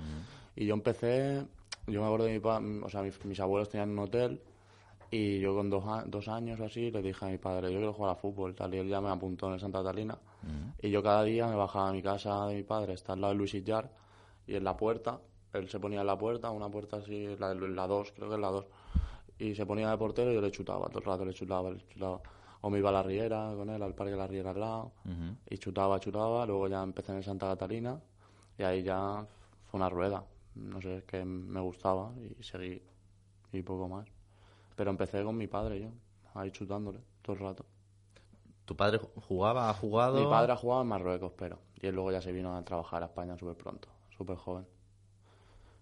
Y 0.57 0.67
yo 0.67 0.75
empecé, 0.75 1.45
yo 1.87 2.01
me 2.01 2.07
acuerdo 2.07 2.27
de 2.27 2.33
mi 2.35 2.41
pa- 2.41 2.61
o 2.85 2.89
sea, 2.89 3.03
mis, 3.03 3.23
mis 3.25 3.39
abuelos 3.41 3.69
tenían 3.69 3.91
un 3.91 3.99
hotel 4.01 4.41
y 5.11 5.41
yo 5.41 5.55
con 5.55 5.69
dos, 5.71 5.85
a- 5.87 6.05
dos 6.07 6.29
años 6.29 6.61
o 6.61 6.65
así 6.67 6.91
le 6.91 7.03
dije 7.03 7.25
a 7.25 7.29
mi 7.29 7.39
padre, 7.39 7.71
yo 7.73 7.79
quiero 7.79 7.93
jugar 7.93 8.13
a 8.13 8.15
fútbol, 8.17 8.55
tal, 8.55 8.75
y 8.75 8.79
él 8.79 8.89
ya 8.89 9.01
me 9.01 9.09
apuntó 9.11 9.49
en 9.49 9.55
el 9.55 9.61
Santa 9.61 9.79
Catalina. 9.81 10.17
Y 10.83 10.91
yo 10.91 11.03
cada 11.03 11.25
día 11.25 11.47
me 11.47 11.57
bajaba 11.57 11.91
a 11.91 11.93
mi 11.93 12.01
casa 12.03 12.47
de 12.47 12.55
mi 12.57 12.63
padre, 12.63 12.95
está 12.95 13.13
al 13.13 13.21
lado 13.21 13.33
de 13.35 13.39
Luis 13.39 13.53
Illar, 13.55 13.91
y 14.47 14.55
en 14.57 14.65
la 14.65 14.77
puerta, 14.77 15.21
él 15.53 15.69
se 15.69 15.81
ponía 15.81 16.01
en 16.01 16.07
la 16.07 16.17
puerta, 16.19 16.51
una 16.51 16.69
puerta 16.71 16.97
así, 16.99 17.37
la, 17.39 17.55
la 17.55 17.87
2, 17.87 18.13
creo 18.13 18.29
que 18.29 18.35
es 18.35 18.41
la 18.41 18.51
2, 18.51 18.67
y 19.39 19.55
se 19.55 19.67
ponía 19.67 19.91
de 19.91 19.97
portero 19.97 20.31
y 20.31 20.35
yo 20.35 20.41
le 20.41 20.51
chutaba, 20.51 20.87
todo 20.89 20.99
el 20.99 21.05
rato 21.05 21.25
le 21.25 21.33
chutaba, 21.33 21.71
le 21.71 21.87
chutaba. 21.87 22.21
O 22.63 22.69
me 22.69 22.79
iba 22.79 22.91
a 22.91 22.93
la 22.93 23.03
Riera 23.03 23.53
con 23.57 23.71
él, 23.71 23.83
al 23.83 23.95
parque 23.95 24.13
de 24.13 24.19
la 24.19 24.27
Riera 24.27 24.51
al 24.51 24.61
lado, 24.61 24.93
Ujú. 25.05 25.37
y 25.49 25.59
chutaba, 25.59 25.99
chutaba, 25.99 26.45
luego 26.45 26.69
ya 26.69 26.83
empecé 26.83 27.13
en 27.13 27.19
el 27.19 27.25
Santa 27.25 27.49
Catalina, 27.49 27.99
y 28.59 28.63
ahí 28.63 28.83
ya 28.83 29.27
fue 29.71 29.79
una 29.79 29.89
rueda, 29.89 30.25
no 30.57 30.81
sé, 30.83 30.99
es 30.99 31.05
que 31.05 31.25
me 31.25 31.61
gustaba 31.61 32.13
y 32.39 32.43
seguí, 32.43 32.83
y 33.53 33.63
poco 33.63 33.89
más. 33.89 34.07
Pero 34.77 34.91
empecé 34.91 35.23
con 35.25 35.37
mi 35.37 35.47
padre 35.47 35.81
yo, 35.81 35.89
ahí 36.35 36.51
chutándole 36.51 37.01
todo 37.23 37.35
el 37.37 37.43
rato. 37.43 37.65
¿Tu 38.67 38.77
padre 38.77 39.01
jugaba, 39.27 39.69
ha 39.69 39.75
jugado? 39.75 40.19
Mi 40.19 40.27
padre 40.27 40.53
ha 40.53 40.57
jugado 40.57 40.83
en 40.83 40.89
Marruecos, 40.89 41.33
pero. 41.37 41.59
Y 41.81 41.87
él 41.87 41.95
luego 41.95 42.13
ya 42.13 42.21
se 42.21 42.31
vino 42.31 42.55
a 42.55 42.63
trabajar 42.65 43.03
a 43.03 43.07
España 43.07 43.37
súper 43.37 43.57
pronto, 43.57 43.89
súper 44.17 44.37
joven. 44.37 44.67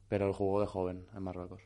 Pero 0.09 0.27
él 0.27 0.33
jugó 0.33 0.61
de 0.61 0.67
joven 0.67 1.07
en 1.15 1.23
Marruecos. 1.23 1.63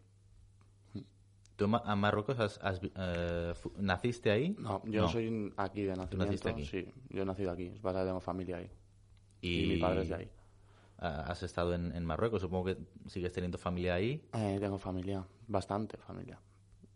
¿Tú 1.56 1.64
en 1.66 1.98
Marruecos 1.98 2.38
has- 2.40 2.58
has 2.62 2.80
eh, 2.82 3.54
naciste 3.76 4.30
ahí? 4.30 4.56
No, 4.58 4.82
yo 4.86 5.06
soy 5.08 5.52
aquí 5.56 5.82
de 5.82 5.94
nacimiento. 5.96 6.16
naciste 6.16 6.48
aquí? 6.48 6.64
Sí, 6.66 6.88
yo 7.10 7.22
he 7.22 7.24
nacido 7.26 7.52
aquí. 7.52 7.66
Es 7.66 7.80
que 7.80 7.92
tengo 7.92 8.20
familia 8.20 8.56
ahí. 8.56 8.70
Y, 9.42 9.64
Y, 9.64 9.66
mi 9.68 9.76
padre 9.76 10.02
es 10.02 10.08
de 10.08 10.14
ahí. 10.14 10.30
ah, 10.98 11.24
¿Has 11.28 11.42
estado 11.42 11.74
en, 11.74 11.94
en 11.94 12.04
Marruecos? 12.04 12.40
Supongo 12.40 12.64
que 12.66 12.78
sigues 13.06 13.32
teniendo 13.32 13.58
familia 13.58 13.94
ahí. 13.94 14.24
Eh, 14.32 14.56
tengo 14.60 14.78
familia, 14.78 15.24
bastante 15.46 15.96
familia. 15.98 16.40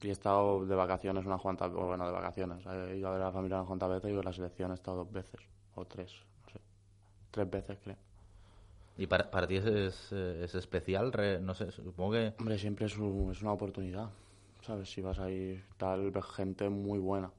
Y 0.00 0.08
he 0.08 0.10
estado 0.10 0.66
de 0.66 0.74
vacaciones 0.74 1.24
unas 1.26 1.40
cuantas, 1.40 1.70
o 1.72 1.86
bueno, 1.86 2.06
de 2.06 2.12
vacaciones. 2.12 2.64
He 2.66 2.96
ido 2.96 3.08
a 3.08 3.12
ver 3.12 3.22
a 3.22 3.26
la 3.26 3.32
familia 3.32 3.56
unas 3.58 3.66
cuantas 3.68 3.90
veces 3.90 4.10
y 4.10 4.14
con 4.14 4.24
la 4.24 4.32
selección 4.32 4.70
he 4.70 4.74
estado 4.74 4.98
dos 4.98 5.12
veces, 5.12 5.40
o 5.74 5.84
tres, 5.86 6.12
no 6.44 6.50
sé. 6.52 6.60
Tres 7.30 7.50
veces 7.50 7.78
creo. 7.82 7.96
¿Y 8.98 9.06
para, 9.06 9.30
para 9.30 9.46
ti 9.46 9.56
es, 9.56 9.66
es, 9.66 10.12
es 10.12 10.54
especial? 10.54 11.12
Re- 11.12 11.40
no 11.40 11.54
sé, 11.54 11.70
supongo 11.70 12.12
que... 12.12 12.34
Hombre, 12.38 12.58
siempre 12.58 12.86
es, 12.86 12.96
un- 12.96 13.30
es 13.30 13.42
una 13.42 13.52
oportunidad, 13.52 14.08
¿sabes? 14.62 14.90
Si 14.90 15.00
vas 15.02 15.18
ahí, 15.18 15.62
tal, 15.76 16.10
ves 16.10 16.24
gente 16.24 16.68
muy 16.70 16.98
buena. 16.98 17.30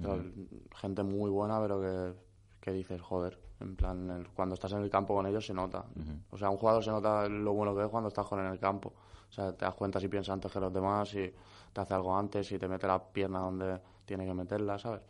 Tal, 0.00 0.32
Gente 0.76 1.02
muy 1.02 1.28
buena, 1.30 1.60
pero 1.60 1.80
que, 1.80 2.12
que 2.60 2.72
dices, 2.72 3.00
joder, 3.02 3.38
en 3.60 3.76
plan, 3.76 4.08
el- 4.10 4.28
cuando 4.28 4.54
estás 4.54 4.72
en 4.72 4.82
el 4.82 4.88
campo 4.90 5.14
con 5.14 5.26
ellos 5.26 5.44
se 5.44 5.52
nota. 5.52 5.84
O 6.30 6.38
sea, 6.38 6.48
un 6.48 6.56
jugador 6.56 6.82
se 6.84 6.90
nota 6.90 7.28
lo 7.28 7.52
bueno 7.52 7.74
que 7.74 7.82
es 7.82 7.88
cuando 7.88 8.08
estás 8.08 8.26
con 8.26 8.38
él 8.38 8.46
en 8.46 8.52
el 8.52 8.58
campo. 8.60 8.92
O 9.28 9.32
sea, 9.32 9.52
te 9.52 9.64
das 9.64 9.74
cuenta 9.74 10.00
si 10.00 10.08
piensa 10.08 10.32
antes 10.32 10.50
que 10.50 10.58
los 10.60 10.72
demás, 10.72 11.08
si 11.08 11.32
te 11.72 11.80
hace 11.80 11.92
algo 11.94 12.16
antes, 12.16 12.46
si 12.46 12.58
te 12.58 12.66
mete 12.68 12.86
la 12.86 13.02
pierna 13.02 13.40
donde 13.40 13.78
tiene 14.04 14.24
que 14.26 14.32
meterla, 14.34 14.78
¿sabes? 14.78 15.02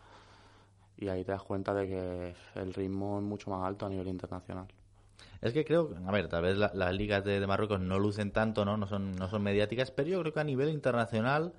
Y 0.96 1.08
ahí 1.08 1.24
te 1.24 1.32
das 1.32 1.42
cuenta 1.42 1.72
de 1.72 1.86
que 1.86 2.34
el 2.60 2.74
ritmo 2.74 3.18
es 3.18 3.24
mucho 3.24 3.50
más 3.50 3.64
alto 3.66 3.86
a 3.86 3.88
nivel 3.88 4.08
internacional. 4.08 4.66
Es 5.40 5.53
que 5.55 5.64
creo, 5.64 5.94
a 6.07 6.12
ver, 6.12 6.29
tal 6.29 6.42
vez 6.42 6.57
la- 6.57 6.70
las 6.74 6.92
ligas 6.94 7.24
de, 7.24 7.40
de 7.40 7.46
Marruecos 7.46 7.81
no 7.81 7.98
lucen 7.98 8.31
tanto, 8.31 8.64
¿no? 8.64 8.76
No 8.76 8.87
son, 8.87 9.16
no 9.16 9.29
son 9.29 9.42
mediáticas, 9.42 9.90
pero 9.90 10.09
yo 10.09 10.20
creo 10.20 10.33
que 10.35 10.40
a 10.40 10.44
nivel 10.44 10.68
internacional 10.68 11.55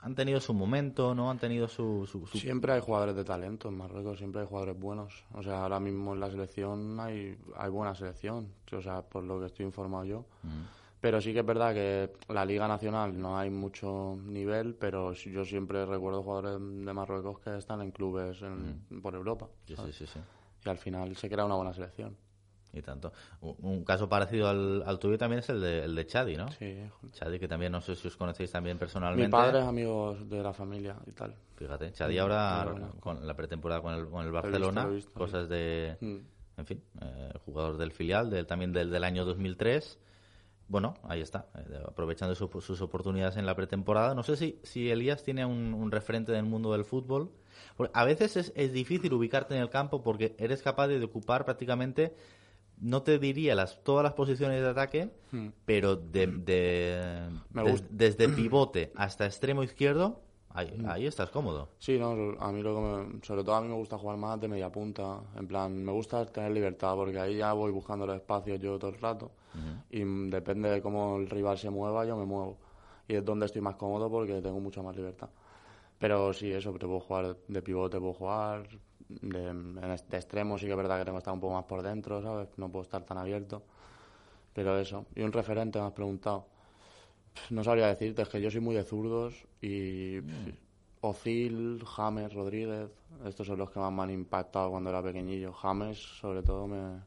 han 0.00 0.14
tenido 0.14 0.40
su 0.40 0.54
momento, 0.54 1.14
¿no? 1.14 1.30
Han 1.30 1.38
tenido 1.38 1.68
su... 1.68 2.06
su, 2.10 2.26
su- 2.26 2.38
Siempre 2.38 2.72
hay 2.72 2.80
jugadores 2.80 3.14
de 3.14 3.24
talento 3.24 3.68
en 3.68 3.76
Marruecos, 3.76 4.18
siempre 4.18 4.40
hay 4.40 4.46
jugadores 4.46 4.78
buenos. 4.78 5.24
O 5.34 5.42
sea, 5.42 5.62
ahora 5.62 5.78
mismo 5.78 6.14
en 6.14 6.20
la 6.20 6.30
selección 6.30 6.98
hay, 6.98 7.36
hay 7.56 7.70
buena 7.70 7.94
selección, 7.94 8.48
o 8.72 8.80
sea, 8.80 9.02
por 9.02 9.22
lo 9.24 9.38
que 9.40 9.46
estoy 9.46 9.66
informado 9.66 10.04
yo. 10.04 10.24
Pero 11.02 11.20
sí 11.20 11.32
que 11.32 11.40
es 11.40 11.46
verdad 11.46 11.74
que 11.74 12.12
la 12.32 12.44
Liga 12.46 12.66
Nacional 12.68 13.20
no 13.20 13.36
hay 13.36 13.50
mucho 13.50 14.16
nivel, 14.24 14.74
pero 14.76 15.12
yo 15.12 15.44
siempre 15.44 15.84
recuerdo 15.84 16.22
jugadores 16.22 16.58
de 16.60 16.92
Marruecos 16.94 17.40
que 17.40 17.58
están 17.58 17.82
en 17.82 17.90
clubes 17.90 18.40
en- 18.40 19.00
por 19.02 19.14
Europa. 19.14 19.48
Sí, 19.66 19.74
sí, 19.92 20.06
sí. 20.06 20.20
Y 20.64 20.68
al 20.70 20.78
final 20.78 21.14
se 21.16 21.28
crea 21.28 21.44
una 21.44 21.56
buena 21.56 21.74
selección. 21.74 22.16
Y 22.74 22.80
tanto. 22.80 23.12
Un, 23.42 23.54
un 23.60 23.84
caso 23.84 24.08
parecido 24.08 24.48
al, 24.48 24.82
al 24.86 24.98
tuyo 24.98 25.18
también 25.18 25.40
es 25.40 25.48
el 25.50 25.60
de, 25.60 25.84
el 25.84 25.94
de 25.94 26.06
Chadi, 26.06 26.36
¿no? 26.36 26.50
Sí. 26.52 26.78
Chadi, 27.12 27.38
que 27.38 27.46
también 27.46 27.70
no 27.72 27.80
sé 27.82 27.94
si 27.96 28.08
os 28.08 28.16
conocéis 28.16 28.50
también 28.50 28.76
Mi 28.76 28.80
personalmente. 28.80 29.30
padre 29.30 29.58
es 29.60 29.64
amigo 29.66 30.14
de 30.14 30.42
la 30.42 30.52
familia 30.54 30.96
y 31.06 31.12
tal. 31.12 31.34
Fíjate, 31.56 31.92
Chadi 31.92 32.16
ahora 32.18 32.64
bueno. 32.70 32.92
con 33.00 33.26
la 33.26 33.34
pretemporada 33.34 33.82
con 33.82 33.92
el, 33.94 34.06
con 34.08 34.24
el 34.24 34.32
Barcelona, 34.32 34.84
lo 34.84 34.92
he 34.92 34.94
visto, 34.96 35.12
cosas 35.12 35.48
de, 35.48 35.96
Mm. 36.00 36.16
en 36.56 36.66
fin, 36.66 36.82
eh, 37.02 37.32
jugador 37.44 37.76
del 37.76 37.92
filial, 37.92 38.30
del, 38.30 38.46
también 38.46 38.72
del, 38.72 38.90
del 38.90 39.04
año 39.04 39.24
2003. 39.26 39.98
Bueno, 40.68 40.94
ahí 41.02 41.20
está, 41.20 41.48
eh, 41.54 41.82
aprovechando 41.86 42.34
su- 42.34 42.48
sus 42.62 42.80
oportunidades 42.80 43.36
en 43.36 43.44
la 43.44 43.54
pretemporada. 43.54 44.14
No 44.14 44.22
sé 44.22 44.36
si, 44.38 44.58
si 44.62 44.90
Elías 44.90 45.22
tiene 45.22 45.44
un, 45.44 45.74
un 45.74 45.90
referente 45.90 46.32
del 46.32 46.44
mundo 46.44 46.72
del 46.72 46.86
fútbol. 46.86 47.30
Porque 47.76 47.90
a 47.94 48.04
veces 48.04 48.36
es, 48.38 48.52
es 48.56 48.72
difícil 48.72 49.12
ubicarte 49.12 49.54
en 49.54 49.60
el 49.60 49.68
campo 49.68 50.02
porque 50.02 50.34
eres 50.38 50.62
capaz 50.62 50.88
de 50.88 51.02
ocupar 51.04 51.44
prácticamente, 51.44 52.14
no 52.82 53.02
te 53.02 53.18
diría 53.18 53.54
las, 53.54 53.82
todas 53.82 54.02
las 54.04 54.12
posiciones 54.12 54.60
de 54.60 54.68
ataque, 54.68 55.10
pero 55.64 55.96
de, 55.96 56.26
de- 56.26 57.30
Hmm. 57.54 57.64
Des- 57.64 57.84
desde 57.90 58.28
pivote 58.40 58.92
hasta 58.96 59.24
extremo 59.24 59.62
izquierdo, 59.62 60.20
ahí, 60.50 60.68
Hmm. 60.76 60.90
ahí 60.90 61.06
estás 61.06 61.30
cómodo. 61.30 61.68
Sí, 61.78 61.98
no, 61.98 62.10
a 62.38 62.52
mí 62.52 62.62
lo 62.62 62.74
que 62.74 62.80
me- 62.80 63.24
sobre 63.24 63.42
todo 63.44 63.54
a 63.54 63.60
mí 63.60 63.68
me 63.68 63.74
gusta 63.74 63.96
jugar 63.96 64.16
más 64.18 64.38
de 64.40 64.48
media 64.48 64.70
punta, 64.70 65.20
en 65.36 65.46
plan, 65.46 65.82
me 65.84 65.92
gusta 65.92 66.26
tener 66.26 66.50
libertad 66.52 66.94
porque 66.96 67.18
ahí 67.18 67.36
ya 67.38 67.52
voy 67.52 67.70
buscando 67.72 68.06
los 68.06 68.16
espacios 68.16 68.58
yo 68.60 68.78
todo 68.78 68.90
el 68.90 69.00
rato 69.00 69.30
Y 69.90 70.02
depende 70.30 70.70
de 70.70 70.80
cómo 70.82 71.16
el 71.18 71.28
rival 71.28 71.58
se 71.58 71.68
mueva, 71.70 72.04
yo 72.06 72.16
me 72.16 72.24
muevo. 72.24 72.56
Y 73.06 73.14
es 73.16 73.24
donde 73.24 73.46
estoy 73.46 73.60
más 73.60 73.76
cómodo 73.76 74.10
porque 74.10 74.40
tengo 74.40 74.58
mucha 74.60 74.82
más 74.82 74.96
libertad. 74.96 75.28
Pero 75.98 76.32
sí, 76.32 76.50
eso, 76.50 76.72
te 76.72 76.86
puedo 76.86 77.00
jugar 77.00 77.36
de 77.48 77.62
pivote, 77.62 77.98
puedo 78.00 78.14
jugar. 78.14 78.66
De, 79.20 79.52
de 80.08 80.16
extremo 80.16 80.58
sí 80.58 80.66
que 80.66 80.72
es 80.72 80.76
verdad 80.76 80.98
que 80.98 81.04
tengo 81.04 81.16
que 81.18 81.20
estar 81.20 81.34
un 81.34 81.40
poco 81.40 81.54
más 81.54 81.64
por 81.64 81.82
dentro, 81.82 82.22
¿sabes? 82.22 82.48
No 82.56 82.68
puedo 82.70 82.82
estar 82.84 83.02
tan 83.04 83.18
abierto. 83.18 83.62
Pero 84.54 84.78
eso. 84.78 85.06
Y 85.14 85.22
un 85.22 85.32
referente 85.32 85.78
me 85.80 85.86
has 85.86 85.92
preguntado. 85.92 86.46
No 87.50 87.64
sabría 87.64 87.86
decirte, 87.88 88.22
es 88.22 88.28
que 88.28 88.40
yo 88.40 88.50
soy 88.50 88.60
muy 88.60 88.74
de 88.74 88.84
zurdos 88.84 89.34
y 89.60 90.20
pff, 90.20 90.54
Ozil, 91.00 91.82
James, 91.84 92.32
Rodríguez, 92.32 92.90
estos 93.24 93.46
son 93.46 93.58
los 93.58 93.70
que 93.70 93.80
más 93.80 93.92
me 93.92 94.02
han 94.02 94.10
impactado 94.10 94.70
cuando 94.70 94.90
era 94.90 95.02
pequeñillo. 95.02 95.52
James, 95.52 95.98
sobre 95.98 96.42
todo, 96.42 96.66
me, 96.68 97.00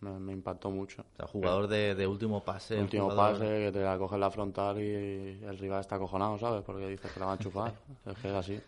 me, 0.00 0.18
me 0.18 0.32
impactó 0.32 0.70
mucho. 0.70 1.02
O 1.02 1.16
sea, 1.16 1.26
jugador 1.26 1.66
de, 1.68 1.94
de 1.94 2.06
último 2.06 2.40
pase. 2.40 2.80
Último 2.80 3.10
jugador- 3.10 3.38
pase, 3.38 3.44
que 3.66 3.72
te 3.72 3.80
la 3.82 3.98
coge 3.98 4.14
en 4.14 4.20
la 4.20 4.30
frontal 4.30 4.80
y 4.80 5.42
el 5.44 5.58
rival 5.58 5.80
está 5.80 5.96
acojonado, 5.96 6.38
¿sabes? 6.38 6.62
Porque 6.62 6.88
dices 6.88 7.10
que 7.12 7.20
la 7.20 7.26
van 7.26 7.38
a 7.38 7.42
chupar. 7.42 7.74
es 8.06 8.18
que 8.18 8.28
es 8.28 8.34
así. 8.34 8.60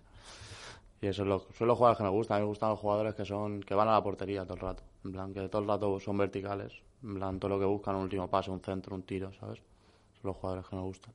Y 1.05 1.09
eso 1.09 1.21
es 1.21 1.29
lo, 1.29 1.47
son 1.53 1.69
los 1.69 1.77
jugadores 1.77 1.99
que 1.99 2.05
me 2.05 2.09
gustan. 2.09 2.37
A 2.37 2.41
mí 2.41 2.45
me 2.45 2.49
gustan 2.49 2.71
los 2.71 2.81
jugadores 2.81 3.15
que 3.15 3.27
son 3.27 3.61
que 3.61 3.75
van 3.75 3.89
a 3.89 3.93
la 3.93 4.03
portería 4.03 4.45
todo 4.45 4.55
el 4.55 4.61
rato. 4.61 4.83
En 5.05 5.13
plan, 5.13 5.35
que 5.35 5.47
todo 5.51 5.61
el 5.61 5.69
rato 5.69 6.01
son 6.01 6.17
verticales. 6.17 6.73
En 7.03 7.15
plan, 7.17 7.39
todo 7.39 7.51
lo 7.51 7.59
que 7.59 7.67
buscan, 7.67 7.95
un 7.97 8.03
último 8.05 8.27
pase, 8.31 8.51
un 8.51 8.61
centro, 8.63 8.95
un 8.97 9.03
tiro, 9.03 9.31
¿sabes? 9.39 9.59
Son 9.59 10.23
los 10.31 10.37
jugadores 10.39 10.67
que 10.67 10.77
me 10.77 10.81
gustan. 10.83 11.13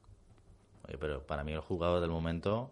Oye, 0.88 0.98
pero 1.00 1.24
para 1.26 1.44
mí 1.44 1.54
el 1.54 1.62
jugador 1.62 2.02
del 2.02 2.12
momento 2.12 2.70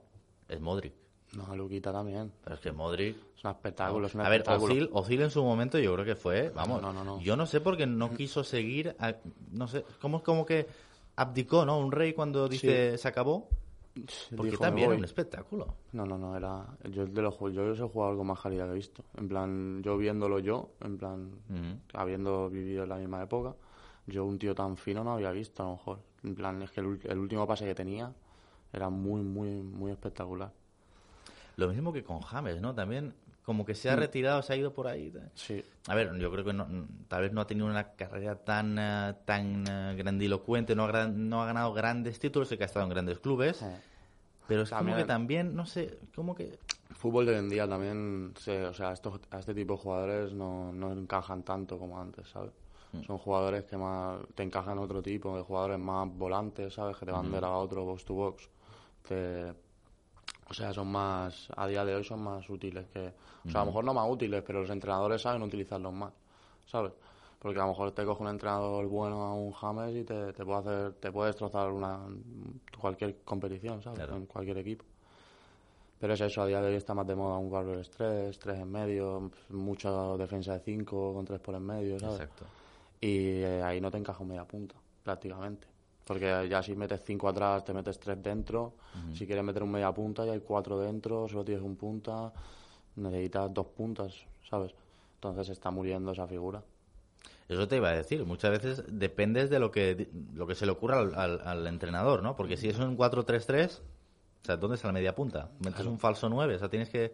es 0.48 0.62
Modric. 0.62 0.94
No, 1.36 1.56
Luquita 1.56 1.92
también. 1.92 2.32
Pero 2.44 2.56
es 2.56 2.62
que 2.62 2.72
Modric... 2.72 3.18
Es 3.36 3.44
un 3.44 3.50
espectáculo, 3.50 4.06
es 4.06 4.14
un 4.14 4.22
A 4.22 4.30
ver, 4.30 4.42
espectáculo. 4.42 4.74
Ozil, 4.76 4.90
Ozil 4.94 5.22
en 5.24 5.32
su 5.32 5.44
momento 5.44 5.80
yo 5.80 5.94
creo 5.96 6.06
que 6.06 6.16
fue, 6.16 6.50
vamos, 6.52 6.84
No, 6.84 6.94
no, 6.94 7.04
no. 7.04 7.20
yo 7.20 7.36
no 7.36 7.48
sé 7.48 7.62
por 7.62 7.78
qué 7.78 7.88
no 7.88 8.12
quiso 8.14 8.44
seguir, 8.44 8.96
a- 9.00 9.16
no 9.54 9.68
sé, 9.68 9.84
como, 10.00 10.22
como 10.22 10.46
que 10.46 10.68
abdicó, 11.16 11.66
¿no? 11.66 11.80
Un 11.80 11.92
rey 11.92 12.14
cuando 12.14 12.48
dice 12.48 12.96
se 13.00 13.08
acabó, 13.08 13.50
porque 14.36 14.52
Dijo, 14.52 14.64
"Me 14.64 14.68
también 14.70 14.88
voy". 14.88 14.94
era 14.96 15.00
un 15.00 15.06
espectáculo. 15.06 15.76
No, 15.94 16.06
no, 16.06 16.18
no, 16.18 16.36
era. 16.36 16.66
Yo, 16.92 17.06
de 17.06 17.22
los, 17.22 17.38
yo 17.54 17.72
es 17.72 17.80
el 17.80 17.88
jugador 17.88 18.18
con 18.18 18.28
más 18.28 18.40
calidad 18.40 18.66
que 18.66 18.72
he 18.72 18.76
visto. 18.76 19.04
En 19.18 19.28
plan, 19.28 19.82
yo 19.84 19.98
viéndolo 19.98 20.40
yo, 20.40 20.72
en 20.82 20.98
plan, 20.98 21.32
Ujú. 21.50 21.80
habiendo 22.00 22.50
vivido 22.50 22.84
en 22.84 22.90
la 22.90 22.98
misma 22.98 23.24
época, 23.24 23.56
yo 24.06 24.26
un 24.26 24.38
tío 24.38 24.54
tan 24.56 24.78
fino 24.78 25.04
no 25.04 25.14
había 25.14 25.32
visto, 25.32 25.64
a 25.64 25.68
lo 25.68 25.72
mejor. 25.74 26.00
En 26.24 26.36
plan, 26.36 26.62
es 26.62 26.72
que 26.72 26.82
el, 26.82 27.00
el 27.04 27.18
último 27.18 27.46
pase 27.48 27.66
que 27.66 27.76
tenía 27.76 28.14
era 28.74 28.90
muy, 28.90 29.22
muy, 29.22 29.50
muy 29.62 29.92
espectacular. 29.92 30.52
Lo 31.56 31.68
mismo 31.70 31.92
que 31.92 32.04
con 32.04 32.22
James, 32.22 32.62
¿no? 32.62 32.74
También 32.76 33.14
como 33.48 33.64
que 33.66 33.76
se 33.76 33.90
ha 33.90 33.96
retirado, 33.96 34.42
se 34.42 34.52
ha 34.52 34.56
ido 34.58 34.74
por 34.74 34.88
ahí. 34.88 35.10
Sí, 35.36 35.64
A 35.88 35.96
ver, 35.96 36.14
yo 36.20 36.30
creo 36.30 36.44
que 36.44 36.52
no- 36.52 36.68
tal 37.08 37.22
vez 37.22 37.32
no 37.32 37.40
ha 37.40 37.48
tenido 37.48 37.66
una 37.68 37.94
carrera 37.94 38.36
tan 38.36 38.78
eh, 38.78 39.14
tan 39.24 39.64
eh, 39.66 39.96
grandilocuente, 39.98 40.76
no 40.76 40.84
ha, 40.84 40.88
gran- 40.88 41.30
no 41.30 41.42
ha 41.42 41.46
ganado 41.46 41.72
grandes 41.72 42.20
títulos, 42.20 42.50
sí 42.50 42.58
que 42.58 42.64
ha 42.64 42.66
estado 42.66 42.84
en 42.84 42.90
grandes 42.90 43.20
clubes, 43.20 43.64
pero 44.50 44.64
es 44.64 44.70
como 44.70 44.80
También- 44.80 44.98
que 44.98 45.04
también, 45.06 45.56
no 45.56 45.66
sé, 45.66 45.98
como 46.14 46.36
que... 46.36 46.60
el 46.90 46.96
fútbol 46.98 47.26
de 47.26 47.32
hoy 47.32 47.38
en 47.40 47.48
día 47.50 47.66
también, 47.70 48.34
se, 48.38 48.66
o 48.66 48.74
sea, 48.74 48.92
estos, 48.92 49.22
a 49.32 49.40
este 49.40 49.54
tipo 49.54 49.76
de 49.76 49.80
jugadores 49.80 50.34
no, 50.34 50.74
no 50.74 50.92
encajan 50.92 51.44
tanto 51.44 51.80
como 51.80 52.02
antes, 52.02 52.28
¿sabes? 52.28 52.52
Son 53.06 53.18
jugadores 53.18 53.64
que 53.64 53.78
más 53.78 54.18
te 54.36 54.44
encajan 54.44 54.78
otro 54.78 55.02
tipo, 55.02 55.38
de 55.38 55.44
jugadores 55.44 55.80
más 55.80 56.06
volantes, 56.12 56.74
¿sabes? 56.74 56.98
Que 56.98 57.06
te 57.06 57.12
van 57.14 57.32
de 57.32 57.40
lado 57.40 57.54
a 57.54 57.58
otro, 57.60 57.86
box 57.86 58.04
to 58.04 58.14
box. 58.14 58.50
Te- 59.08 59.54
o 60.50 60.54
sea, 60.54 60.74
son 60.74 60.88
más, 60.88 61.50
a 61.56 61.68
día 61.68 61.84
de 61.84 61.96
hoy 61.96 62.04
son 62.04 62.22
más 62.22 62.50
útiles 62.50 62.86
que, 62.94 63.14
o 63.46 63.50
sea, 63.50 63.62
a 63.62 63.64
lo 63.66 63.72
mejor 63.72 63.84
no 63.84 63.94
más 63.94 64.10
útiles, 64.10 64.44
pero 64.46 64.62
los 64.62 64.70
entrenadores 64.70 65.22
saben 65.22 65.42
utilizarlos 65.42 65.94
más, 65.94 66.14
¿sabes? 66.66 66.94
Porque 67.40 67.60
a 67.60 67.64
lo 67.64 67.70
mejor 67.70 67.92
te 67.92 68.04
coge 68.06 68.24
un 68.24 68.30
entrenador 68.30 68.88
bueno 68.88 69.22
a 69.24 69.34
un 69.34 69.52
James 69.52 69.96
y 69.96 70.04
te, 70.04 70.34
te 70.34 70.46
puede 70.46 70.60
hacer, 70.60 70.94
te 70.94 71.12
puede 71.12 71.28
destrozar 71.28 71.72
una, 71.72 72.00
cualquier 72.80 73.18
competición, 73.24 73.82
¿sabes? 73.84 74.00
Claro. 74.00 74.16
En 74.16 74.26
cualquier 74.26 74.58
equipo. 74.58 74.86
Pero 76.00 76.14
es 76.14 76.22
eso, 76.22 76.42
a 76.42 76.46
día 76.46 76.62
de 76.62 76.70
hoy 76.70 76.76
está 76.76 76.94
más 76.94 77.08
de 77.08 77.16
moda 77.16 77.38
un 77.38 77.48
jugador 77.48 77.78
de 77.78 77.84
tres, 77.84 78.40
tres 78.40 78.60
en 78.60 78.72
medio, 78.72 79.32
mucha 79.50 80.16
defensa 80.16 80.54
de 80.54 80.60
cinco 80.60 81.14
con 81.14 81.26
tres 81.26 81.40
por 81.40 81.56
en 81.56 81.66
medio, 81.66 82.00
¿sabes? 82.00 82.22
Exacto. 82.22 82.46
Y 83.02 83.42
eh, 83.42 83.62
ahí 83.64 83.82
no 83.82 83.92
te 83.92 83.98
encaja 83.98 84.22
un 84.22 84.30
media 84.30 84.46
punta, 84.46 84.76
prácticamente. 85.04 85.68
Porque 86.08 86.48
ya 86.50 86.64
si 86.64 86.74
metes 86.76 87.02
cinco 87.06 87.28
atrás, 87.28 87.66
te 87.66 87.74
metes 87.74 88.00
tres 88.00 88.24
dentro. 88.24 88.74
Si 89.14 89.26
quieres 89.28 89.44
meter 89.44 89.62
un 89.62 89.72
media 89.72 89.92
punta, 89.94 90.26
ya 90.26 90.32
hay 90.32 90.40
cuatro 90.40 90.80
dentro, 90.80 91.28
solo 91.28 91.44
tienes 91.44 91.64
un 91.64 91.76
punta. 91.76 92.32
Necesitas 92.96 93.54
dos 93.54 93.68
puntas, 93.68 94.14
¿sabes? 94.50 94.74
Entonces 95.16 95.50
está 95.50 95.70
muriendo 95.70 96.12
esa 96.14 96.26
figura. 96.26 96.64
Eso 97.50 97.68
te 97.68 97.78
iba 97.78 97.90
a 97.90 97.94
decir, 97.96 98.26
muchas 98.26 98.52
veces 98.52 98.84
dependes 98.88 99.50
de 99.50 99.60
lo 99.60 99.70
que, 99.72 100.10
lo 100.34 100.48
que 100.48 100.56
se 100.56 100.66
le 100.66 100.72
ocurra 100.72 101.00
al, 101.00 101.14
al- 101.16 101.42
al 101.46 101.68
entrenador, 101.68 102.24
¿no? 102.24 102.36
Porque 102.36 102.58
si 102.58 102.68
es 102.70 102.78
un 102.80 102.98
4-3-3, 102.98 103.80
o 103.80 104.46
sea, 104.46 104.58
¿dónde 104.58 104.76
está 104.76 104.88
la 104.88 104.94
media 104.94 105.14
punta? 105.16 105.50
Metes 105.60 105.86
un 105.86 106.00
falso 106.00 106.30
9, 106.30 106.56
o 106.56 106.60
sea, 106.60 106.70
tienes 106.70 106.90
que... 106.90 107.14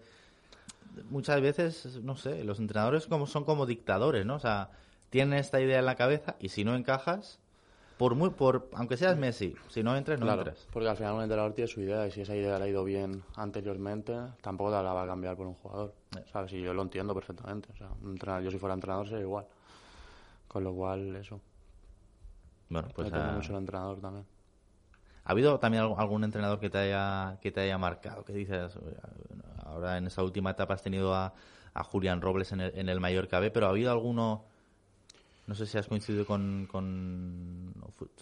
Muchas 1.10 1.42
veces, 1.42 2.00
no 2.04 2.16
sé, 2.16 2.44
los 2.44 2.60
entrenadores 2.60 3.08
como 3.08 3.26
son 3.26 3.44
como 3.46 3.66
dictadores, 3.66 4.26
¿no? 4.26 4.36
O 4.36 4.40
sea, 4.40 4.70
tienen 5.10 5.38
esta 5.40 5.60
idea 5.60 5.80
en 5.80 5.86
la 5.86 5.96
cabeza 5.96 6.36
y 6.40 6.50
si 6.50 6.64
no 6.64 6.76
encajas, 6.76 7.40
por 8.04 8.16
muy, 8.16 8.32
por, 8.32 8.68
aunque 8.74 8.98
seas 8.98 9.16
Messi, 9.18 9.56
si 9.70 9.82
no 9.82 9.96
entras, 9.96 10.20
no 10.20 10.26
claro, 10.26 10.42
entras. 10.42 10.68
porque 10.74 10.90
al 10.90 10.98
final 10.98 11.14
un 11.14 11.22
entrenador 11.22 11.54
tiene 11.54 11.70
su 11.70 11.80
idea 11.80 12.06
y 12.06 12.12
si 12.12 12.20
esa 12.20 12.36
idea 12.36 12.60
le 12.60 12.66
ha 12.66 12.68
ido 12.68 12.84
bien 12.84 13.24
anteriormente, 13.38 14.14
tampoco 14.42 14.72
te 14.72 14.84
la 14.84 14.92
va 14.92 15.04
a 15.04 15.08
cambiar 15.08 15.38
por 15.38 15.48
un 15.48 15.54
jugador. 15.54 15.94
¿Sabes? 16.30 16.52
Y 16.52 16.62
yo 16.62 16.74
lo 16.74 16.82
entiendo 16.82 17.14
perfectamente. 17.16 17.70
O 17.72 17.76
sea, 17.78 18.42
yo 18.42 18.52
si 18.52 18.58
fuera 18.58 18.74
entrenador 18.74 19.08
sería 19.08 19.22
igual. 19.22 19.46
Con 20.50 20.66
lo 20.66 20.74
cual, 20.74 21.16
eso. 21.16 21.40
Bueno, 22.68 22.90
pues 22.94 23.08
Depende 23.08 23.30
ah, 23.30 23.36
mucho 23.36 23.54
del 23.54 23.60
entrenador 23.60 24.02
también. 24.02 24.26
¿Ha 25.24 25.32
habido 25.32 25.58
también 25.60 25.84
algún- 25.84 26.26
entrenador 26.26 26.60
que 26.60 26.70
te 26.70 26.80
haya, 26.80 27.38
que 27.42 27.54
te 27.54 27.62
haya 27.62 27.78
marcado? 27.78 28.26
Que 28.26 28.34
dices, 28.34 28.76
"Oye, 28.76 28.98
ahora 29.64 29.98
en 29.98 30.08
esa 30.08 30.24
última 30.24 30.50
etapa 30.52 30.74
has 30.74 30.82
tenido 30.82 31.16
a, 31.16 31.34
a 31.74 31.84
Julián 31.86 32.20
Robles 32.20 32.52
en 32.52 32.60
el, 32.60 32.78
en 32.78 32.90
el 32.90 33.00
Mallorca 33.00 33.40
B, 33.40 33.50
pero 33.50 33.68
¿ha 33.68 33.70
habido 33.70 33.94
alguno, 33.94 34.44
no 35.46 35.56
sé 35.56 35.66
si 35.66 35.78
has 35.78 35.88
coincidido 35.88 36.26
con, 36.26 36.68
con 36.72 37.74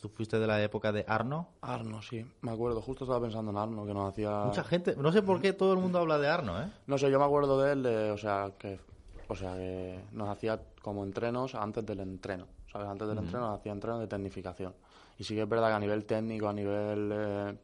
tú 0.01 0.09
fuiste 0.09 0.39
de 0.39 0.47
la 0.47 0.61
época 0.63 0.91
de 0.91 1.05
Arno? 1.07 1.49
Arno, 1.61 2.01
sí. 2.01 2.25
Me 2.41 2.51
acuerdo, 2.51 2.81
justo 2.81 3.03
estaba 3.03 3.21
pensando 3.21 3.51
en 3.51 3.57
Arno, 3.57 3.85
que 3.85 3.93
nos 3.93 4.11
hacía... 4.11 4.45
Mucha 4.45 4.63
gente, 4.63 4.95
no 4.95 5.11
sé 5.11 5.21
por 5.21 5.39
qué 5.39 5.53
todo 5.53 5.73
el 5.73 5.79
mundo 5.79 5.99
habla 5.99 6.17
de 6.17 6.27
Arno, 6.27 6.59
¿eh? 6.61 6.71
No 6.87 6.97
sé, 6.97 7.11
yo 7.11 7.19
me 7.19 7.25
acuerdo 7.25 7.61
de 7.61 7.73
él, 7.73 7.83
de, 7.83 8.11
o 8.11 8.17
sea, 8.17 8.51
que, 8.57 8.79
o 9.27 9.35
sea, 9.35 9.55
que 9.55 9.99
nos 10.13 10.29
hacía 10.29 10.59
como 10.81 11.03
entrenos 11.03 11.53
antes 11.53 11.85
del 11.85 11.99
entreno, 11.99 12.47
¿sabes? 12.71 12.87
Antes 12.87 13.07
del 13.07 13.19
entreno 13.19 13.47
nos 13.47 13.59
hacía 13.59 13.71
entrenos 13.71 13.99
de 13.99 14.07
tecnificación. 14.07 14.73
Y 15.19 15.23
sí 15.23 15.35
que 15.35 15.43
es 15.43 15.49
verdad 15.49 15.67
que 15.67 15.75
a 15.75 15.79
nivel 15.79 16.05
técnico, 16.05 16.47
a 16.47 16.53
nivel 16.53 17.11
eh, 17.13 17.57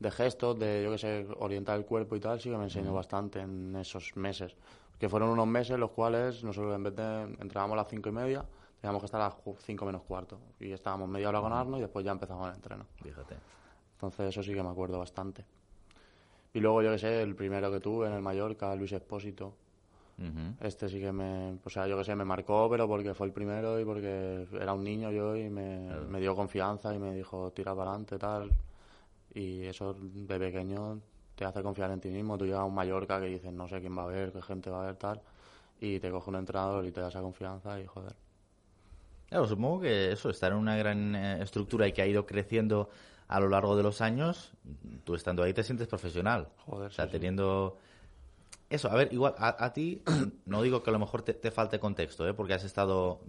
de 0.00 0.10
gestos, 0.10 0.58
de, 0.58 0.82
yo 0.82 0.90
que 0.90 0.98
sé, 0.98 1.26
orientar 1.38 1.78
el 1.78 1.84
cuerpo 1.84 2.16
y 2.16 2.20
tal, 2.20 2.40
sí 2.40 2.50
que 2.50 2.56
me 2.56 2.64
enseñó 2.64 2.92
bastante 2.92 3.40
en 3.40 3.76
esos 3.76 4.16
meses. 4.16 4.56
Que 4.98 5.08
fueron 5.08 5.28
unos 5.30 5.46
meses 5.46 5.78
los 5.78 5.90
cuales 5.90 6.42
nosotros 6.42 6.74
en 6.74 6.82
vez 6.82 6.96
de 6.96 7.22
entrábamos 7.40 7.74
a 7.74 7.76
las 7.76 7.88
cinco 7.88 8.08
y 8.08 8.12
media, 8.12 8.44
teníamos 8.84 9.00
que 9.00 9.06
estar 9.06 9.20
a 9.22 9.28
las 9.28 9.34
ju- 9.42 9.56
cinco 9.60 9.86
menos 9.86 10.02
cuarto. 10.02 10.38
Y 10.60 10.70
estábamos 10.70 11.08
media 11.08 11.30
hora 11.30 11.40
con 11.40 11.54
Arno 11.54 11.78
y 11.78 11.80
después 11.80 12.04
ya 12.04 12.12
empezamos 12.12 12.46
el 12.50 12.54
entreno. 12.56 12.84
Fíjate. 13.02 13.34
Entonces 13.94 14.28
eso 14.28 14.42
sí 14.42 14.52
que 14.52 14.62
me 14.62 14.68
acuerdo 14.68 14.98
bastante. 14.98 15.42
Y 16.52 16.60
luego, 16.60 16.82
yo 16.82 16.90
que 16.90 16.98
sé, 16.98 17.22
el 17.22 17.34
primero 17.34 17.70
que 17.72 17.80
tuve 17.80 18.08
en 18.08 18.12
el 18.12 18.20
Mallorca, 18.20 18.74
Luis 18.74 18.92
Espósito. 18.92 19.54
Este 20.60 20.90
sí 20.90 21.00
que 21.00 21.12
me, 21.12 21.58
o 21.64 21.70
sea, 21.70 21.86
yo 21.86 21.96
que 21.96 22.04
sé, 22.04 22.14
me 22.14 22.26
marcó, 22.26 22.68
pero 22.68 22.86
porque 22.86 23.14
fue 23.14 23.26
el 23.26 23.32
primero 23.32 23.80
y 23.80 23.86
porque 23.86 24.46
era 24.52 24.74
un 24.74 24.84
niño 24.84 25.10
yo 25.10 25.34
y 25.34 25.48
me, 25.48 25.88
me 26.10 26.20
dio 26.20 26.36
confianza 26.36 26.94
y 26.94 26.98
me 26.98 27.14
dijo, 27.14 27.50
tira 27.52 27.74
para 27.74 27.88
adelante, 27.92 28.18
tal. 28.18 28.52
Y 29.32 29.62
eso 29.62 29.94
de 29.98 30.38
pequeño 30.38 31.00
te 31.34 31.46
hace 31.46 31.62
confiar 31.62 31.90
en 31.90 32.00
ti 32.00 32.10
mismo. 32.10 32.36
Tú 32.36 32.44
llegas 32.44 32.60
a 32.60 32.64
un 32.64 32.74
Mallorca 32.74 33.18
que 33.18 33.28
dices, 33.28 33.50
no 33.50 33.66
sé 33.66 33.80
quién 33.80 33.96
va 33.96 34.02
a 34.02 34.08
ver, 34.08 34.30
qué 34.30 34.42
gente 34.42 34.68
va 34.68 34.82
a 34.82 34.86
ver, 34.88 34.96
tal. 34.96 35.22
Y 35.80 35.98
te 36.00 36.10
coge 36.10 36.28
un 36.28 36.36
entrenador 36.36 36.84
y 36.84 36.92
te 36.92 37.00
da 37.00 37.08
esa 37.08 37.22
confianza 37.22 37.80
y 37.80 37.86
joder. 37.86 38.14
Claro, 39.28 39.46
supongo 39.48 39.80
que 39.80 40.12
eso, 40.12 40.30
estar 40.30 40.52
en 40.52 40.58
una 40.58 40.76
gran 40.76 41.14
eh, 41.14 41.42
estructura 41.42 41.86
y 41.88 41.92
que 41.92 42.02
ha 42.02 42.06
ido 42.06 42.26
creciendo 42.26 42.88
a 43.26 43.40
lo 43.40 43.48
largo 43.48 43.76
de 43.76 43.82
los 43.82 44.00
años, 44.00 44.52
tú 45.04 45.14
estando 45.14 45.42
ahí 45.42 45.52
te 45.54 45.62
sientes 45.62 45.88
profesional. 45.88 46.48
Joder, 46.66 46.88
O 46.88 46.92
sea, 46.92 47.06
sí, 47.06 47.12
teniendo... 47.12 47.78
Eso, 48.70 48.90
a 48.90 48.94
ver, 48.94 49.12
igual, 49.12 49.34
a, 49.38 49.64
a 49.64 49.72
ti, 49.72 50.02
no 50.46 50.62
digo 50.62 50.82
que 50.82 50.90
a 50.90 50.92
lo 50.92 50.98
mejor 50.98 51.22
te, 51.22 51.34
te 51.34 51.50
falte 51.50 51.78
contexto, 51.78 52.28
¿eh? 52.28 52.34
porque 52.34 52.54
has 52.54 52.64
estado, 52.64 53.20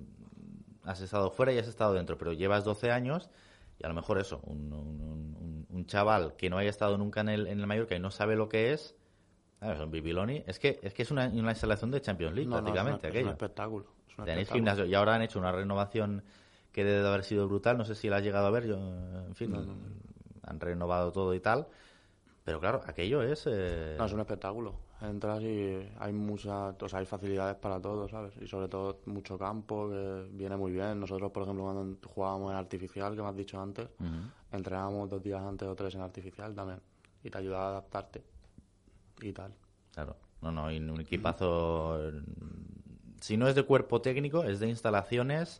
has 0.83 1.01
estado 1.01 1.31
fuera 1.31 1.53
y 1.53 1.57
has 1.59 1.67
estado 1.67 1.93
dentro, 1.93 2.17
pero 2.17 2.33
llevas 2.33 2.63
12 2.63 2.91
años 2.91 3.29
y 3.79 3.85
a 3.85 3.87
lo 3.89 3.93
mejor 3.93 4.17
eso, 4.19 4.39
un, 4.43 4.71
un- 4.73 5.35
un- 5.39 5.65
un 5.69 5.85
chaval 5.87 6.35
que 6.35 6.49
no 6.49 6.57
haya 6.57 6.69
estado 6.69 6.97
nunca 6.97 7.21
en 7.21 7.29
el, 7.29 7.47
en 7.47 7.59
el 7.59 7.67
Mallorca 7.67 7.95
y 7.95 7.99
no 7.99 8.11
sabe 8.11 8.35
lo 8.35 8.47
que 8.49 8.73
es, 8.73 8.95
claro, 9.59 9.75
es 9.75 9.79
un 9.81 9.91
Bibiloni, 9.91 10.43
es 10.47 10.57
que 10.59 10.79
es, 10.83 10.93
que 10.93 11.01
es 11.03 11.11
una, 11.11 11.27
una 11.27 11.51
instalación 11.51 11.91
de 11.91 12.01
Champions 12.01 12.33
League 12.33 12.49
No, 12.49 12.55
no, 12.55 12.57
es, 12.59 12.63
prácticamente, 12.63 13.07
una- 13.07 13.09
es 13.09 13.13
un 13.13 13.17
aquello. 13.19 13.31
espectáculo. 13.31 13.85
Tenéis 14.23 14.49
gimnasio 14.49 14.85
y 14.85 14.93
ahora 14.95 15.15
han 15.15 15.21
hecho 15.21 15.39
una 15.39 15.51
renovación 15.51 16.23
que 16.71 16.83
debe 16.83 17.01
de 17.01 17.07
haber 17.07 17.23
sido 17.23 17.47
brutal. 17.47 17.77
No 17.77 17.85
sé 17.85 17.95
si 17.95 18.09
la 18.09 18.17
has 18.17 18.23
llegado 18.23 18.47
a 18.47 18.51
ver. 18.51 18.67
Yo, 18.67 18.75
en 18.77 19.35
fin, 19.35 19.55
han 20.43 20.59
renovado 20.59 21.11
todo 21.11 21.33
y 21.33 21.39
tal. 21.39 21.67
Pero 22.43 22.59
claro, 22.59 22.81
aquello 22.85 23.23
es... 23.23 23.45
eh, 23.47 23.95
No, 23.97 24.05
es 24.05 24.13
un 24.13 24.19
espectáculo. 24.19 24.75
Entras 25.01 25.41
y 25.41 25.89
hay 25.99 26.13
muchas, 26.13 26.75
o 26.79 26.87
sea, 26.87 26.99
hay 26.99 27.05
facilidades 27.05 27.55
para 27.55 27.81
todo, 27.81 28.07
¿sabes? 28.07 28.33
Y 28.39 28.47
sobre 28.47 28.67
todo 28.67 28.99
mucho 29.07 29.37
campo, 29.37 29.89
que 29.89 30.27
viene 30.31 30.55
muy 30.55 30.71
bien. 30.71 30.99
Nosotros, 30.99 31.31
por 31.31 31.43
ejemplo, 31.43 31.63
cuando 31.65 31.97
jugábamos 32.07 32.51
en 32.51 32.57
artificial, 32.57 33.15
que 33.15 33.21
me 33.21 33.27
has 33.27 33.35
dicho 33.35 33.59
antes, 33.59 33.89
entrenábamos 34.51 35.09
dos 35.09 35.23
días 35.23 35.41
antes 35.41 35.67
o 35.67 35.75
tres 35.75 35.95
en 35.95 36.01
artificial 36.01 36.53
también. 36.53 36.79
Y 37.23 37.29
te 37.29 37.37
ayuda 37.39 37.59
a 37.59 37.67
adaptarte. 37.69 38.23
Y 39.21 39.33
tal. 39.33 39.51
Claro. 39.93 40.15
No, 40.41 40.51
no, 40.51 40.71
y 40.71 40.77
un 40.77 41.01
equipazo... 41.01 42.11
Si 43.25 43.37
no 43.37 43.47
es 43.47 43.55
de 43.55 43.63
cuerpo 43.63 44.01
técnico, 44.01 44.43
es 44.43 44.59
de 44.59 44.67
instalaciones... 44.69 45.59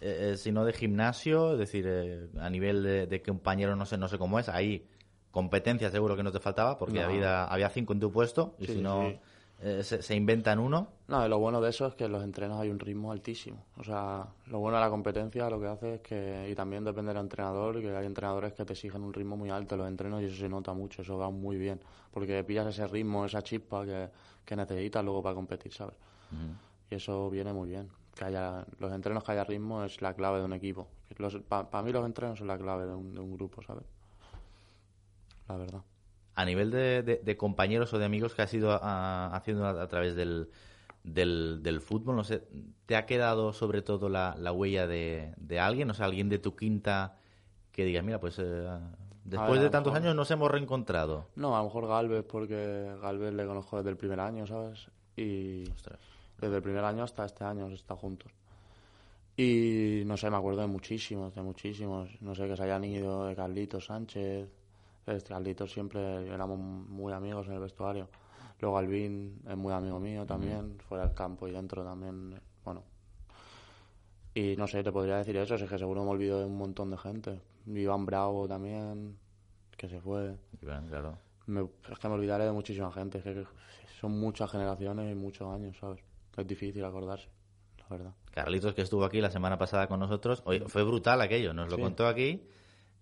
eh, 0.00 0.32
eh, 0.32 0.36
si 0.38 0.50
no 0.50 0.64
de 0.64 0.72
gimnasio, 0.72 1.52
es 1.52 1.58
decir, 1.58 1.84
eh, 1.86 2.28
a 2.40 2.48
nivel 2.48 2.82
de, 2.82 3.06
de 3.06 3.22
compañero 3.22 3.76
no 3.76 3.84
sé, 3.84 3.98
no 3.98 4.08
sé 4.08 4.16
cómo 4.18 4.38
es, 4.38 4.48
ahí 4.48 4.82
competencia 5.30 5.90
seguro 5.90 6.16
que 6.16 6.22
no 6.22 6.32
te 6.32 6.40
faltaba, 6.40 6.78
porque 6.78 7.00
No. 7.00 7.06
había, 7.06 7.44
había 7.44 7.68
cinco 7.68 7.92
en 7.92 8.00
tu 8.00 8.10
puesto, 8.10 8.54
y 8.58 8.66
Sí, 8.66 8.74
si 8.74 8.80
no, 8.80 9.10
sí. 9.10 9.18
eh, 9.60 9.82
se, 9.82 10.00
se 10.02 10.14
inventan 10.14 10.58
uno. 10.58 10.88
No, 11.08 11.24
y 11.26 11.28
lo 11.28 11.38
bueno 11.38 11.60
de 11.60 11.68
eso 11.70 11.86
es 11.86 11.94
que 11.94 12.04
en 12.04 12.12
los 12.12 12.22
entrenos 12.24 12.58
hay 12.60 12.70
un 12.70 12.78
ritmo 12.78 13.12
altísimo. 13.12 13.64
O 13.78 13.84
sea, 13.84 14.26
lo 14.46 14.58
bueno 14.60 14.78
de 14.78 14.84
la 14.84 14.90
competencia 14.90 15.48
lo 15.50 15.60
que 15.60 15.66
hace 15.66 15.94
es 15.96 16.00
que, 16.00 16.48
y 16.50 16.54
también 16.54 16.82
depende 16.84 17.12
del 17.12 17.20
entrenador, 17.22 17.78
que 17.80 17.94
hay 17.94 18.06
entrenadores 18.06 18.54
que 18.54 18.64
te 18.64 18.72
exigen 18.72 19.02
un 19.02 19.12
ritmo 19.12 19.36
muy 19.36 19.50
alto 19.50 19.74
en 19.74 19.80
los 19.82 19.88
entrenos 19.88 20.22
y 20.22 20.26
eso 20.26 20.36
se 20.36 20.48
nota 20.48 20.72
mucho, 20.72 21.02
eso 21.02 21.16
va 21.18 21.30
muy 21.30 21.56
bien. 21.58 21.78
Porque 22.10 22.42
pillas 22.44 22.66
ese 22.68 22.86
ritmo, 22.86 23.24
esa 23.26 23.42
chispa 23.42 23.84
que, 23.84 24.08
que 24.44 24.56
necesitas 24.56 25.04
luego 25.04 25.22
para 25.22 25.34
competir, 25.34 25.72
¿sabes? 25.72 25.94
Y 26.90 26.94
eso 26.96 27.28
viene 27.30 27.52
muy 27.52 27.68
bien. 27.68 27.88
Que 28.14 28.24
haya, 28.24 28.64
los 28.78 28.92
entrenos 28.92 29.24
que 29.24 29.32
haya 29.32 29.44
ritmo 29.44 29.84
es 29.84 30.00
la 30.00 30.14
clave 30.14 30.38
de 30.38 30.44
un 30.44 30.52
equipo. 30.52 30.88
Para 31.48 31.82
mí 31.82 31.92
los 31.92 32.04
entrenos 32.06 32.38
son 32.38 32.48
la 32.48 32.56
clave 32.58 32.86
de 32.86 32.94
un, 32.94 33.12
de 33.14 33.20
un 33.20 33.32
grupo, 33.36 33.62
¿sabes? 33.62 33.84
La 35.48 35.56
verdad. 35.56 35.82
A 36.34 36.44
nivel 36.44 36.70
de, 36.70 37.02
de- 37.02 37.20
de 37.22 37.36
compañeros 37.36 37.92
o 37.94 37.98
de 37.98 38.04
amigos 38.04 38.34
que 38.34 38.42
has 38.42 38.52
ido 38.54 38.70
a- 38.72 39.34
haciendo 39.34 39.64
a, 39.66 39.82
a 39.82 39.88
través 39.88 40.14
del, 40.14 40.50
del, 41.04 41.60
del 41.62 41.80
fútbol, 41.80 42.16
no 42.16 42.24
sé, 42.24 42.42
¿te 42.86 42.96
ha 42.96 43.06
quedado 43.06 43.52
sobre 43.52 43.82
todo 43.82 44.08
la, 44.08 44.34
la 44.38 44.52
huella 44.52 44.86
de, 44.86 45.32
de 45.36 45.60
alguien? 45.60 45.90
O 45.90 45.94
sea, 45.94 46.06
alguien 46.06 46.28
de 46.28 46.38
tu 46.38 46.54
quinta 46.56 47.16
que 47.72 47.84
digas, 47.84 48.04
mira, 48.04 48.18
pues 48.20 48.38
eh, 48.38 48.68
después 49.24 49.52
ver, 49.54 49.62
de 49.62 49.70
tantos 49.70 49.92
mejor- 49.92 50.04
años 50.06 50.16
nos 50.16 50.30
hemos 50.30 50.50
reencontrado. 50.50 51.26
No, 51.36 51.54
a 51.56 51.58
lo 51.60 51.64
mejor 51.66 51.86
Galvez, 51.86 52.24
porque 52.26 52.90
Galvez 53.00 53.32
le 53.34 53.46
conozco 53.46 53.76
desde 53.76 53.90
el 53.90 53.96
primer 53.96 54.20
año, 54.20 54.46
¿sabes? 54.46 54.88
Y 55.16 55.70
Ostras. 55.70 56.00
Desde 56.40 56.56
el 56.56 56.62
primer 56.62 56.84
año 56.84 57.02
hasta 57.04 57.24
este 57.24 57.44
año 57.44 57.66
estado 57.68 57.98
juntos. 58.00 58.30
Y 59.36 60.02
no 60.06 60.16
sé, 60.16 60.30
me 60.30 60.36
acuerdo 60.36 60.62
de 60.62 60.66
muchísimos, 60.66 61.34
de 61.34 61.42
muchísimos. 61.42 62.08
No 62.22 62.34
sé, 62.34 62.48
que 62.48 62.56
se 62.56 62.62
hayan 62.62 62.84
ido 62.84 63.26
de 63.26 63.36
Carlitos 63.36 63.86
Sánchez. 63.86 64.48
Este, 65.06 65.28
Carlitos 65.28 65.70
siempre 65.72 66.26
éramos 66.26 66.58
muy 66.58 67.12
amigos 67.12 67.46
en 67.48 67.54
el 67.54 67.60
vestuario. 67.60 68.08
Luego 68.60 68.78
Alvin 68.78 69.42
es 69.46 69.56
muy 69.56 69.72
amigo 69.74 70.00
mío 70.00 70.24
también, 70.24 70.78
fuera 70.88 71.04
del 71.06 71.14
campo 71.14 71.46
y 71.46 71.50
dentro 71.52 71.84
también. 71.84 72.40
Bueno. 72.64 72.82
Y 74.34 74.56
no 74.56 74.66
sé, 74.66 74.82
te 74.82 74.92
podría 74.92 75.16
decir 75.18 75.36
eso, 75.36 75.54
es 75.54 75.62
que 75.68 75.78
seguro 75.78 76.04
me 76.04 76.10
olvido 76.10 76.38
de 76.40 76.46
un 76.46 76.56
montón 76.56 76.90
de 76.90 76.98
gente. 76.98 77.40
Iván 77.66 78.06
Bravo 78.06 78.46
también, 78.48 79.16
que 79.76 79.88
se 79.88 80.00
fue. 80.00 80.36
Iván, 80.62 80.86
Claro. 80.88 81.18
Me- 81.46 81.68
es 81.90 81.98
que 81.98 82.08
me 82.08 82.14
olvidaré 82.14 82.44
de 82.44 82.52
muchísima 82.52 82.90
gente, 82.90 83.18
es 83.18 83.24
que 83.24 83.44
son 84.00 84.18
muchas 84.18 84.50
generaciones 84.50 85.12
y 85.12 85.14
muchos 85.14 85.52
años, 85.52 85.76
¿sabes? 85.78 86.00
Es 86.36 86.46
difícil 86.46 86.84
acordarse, 86.84 87.28
la 87.78 87.86
verdad. 87.96 88.12
Carlitos, 88.30 88.74
que 88.74 88.82
estuvo 88.82 89.04
aquí 89.04 89.20
la 89.20 89.30
semana 89.30 89.56
pasada 89.58 89.86
con 89.88 90.00
nosotros, 90.00 90.42
oye, 90.44 90.60
fue 90.68 90.82
brutal 90.82 91.20
aquello, 91.22 91.54
nos 91.54 91.70
lo 91.70 91.76
Sí. 91.76 91.82
contó 91.82 92.06
aquí. 92.06 92.42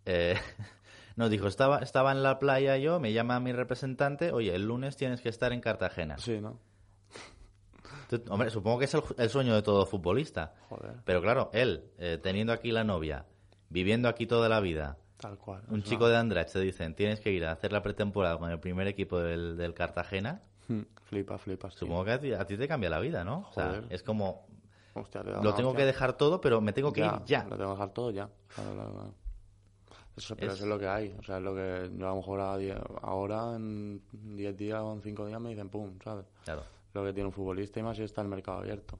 eh, 0.06 0.34
nos 1.16 1.30
dijo, 1.30 1.46
estaba, 1.46 1.78
estaba 1.78 2.12
en 2.12 2.22
la 2.22 2.38
playa 2.38 2.76
yo, 2.76 3.00
me 3.00 3.12
llama 3.12 3.40
mi 3.40 3.52
representante, 3.52 4.32
oye, 4.32 4.54
el 4.54 4.66
lunes 4.66 4.96
tienes 4.96 5.20
que 5.20 5.28
estar 5.30 5.52
en 5.52 5.60
Cartagena. 5.60 6.18
Sí, 6.18 6.40
¿no? 6.40 6.58
Tú- 8.08 8.22
hombre, 8.28 8.50
supongo 8.50 8.78
que 8.80 8.84
es 8.84 8.94
el, 8.94 9.02
el 9.18 9.30
sueño 9.30 9.54
de 9.54 9.62
todo 9.62 9.86
futbolista. 9.86 10.54
Joder, 10.68 10.96
Pero 11.04 11.22
claro, 11.22 11.50
él, 11.52 11.84
eh, 11.98 12.18
teniendo 12.22 12.52
aquí 12.52 12.70
la 12.70 12.84
novia, 12.84 13.24
viviendo 13.70 14.08
aquí 14.08 14.26
toda 14.26 14.48
la 14.48 14.60
vida, 14.60 14.98
tal 15.18 15.38
cual. 15.38 15.62
un 15.70 15.82
chico 15.82 16.08
de 16.08 16.16
Andrach 16.16 16.50
te 16.52 16.60
dicen, 16.60 16.94
tienes 16.94 17.20
que 17.20 17.32
ir 17.32 17.44
a 17.46 17.52
hacer 17.52 17.72
la 17.72 17.82
pretemporada 17.82 18.38
con 18.38 18.50
el 18.50 18.60
primer 18.60 18.86
equipo 18.88 19.20
del, 19.20 19.56
del 19.56 19.72
Cartagena, 19.74 20.42
Flipa, 21.04 21.38
flipa. 21.38 21.70
sí. 21.70 21.78
supongo 21.78 22.04
que 22.04 22.12
a 22.12 22.20
ti, 22.20 22.32
a 22.32 22.44
ti 22.46 22.56
te 22.56 22.66
cambia 22.68 22.90
la 22.90 22.98
vida, 23.00 23.24
¿no? 23.24 23.46
O 23.50 23.52
sea, 23.52 23.66
Joder. 23.66 23.86
es 23.90 24.02
como, 24.02 24.46
Hostia, 24.94 25.22
te 25.22 25.30
lo 25.30 25.54
tengo 25.54 25.70
hostia. 25.70 25.82
que 25.82 25.86
dejar 25.86 26.12
todo, 26.16 26.40
pero 26.40 26.60
me 26.60 26.72
tengo 26.72 26.92
que 26.92 27.00
ir 27.00 27.10
ya. 27.26 27.44
Lo 27.44 27.56
tengo 27.56 27.70
que 27.70 27.78
dejar 27.78 27.90
todo 27.90 28.10
ya. 28.10 28.28
Claro, 28.54 28.72
claro, 28.74 28.92
claro. 28.92 29.14
Eso, 30.16 30.36
pero 30.36 30.46
Es- 30.48 30.54
eso 30.54 30.64
es 30.64 30.68
lo 30.70 30.78
que 30.78 30.86
hay. 30.86 31.14
O 31.18 31.22
sea, 31.24 31.38
es 31.38 31.42
lo 31.42 31.54
que 31.54 31.90
yo 31.96 32.06
a 32.06 32.10
lo 32.10 32.16
mejor 32.16 32.40
a 32.40 32.56
die- 32.56 32.74
ahora 33.02 33.56
en 33.56 34.00
10 34.12 34.56
días 34.56 34.80
o 34.80 34.92
en 34.92 35.02
5 35.02 35.26
días 35.26 35.40
me 35.40 35.50
dicen 35.50 35.68
pum, 35.68 35.98
¿sabes? 36.04 36.26
Claro. 36.44 36.62
Lo 36.92 37.04
que 37.04 37.12
tiene 37.12 37.26
un 37.26 37.32
futbolista 37.32 37.80
y 37.80 37.82
más 37.82 37.96
si 37.96 38.04
está 38.04 38.22
el 38.22 38.28
mercado 38.28 38.58
abierto. 38.58 38.98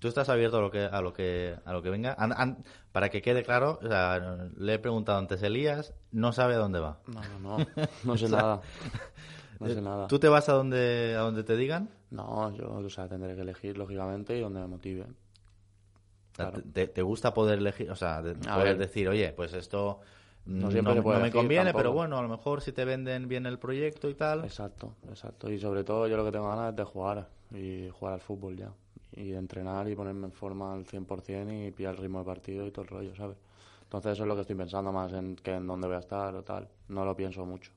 Tú 0.00 0.06
estás 0.08 0.28
abierto 0.28 0.58
a 0.58 0.60
lo 0.60 0.70
que 0.70 0.84
a 0.84 1.00
lo 1.00 1.12
que 1.12 1.56
a 1.64 1.72
lo 1.72 1.82
que 1.82 1.90
venga. 1.90 2.14
An- 2.18 2.32
an- 2.36 2.64
para 2.92 3.10
que 3.10 3.20
quede 3.22 3.42
claro, 3.42 3.78
o 3.82 3.88
sea, 3.88 4.48
le 4.56 4.74
he 4.74 4.78
preguntado 4.78 5.18
antes 5.18 5.42
Elías, 5.42 5.92
no 6.12 6.32
sabe 6.32 6.54
a 6.54 6.58
dónde 6.58 6.78
va. 6.80 6.98
No, 7.08 7.20
no, 7.40 7.58
no. 7.58 7.66
No 8.04 8.16
sé 8.16 8.28
nada. 8.28 8.60
No 9.68 9.74
sé 9.74 9.80
nada. 9.82 10.06
¿Tú 10.08 10.18
te 10.18 10.28
vas 10.28 10.48
a 10.48 10.52
donde 10.52 11.14
a 11.16 11.20
donde 11.20 11.42
te 11.44 11.56
digan? 11.56 11.88
No, 12.10 12.52
yo 12.56 12.70
o 12.72 12.90
sea, 12.90 13.08
tendré 13.08 13.34
que 13.34 13.40
elegir, 13.42 13.76
lógicamente, 13.78 14.36
y 14.36 14.40
donde 14.40 14.60
me 14.60 14.66
motive. 14.66 15.06
Claro. 16.32 16.60
te, 16.72 16.88
te 16.88 17.02
gusta 17.02 17.32
poder 17.32 17.58
elegir, 17.58 17.90
o 17.90 17.96
sea, 17.96 18.20
de- 18.20 18.34
poder 18.34 18.76
ver. 18.76 18.78
decir, 18.78 19.08
oye, 19.08 19.32
pues 19.32 19.52
esto 19.54 20.00
No 20.46 20.66
no, 20.66 20.70
siempre 20.72 20.94
no 20.96 21.02
me 21.20 21.30
conviene, 21.30 21.66
tampoco. 21.66 21.78
pero 21.78 21.92
bueno, 21.92 22.18
a 22.18 22.22
lo 22.22 22.28
mejor 22.28 22.60
si 22.60 22.72
te 22.72 22.84
venden 22.84 23.28
bien 23.28 23.46
el 23.46 23.58
proyecto 23.58 24.08
y 24.10 24.14
tal. 24.14 24.44
Exacto, 24.44 24.94
exacto. 25.08 25.50
Y 25.50 25.58
sobre 25.60 25.84
todo 25.84 26.08
yo 26.08 26.16
lo 26.16 26.24
que 26.24 26.32
tengo 26.32 26.48
ganas 26.48 26.70
es 26.70 26.76
de 26.76 26.84
jugar 26.84 27.28
y 27.52 27.88
jugar 27.90 28.14
al 28.14 28.20
fútbol 28.20 28.56
ya. 28.56 28.72
Y 29.12 29.30
de 29.30 29.36
entrenar 29.38 29.88
y 29.88 29.94
ponerme 29.94 30.26
en 30.26 30.32
forma 30.32 30.74
al 30.74 30.84
100% 30.86 31.68
y 31.68 31.70
pillar 31.70 31.94
el 31.94 32.00
ritmo 32.00 32.18
de 32.18 32.24
partido 32.24 32.66
y 32.66 32.72
todo 32.72 32.82
el 32.82 32.88
rollo, 32.88 33.14
¿sabes? 33.14 33.36
Entonces 33.84 34.12
eso 34.14 34.24
es 34.24 34.28
lo 34.28 34.34
que 34.34 34.40
estoy 34.40 34.56
pensando 34.56 34.90
más 34.92 35.12
en 35.12 35.36
que 35.36 35.54
en 35.54 35.68
dónde 35.68 35.86
voy 35.86 35.94
a 35.96 36.00
estar 36.00 36.34
o 36.34 36.42
tal. 36.42 36.68
No 36.88 37.04
lo 37.04 37.14
pienso 37.14 37.46
mucho. 37.46 37.70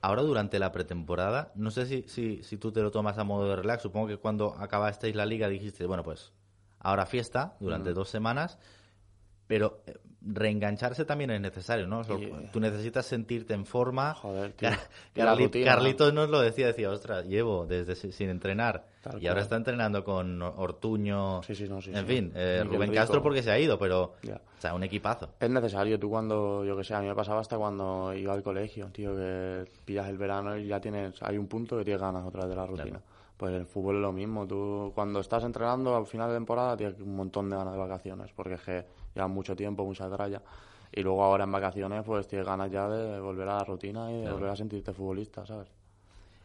Ahora 0.00 0.22
durante 0.22 0.58
la 0.58 0.72
pretemporada, 0.72 1.52
no 1.54 1.70
sé 1.70 1.86
si, 1.86 2.04
si, 2.08 2.42
si 2.42 2.56
tú 2.56 2.72
te 2.72 2.80
lo 2.80 2.90
tomas 2.90 3.18
a 3.18 3.24
modo 3.24 3.48
de 3.48 3.56
relax, 3.56 3.82
supongo 3.82 4.06
que 4.06 4.16
cuando 4.16 4.54
acabasteis 4.58 5.14
la 5.14 5.26
liga 5.26 5.48
dijiste, 5.48 5.86
bueno, 5.86 6.02
pues 6.02 6.32
ahora 6.78 7.06
fiesta 7.06 7.56
durante 7.60 7.92
dos 7.92 8.08
semanas, 8.08 8.58
pero 9.46 9.82
eh, 9.86 9.98
reengancharse 10.26 11.04
también 11.04 11.30
es 11.30 11.40
necesario, 11.40 11.86
¿no? 11.86 12.00
O 12.00 12.04
sea, 12.04 12.16
Tú 12.52 12.60
necesitas 12.60 13.06
sentirte 13.06 13.54
en 13.54 13.66
forma. 13.66 14.14
Joder, 14.14 14.52
tío. 14.52 14.68
Car- 14.70 14.78
Carli- 15.14 15.44
rutina. 15.44 15.64
Carlitos 15.66 16.14
nos 16.14 16.30
lo 16.30 16.40
decía, 16.40 16.66
decía, 16.66 16.90
ostras, 16.90 17.26
llevo 17.26 17.66
desde 17.66 17.94
si- 17.94 18.12
sin 18.12 18.30
entrenar 18.30 18.86
Tal 19.02 19.22
y 19.22 19.26
ahora 19.26 19.42
está 19.42 19.56
entrenando 19.56 20.02
con 20.02 20.40
Ortuño, 20.40 21.42
Sí, 21.42 21.54
sí, 21.54 21.68
no, 21.68 21.80
sí, 21.82 21.90
en 21.94 22.06
fin, 22.06 22.32
eh, 22.34 22.62
Rubén 22.64 22.90
Rico. 22.90 22.94
Castro 22.94 23.22
porque 23.22 23.42
se 23.42 23.50
ha 23.50 23.58
ido, 23.58 23.78
pero, 23.78 24.14
o 24.24 24.60
sea, 24.60 24.74
un 24.74 24.82
equipazo. 24.82 25.28
Es 25.38 25.50
necesario, 25.50 25.98
tú 25.98 26.08
cuando, 26.08 26.64
yo 26.64 26.76
que 26.76 26.84
sé, 26.84 26.94
a 26.94 27.00
mí 27.00 27.06
me 27.08 27.14
pasaba 27.14 27.40
hasta 27.40 27.56
cuando 27.58 28.14
iba 28.14 28.32
al 28.32 28.42
colegio, 28.42 28.86
tío, 28.92 29.14
que 29.14 29.66
pillas 29.84 30.08
el 30.08 30.16
verano 30.16 30.56
y 30.56 30.66
ya 30.68 30.80
tienes, 30.80 31.22
hay 31.22 31.36
un 31.36 31.46
punto 31.48 31.76
que 31.76 31.84
tienes 31.84 32.00
ganas 32.00 32.24
otra 32.24 32.42
vez 32.42 32.50
de 32.50 32.56
la 32.56 32.66
rutina. 32.66 33.00
Pues 33.36 33.52
el 33.52 33.66
fútbol 33.66 33.96
es 33.96 34.02
lo 34.02 34.12
mismo, 34.12 34.46
tú 34.46 34.92
cuando 34.94 35.18
estás 35.20 35.42
entrenando 35.44 35.96
al 35.96 36.06
final 36.06 36.28
de 36.30 36.36
temporada 36.36 36.76
tienes 36.76 37.00
un 37.00 37.16
montón 37.16 37.50
de 37.50 37.56
ganas 37.56 37.74
de 37.74 37.80
vacaciones, 37.80 38.32
porque 38.32 38.54
es 38.54 38.62
que 38.62 38.86
llevas 39.14 39.30
mucho 39.30 39.56
tiempo, 39.56 39.84
mucha 39.84 40.08
tralla, 40.08 40.40
y 40.92 41.02
luego 41.02 41.24
ahora 41.24 41.42
en 41.44 41.50
vacaciones 41.52 42.04
pues 42.04 42.28
tienes 42.28 42.46
ganas 42.46 42.70
ya 42.70 42.88
de 42.88 43.18
volver 43.20 43.48
a 43.48 43.56
la 43.56 43.64
rutina 43.64 44.10
y 44.12 44.14
de 44.16 44.20
Claro. 44.22 44.36
volver 44.36 44.50
a 44.50 44.56
sentirte 44.56 44.92
futbolista, 44.92 45.44
¿sabes? 45.44 45.68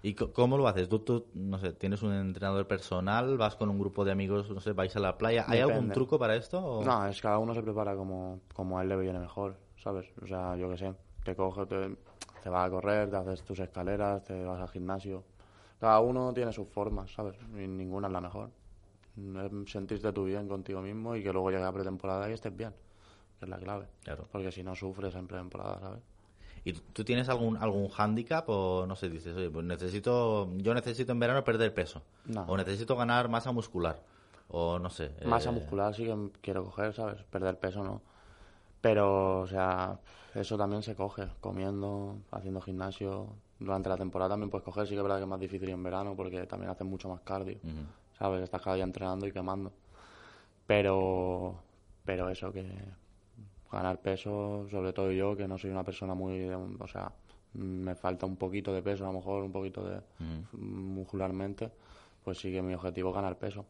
¿Y 0.01 0.13
cómo 0.15 0.57
lo 0.57 0.67
haces? 0.67 0.87
¿Tú, 0.89 0.99
tú, 0.99 1.25
no 1.33 1.59
sé, 1.59 1.73
tienes 1.73 2.01
un 2.03 2.13
entrenador 2.13 2.65
personal? 2.67 3.37
¿Vas 3.37 3.55
con 3.55 3.69
un 3.69 3.77
grupo 3.77 4.05
de 4.05 4.13
amigos, 4.13 4.49
no 4.49 4.61
sé, 4.61 4.71
vais 4.71 4.95
a 4.95 4.99
la 4.99 5.17
playa? 5.17 5.45
¿Hay 5.47 5.59
algún 5.59 5.91
truco 5.91 6.17
para 6.17 6.35
esto? 6.37 6.57
o- 6.65 6.83
No, 6.83 7.05
es 7.05 7.21
cada 7.21 7.37
uno 7.37 7.53
se 7.53 7.61
prepara 7.61 7.95
como, 7.95 8.39
como 8.55 8.79
a 8.79 8.81
él 8.83 8.89
le 8.89 8.95
viene 8.95 9.19
mejor, 9.19 9.57
¿sabes? 9.83 10.07
O 10.23 10.25
sea, 10.25 10.55
yo 10.55 10.69
qué 10.69 10.77
sé, 10.77 10.93
te 11.23 11.35
coges, 11.35 11.67
te, 11.67 11.95
te 12.41 12.49
vas 12.49 12.65
a 12.67 12.69
correr, 12.71 13.09
te 13.09 13.17
haces 13.17 13.43
tus 13.43 13.59
escaleras, 13.59 14.23
te 14.23 14.43
vas 14.45 14.61
al 14.61 14.69
gimnasio. 14.69 15.23
Cada 15.79 15.99
uno 16.01 16.33
tiene 16.33 16.51
sus 16.51 16.67
formas, 16.67 17.11
¿sabes? 17.13 17.35
Y 17.53 17.67
ninguna 17.67 18.07
es 18.07 18.13
la 18.13 18.21
mejor. 18.21 18.49
Sentirte 19.67 20.11
tú 20.13 20.25
bien 20.25 20.47
contigo 20.47 20.81
mismo 20.81 21.15
y 21.15 21.23
que 21.23 21.31
luego 21.31 21.51
llegue 21.51 21.63
a 21.63 21.71
pretemporada 21.71 22.29
y 22.29 22.33
estés 22.33 22.55
bien, 22.55 22.73
que 23.39 23.45
es 23.45 23.49
la 23.49 23.57
clave. 23.57 23.87
Claro. 24.03 24.25
Porque 24.31 24.51
si 24.51 24.63
no 24.63 24.75
sufres 24.75 25.13
en 25.15 25.27
pretemporada, 25.27 25.79
¿sabes? 25.79 25.99
¿Y 26.65 26.73
tú- 26.73 26.81
tú 26.93 27.03
tienes 27.05 27.29
algún 27.29 27.55
algún 27.57 27.87
hándicap 27.89 28.45
o 28.49 28.85
no 28.85 28.95
sé, 28.95 29.09
dices, 29.09 29.35
oye, 29.35 29.49
pues 29.49 29.65
necesito, 29.65 30.49
yo 30.57 30.73
necesito 30.73 31.11
en 31.13 31.19
verano 31.19 31.43
perder 31.43 31.73
peso? 31.73 32.01
No. 32.25 32.43
¿O 32.47 32.57
necesito 32.57 32.95
ganar 32.95 33.29
masa 33.29 33.51
muscular? 33.51 34.01
O 34.49 34.79
no 34.79 34.89
sé. 34.89 35.11
Masa 35.25 35.49
eh, 35.49 35.53
muscular 35.53 35.93
sí 35.95 36.05
que 36.05 36.31
quiero 36.41 36.63
coger, 36.65 36.93
¿sabes? 36.93 37.23
Perder 37.23 37.57
peso 37.59 37.83
no. 37.83 38.01
Pero, 38.81 39.41
o 39.41 39.47
sea, 39.47 39.99
eso 40.35 40.57
también 40.57 40.83
se 40.83 40.95
coge, 40.95 41.27
comiendo, 41.41 42.17
haciendo 42.31 42.61
gimnasio. 42.61 43.27
Durante 43.59 43.89
la 43.89 43.97
temporada 43.97 44.29
también 44.29 44.49
puedes 44.49 44.63
coger, 44.63 44.87
sí 44.87 44.91
que 44.91 44.97
es 44.97 45.03
verdad 45.03 45.17
que 45.17 45.23
es 45.23 45.29
más 45.29 45.39
difícil 45.39 45.69
en 45.69 45.83
verano 45.83 46.15
porque 46.15 46.45
también 46.45 46.71
haces 46.71 46.87
mucho 46.87 47.09
más 47.09 47.21
cardio. 47.21 47.57
¿sabes? 48.17 48.43
Estás 48.43 48.61
cada 48.61 48.75
día 48.75 48.83
entrenando 48.83 49.25
y 49.25 49.31
quemando. 49.31 49.71
Pero, 50.67 51.55
pero 52.05 52.29
eso, 52.29 52.51
que 52.51 52.69
ganar 53.71 53.99
peso, 54.01 54.67
sobre 54.69 54.93
todo 54.93 55.11
yo, 55.11 55.35
que 55.35 55.47
no 55.47 55.57
soy 55.57 55.71
una 55.71 55.83
persona 55.83 56.13
muy, 56.13 56.39
de 56.39 56.55
o 56.55 56.87
sea, 56.87 57.11
me 57.53 57.95
falta 57.95 58.25
un 58.25 58.35
poquito 58.35 58.73
de 58.73 58.81
peso, 58.81 59.05
a 59.05 59.07
lo 59.07 59.13
mejor 59.13 59.43
un 59.43 59.51
poquito 59.51 59.83
de 59.83 60.01
muscularmente, 60.53 61.71
pues 62.23 62.37
sí 62.39 62.51
que 62.51 62.61
mi 62.61 62.73
objetivo 62.73 63.09
es 63.09 63.15
ganar 63.15 63.37
peso. 63.37 63.65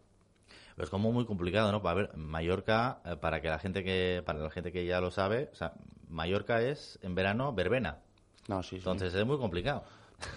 Pero 0.76 0.86
es 0.86 0.90
como 0.90 1.12
muy 1.12 1.26
complicado, 1.26 1.72
¿no? 1.72 1.82
Para 1.82 1.96
ver, 1.96 2.18
Mallorca, 2.18 3.02
eh, 3.06 3.16
para 3.18 3.42
que 3.42 3.50
la 3.50 3.60
gente 3.60 3.84
que, 3.84 4.24
para 4.26 4.40
la 4.40 4.50
gente 4.50 4.72
que 4.72 4.86
ya 4.86 5.00
lo 5.00 5.12
sabe, 5.12 5.50
o 5.52 5.56
sea, 5.56 5.74
Mallorca 6.08 6.62
es 6.62 6.98
en 7.02 7.16
verano 7.16 7.54
verbena. 7.54 8.00
No, 8.50 8.64
sí, 8.64 8.70
sí. 8.72 8.76
Entonces 8.78 9.14
es 9.14 9.26
muy 9.26 9.38
complicado. 9.38 9.84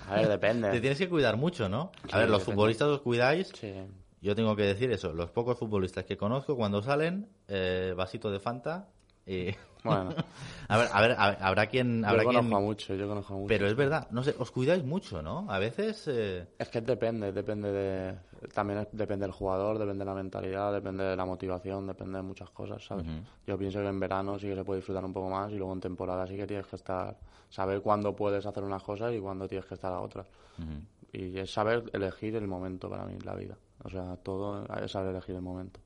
a 0.07 0.17
ver, 0.17 0.29
depende. 0.29 0.71
Te 0.71 0.81
tienes 0.81 0.99
que 0.99 1.09
cuidar 1.09 1.39
mucho, 1.39 1.71
¿no? 1.71 1.91
Sí, 2.05 2.11
a 2.13 2.19
ver, 2.19 2.29
los 2.29 2.41
depende. 2.41 2.55
futbolistas 2.55 2.89
os 2.89 3.01
cuidáis. 3.01 3.49
Sí. 3.59 3.73
Yo 4.21 4.37
tengo 4.37 4.55
que 4.55 4.65
decir 4.65 4.93
eso. 4.93 5.15
Los 5.15 5.31
pocos 5.31 5.59
futbolistas 5.59 6.05
que 6.05 6.19
conozco, 6.19 6.55
cuando 6.55 6.83
salen, 6.83 7.29
eh, 7.49 7.95
vasito 7.97 8.31
de 8.31 8.39
Fanta 8.39 8.89
y... 9.27 9.49
Bueno, 9.85 10.15
a 10.69 10.77
ver, 10.79 10.89
a 10.93 11.01
ver, 11.01 11.11
a- 11.13 11.47
habrá 11.49 11.67
quien... 11.67 12.05
Habrá 12.05 12.23
yo 12.23 12.29
conozco 12.29 12.49
quien... 12.49 12.57
a 12.57 12.61
mucho, 12.61 12.95
yo 12.95 13.09
conozco 13.09 13.35
mucho. 13.35 13.49
Pero 13.49 13.67
es 13.67 13.75
verdad, 13.75 14.09
no 14.11 14.23
sé, 14.23 14.35
os 14.39 14.51
cuidáis 14.51 14.85
mucho, 14.85 15.23
¿no? 15.23 15.51
A 15.51 15.59
veces... 15.59 16.07
eh, 16.09 16.47
Es 16.59 16.69
que 16.69 16.81
depende, 16.81 17.33
depende 17.33 17.73
de... 17.73 18.15
También 18.55 18.81
es- 18.81 18.89
depende 18.93 19.25
del 19.27 19.33
jugador, 19.33 19.79
depende 19.79 20.05
de 20.05 20.11
la 20.11 20.15
mentalidad, 20.15 20.73
depende 20.73 21.05
de 21.05 21.17
la 21.17 21.25
motivación, 21.25 21.87
depende 21.87 22.19
de 22.19 22.23
muchas 22.23 22.51
cosas, 22.51 22.85
¿sabes? 22.85 23.07
Yo 23.47 23.59
pienso 23.59 23.81
que 23.81 23.89
en 23.89 23.99
verano 24.01 24.39
sí 24.39 24.47
que 24.49 24.55
se 24.55 24.65
puede 24.65 24.79
disfrutar 24.79 25.05
un 25.05 25.13
poco 25.13 25.29
más 25.31 25.51
y 25.51 25.57
luego 25.57 25.73
en 25.73 25.81
temporada 25.81 26.27
sí 26.27 26.37
que 26.37 26.47
tienes 26.47 26.67
que 26.67 26.77
estar... 26.77 27.17
Saber 27.51 27.83
cuándo 27.83 28.17
puedes 28.17 28.47
hacer 28.47 28.63
unas 28.65 28.83
cosas 28.83 29.13
y 29.13 29.19
cuándo 29.21 29.47
tienes 29.47 29.67
que 29.67 29.75
estar 29.75 29.93
a 29.93 30.01
otras. 30.01 30.27
Y 31.13 31.37
es 31.39 31.53
saber 31.53 31.85
elegir 31.93 32.35
el 32.37 32.47
momento 32.49 32.89
para 32.89 33.05
mí 33.05 33.19
la 33.25 33.35
vida. 33.35 33.59
O 33.85 33.91
sea, 33.91 34.17
todo 34.23 34.65
es 34.83 34.91
saber 34.91 35.11
elegir 35.11 35.35
el 35.35 35.43
momento. 35.43 35.79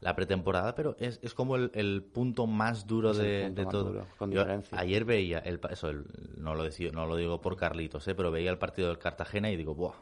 La 0.00 0.14
pretemporada, 0.14 0.76
pero 0.76 0.94
es, 1.00 1.18
es 1.22 1.34
como 1.34 1.56
el, 1.56 1.72
el 1.74 2.02
punto 2.04 2.46
más 2.46 2.86
duro 2.86 3.10
Es 3.10 3.16
de, 3.18 3.50
de 3.50 3.64
más 3.64 3.72
todo. 3.72 3.84
duro, 3.84 4.06
con 4.16 4.30
Yo 4.30 4.40
diferencia. 4.40 4.78
ayer 4.78 5.04
veía, 5.04 5.40
el, 5.40 5.58
eso 5.70 5.88
el- 5.90 6.04
no, 6.36 6.54
lo 6.54 6.62
decido- 6.62 6.92
no 6.92 7.06
lo 7.06 7.16
digo 7.16 7.40
por 7.40 7.56
Carlitos, 7.56 8.06
¿eh? 8.06 8.14
pero 8.14 8.30
veía 8.30 8.50
el 8.50 8.58
partido 8.58 8.88
del 8.88 8.98
Cartagena 8.98 9.50
y 9.50 9.56
digo, 9.56 9.74
¡buah! 9.74 9.94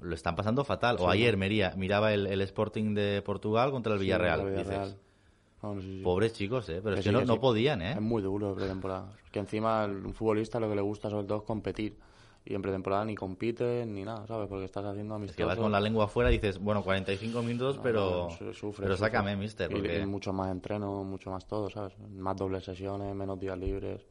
Lo 0.00 0.14
están 0.14 0.36
pasando 0.36 0.62
fatal. 0.64 0.96
o 1.00 1.10
ayer 1.10 1.36
miría- 1.36 1.74
miraba 1.76 2.12
el, 2.14 2.28
el 2.28 2.40
Sporting 2.42 2.94
de 2.94 3.22
Portugal 3.22 3.72
contra 3.72 3.92
el 3.94 3.98
Villarreal. 3.98 4.40
Sí, 4.42 4.58
Dices, 4.58 4.96
sí. 5.80 6.00
pobres 6.04 6.32
chicos, 6.34 6.68
¿eh? 6.68 6.80
pero 6.84 6.94
es 6.96 7.04
que 7.04 7.10
no, 7.10 7.40
podían, 7.40 7.82
¿eh? 7.82 7.92
Es 7.92 8.00
muy 8.00 8.22
duro 8.22 8.50
de 8.50 8.54
pretemporada. 8.54 9.10
Que 9.32 9.40
encima 9.40 9.84
un 9.86 10.14
futbolista 10.14 10.60
lo 10.60 10.68
que 10.68 10.76
le 10.76 10.82
gusta 10.82 11.10
sobre 11.10 11.26
todo 11.26 11.38
es 11.38 11.44
competir. 11.44 11.96
Y 12.46 12.54
en 12.54 12.60
pretemporada 12.60 13.04
ni 13.06 13.14
compite 13.14 13.86
ni 13.86 14.04
nada, 14.04 14.26
¿sabes? 14.26 14.48
Porque 14.48 14.66
estás 14.66 14.84
haciendo 14.84 15.14
Es 15.14 15.16
amistosos. 15.16 15.36
que 15.36 15.44
vas 15.44 15.56
con 15.58 15.72
la 15.72 15.80
lengua 15.80 16.04
afuera 16.04 16.30
y 16.30 16.34
dices, 16.34 16.58
bueno, 16.58 16.82
45 16.84 17.42
minutos, 17.42 17.80
pero, 17.82 18.28
su- 18.30 18.52
sufre, 18.52 18.84
pero 18.84 18.96
sufre. 18.96 18.96
sácame, 18.98 19.34
mister. 19.36 19.70
Y- 19.70 19.74
Porque... 19.74 19.98
Y, 20.00 20.04
mucho 20.06 20.32
más 20.34 20.50
entreno, 20.50 21.04
mucho 21.04 21.30
más 21.30 21.46
todo, 21.46 21.70
¿sabes? 21.70 21.98
Más 21.98 22.36
dobles 22.36 22.62
sesiones, 22.64 23.14
menos 23.14 23.40
días 23.40 23.56
libres. 23.58 24.02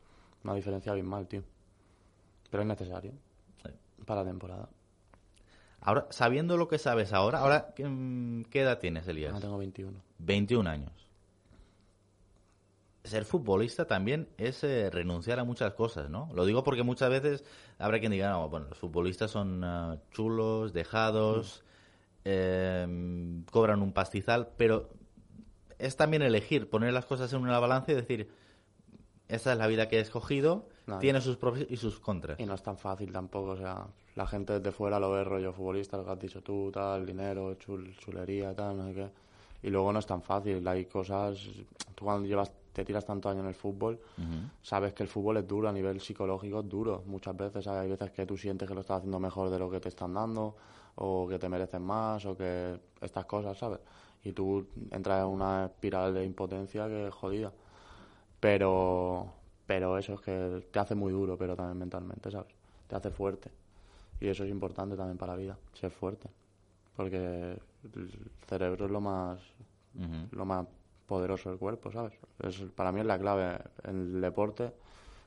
Una 0.44 0.56
diferencia 0.56 0.92
abismal, 0.92 1.28
tío. 1.28 1.44
Pero 2.50 2.64
es 2.64 2.68
necesario 2.68 3.12
Sí. 3.64 3.70
para 4.06 4.24
la 4.24 4.30
temporada. 4.30 4.68
Ahora, 5.82 6.08
sabiendo 6.10 6.58
lo 6.58 6.68
que 6.68 6.80
sabes 6.80 7.14
ahora, 7.14 7.40
ahora 7.40 7.74
¿qué, 7.76 7.86
mm, 7.88 8.46
¿qué 8.46 8.62
edad 8.62 8.80
tienes, 8.80 9.08
Elías? 9.08 9.40
Tengo 9.40 9.58
21. 9.60 10.00
21 10.18 10.66
años. 10.70 11.03
Ser 13.04 13.26
futbolista 13.26 13.86
también 13.86 14.30
es 14.38 14.64
eh, 14.64 14.90
renunciar 14.90 15.40
a 15.40 15.44
muchas 15.44 15.74
cosas, 15.74 16.10
¿no? 16.10 16.30
Lo 16.34 16.46
digo 16.46 16.64
porque 16.64 16.84
muchas 16.84 17.10
veces 17.10 17.44
habrá 17.78 18.00
quien 18.00 18.14
diga, 18.14 18.30
no, 18.30 18.48
bueno, 18.48 18.68
los 18.70 18.78
futbolistas 18.78 19.30
son 19.30 19.64
ah, 19.64 19.98
chulos, 20.12 20.72
dejados, 20.72 21.66
eh, 22.24 23.44
cobran 23.52 23.82
un 23.82 23.92
pastizal, 23.92 24.50
pero 24.58 24.90
es 25.80 25.98
también 25.98 26.22
elegir, 26.22 26.70
poner 26.70 26.94
las 26.94 27.06
cosas 27.06 27.32
en 27.34 27.42
una 27.42 27.60
balanza 27.60 27.92
y 27.92 27.96
decir, 27.96 28.30
esta 29.28 29.52
es 29.52 29.58
la 29.58 29.68
vida 29.68 29.88
que 29.90 29.98
he 29.98 30.02
escogido, 30.02 30.70
No, 30.88 31.00
tiene 31.00 31.20
sus 31.20 31.38
pros 31.38 31.60
y 31.70 31.78
sus 31.78 32.00
contras. 32.00 32.40
Y 32.40 32.46
no 32.46 32.54
es 32.54 32.64
tan 32.64 32.78
fácil 32.78 33.12
tampoco, 33.12 33.52
o 33.52 33.58
sea, 33.58 33.88
la 34.16 34.28
gente 34.28 34.54
desde 34.54 34.72
fuera 34.72 35.00
lo 35.00 35.12
ve 35.12 35.24
rollo 35.24 35.52
futbolista, 35.54 35.98
lo 35.98 36.06
que 36.06 36.12
has 36.12 36.20
dicho 36.20 36.42
tú, 36.42 36.72
tal, 36.72 37.06
dinero, 37.06 37.56
chul, 37.56 37.96
chulería, 37.98 38.54
tal, 38.56 38.78
no 38.78 38.88
sé 38.88 38.94
qué. 38.94 39.10
Y 39.64 39.70
luego 39.70 39.92
no 39.92 40.00
es 40.00 40.06
tan 40.06 40.22
fácil, 40.22 40.66
hay 40.68 40.86
cosas, 40.86 41.38
tú 41.96 42.06
cuando 42.06 42.28
llevas, 42.28 42.52
te 42.74 42.84
tiras 42.84 43.06
tanto 43.06 43.30
años 43.30 43.44
en 43.44 43.50
el 43.50 43.56
fútbol, 43.56 44.00
sabes 44.62 44.94
que 44.94 45.04
el 45.04 45.10
fútbol 45.10 45.38
es 45.38 45.48
duro, 45.48 45.70
a 45.70 45.72
nivel 45.72 46.02
psicológico 46.02 46.60
es 46.62 46.70
duro, 46.70 47.04
muchas 47.06 47.38
veces, 47.38 47.64
¿sabes? 47.64 47.84
hay 47.84 47.90
veces 47.90 48.12
que 48.12 48.26
tú 48.26 48.36
sientes 48.36 48.68
que 48.68 48.74
lo 48.74 48.82
estás 48.82 48.98
haciendo 48.98 49.20
mejor 49.20 49.50
de 49.50 49.60
lo 49.60 49.70
que 49.70 49.80
te 49.80 49.90
están 49.90 50.14
dando, 50.14 50.56
o 50.96 51.28
que 51.28 51.40
te 51.40 51.50
mereces 51.50 51.80
más, 51.80 52.26
o 52.26 52.36
que 52.36 52.80
estas 53.02 53.26
cosas, 53.26 53.58
¿sabes? 53.58 53.80
Y 54.24 54.32
tú 54.32 54.68
entras 54.92 55.22
en 55.22 55.28
una 55.28 55.66
espiral 55.66 56.14
de 56.14 56.24
impotencia 56.24 56.88
que 56.88 57.08
es 57.08 57.14
jodida. 57.14 57.52
Pero, 58.40 59.34
pero 59.66 59.98
eso 59.98 60.14
es 60.14 60.22
que 60.22 60.68
te 60.72 60.80
hace 60.80 60.96
muy 60.96 61.12
duro, 61.12 61.38
pero 61.38 61.56
también 61.56 61.78
mentalmente, 61.78 62.32
¿sabes? 62.32 62.54
Te 62.88 62.96
hace 62.96 63.10
fuerte. 63.10 63.52
Y 64.20 64.28
eso 64.28 64.44
es 64.44 64.52
importante 64.52 64.96
también 64.96 65.18
para 65.18 65.34
la 65.34 65.40
vida, 65.40 65.58
ser 65.74 65.92
fuerte. 65.92 66.30
Porque 66.96 67.58
el 67.96 68.12
cerebro 68.48 68.86
es 68.86 68.92
lo 68.92 69.02
más, 69.02 69.40
lo 70.32 70.46
más 70.46 70.68
poderoso 71.08 71.50
del 71.50 71.60
cuerpo, 71.60 71.92
¿sabes? 71.92 72.14
Es, 72.40 72.60
para 72.76 72.92
mí 72.92 73.00
es 73.02 73.06
la 73.06 73.20
clave. 73.20 73.60
En 73.84 74.16
el 74.16 74.22
deporte, 74.22 74.72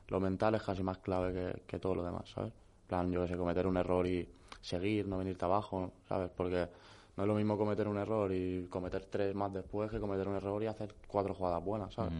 lo 0.07 0.19
mental 0.19 0.55
es 0.55 0.63
casi 0.63 0.83
más 0.83 0.97
clave 0.99 1.33
que, 1.33 1.61
que 1.65 1.79
todo 1.79 1.95
lo 1.95 2.03
demás, 2.03 2.29
¿sabes? 2.29 2.51
En 2.51 2.87
plan, 2.87 3.11
yo 3.11 3.21
que 3.21 3.27
sé, 3.27 3.37
cometer 3.37 3.67
un 3.67 3.77
error 3.77 4.07
y 4.07 4.27
seguir, 4.61 5.07
no 5.07 5.17
venirte 5.17 5.45
abajo, 5.45 5.91
¿sabes? 6.07 6.29
Porque 6.35 6.67
no 7.15 7.23
es 7.23 7.27
lo 7.27 7.35
mismo 7.35 7.57
cometer 7.57 7.87
un 7.87 7.97
error 7.97 8.31
y 8.31 8.67
cometer 8.69 9.05
tres 9.05 9.33
más 9.33 9.51
después 9.53 9.89
que 9.89 9.99
cometer 9.99 10.27
un 10.27 10.35
error 10.35 10.61
y 10.61 10.67
hacer 10.67 10.93
cuatro 11.07 11.33
jugadas 11.33 11.63
buenas, 11.63 11.93
¿sabes? 11.93 12.13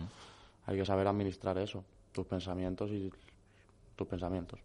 Hay 0.65 0.75
que 0.75 0.85
saber 0.85 1.07
administrar 1.07 1.57
eso, 1.57 1.83
tus 2.11 2.25
pensamientos 2.25 2.89
y 2.91 3.11
tus 3.95 4.07
pensamientos. 4.07 4.59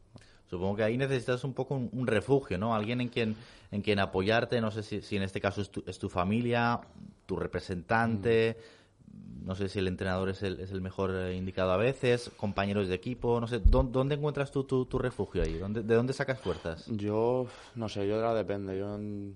Supongo 0.48 0.76
que 0.76 0.84
ahí 0.84 0.98
necesitas 0.98 1.44
un 1.44 1.54
poco 1.54 1.74
un, 1.74 1.88
un 1.92 2.06
refugio, 2.06 2.58
¿no? 2.58 2.74
Alguien 2.74 3.00
en 3.00 3.08
quien, 3.08 3.36
en 3.70 3.82
quien 3.82 3.98
apoyarte, 3.98 4.60
no 4.60 4.70
sé 4.70 4.82
si, 4.82 5.00
si 5.02 5.16
en 5.16 5.22
este 5.22 5.40
caso 5.40 5.60
es 5.60 5.70
tu, 5.70 5.82
es 5.86 5.98
tu 5.98 6.08
familia, 6.08 6.80
tu 7.26 7.36
representante, 7.36 8.58
no 9.44 9.54
sé 9.56 9.68
si 9.68 9.78
el 9.80 9.88
entrenador 9.88 10.28
es 10.28 10.42
el, 10.42 10.60
es 10.60 10.70
el 10.70 10.80
mejor 10.80 11.10
eh, 11.14 11.34
indicado 11.34 11.72
a 11.72 11.76
veces, 11.76 12.30
compañeros 12.36 12.86
de 12.88 12.94
equipo, 12.94 13.40
no 13.40 13.46
sé, 13.48 13.58
¿dó- 13.60 13.82
¿dónde, 13.82 14.14
encuentras 14.14 14.50
tú 14.52 14.64
tu, 14.64 14.84
tu 14.86 14.98
refugio 14.98 15.42
ahí? 15.42 15.54
¿Dónde, 15.58 15.82
¿De 15.82 15.94
dónde 15.94 16.12
sacas 16.12 16.38
fuerzas? 16.40 16.86
Yo, 16.88 17.46
no 17.74 17.88
sé, 17.88 18.06
yo 18.06 18.20
la 18.20 18.34
depende. 18.34 18.78
Yo 18.78 18.96
mm, 18.98 19.30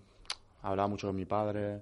hablaba 0.62 0.89
mucho 0.89 1.09
con 1.09 1.17
mi 1.17 1.25
padre. 1.25 1.81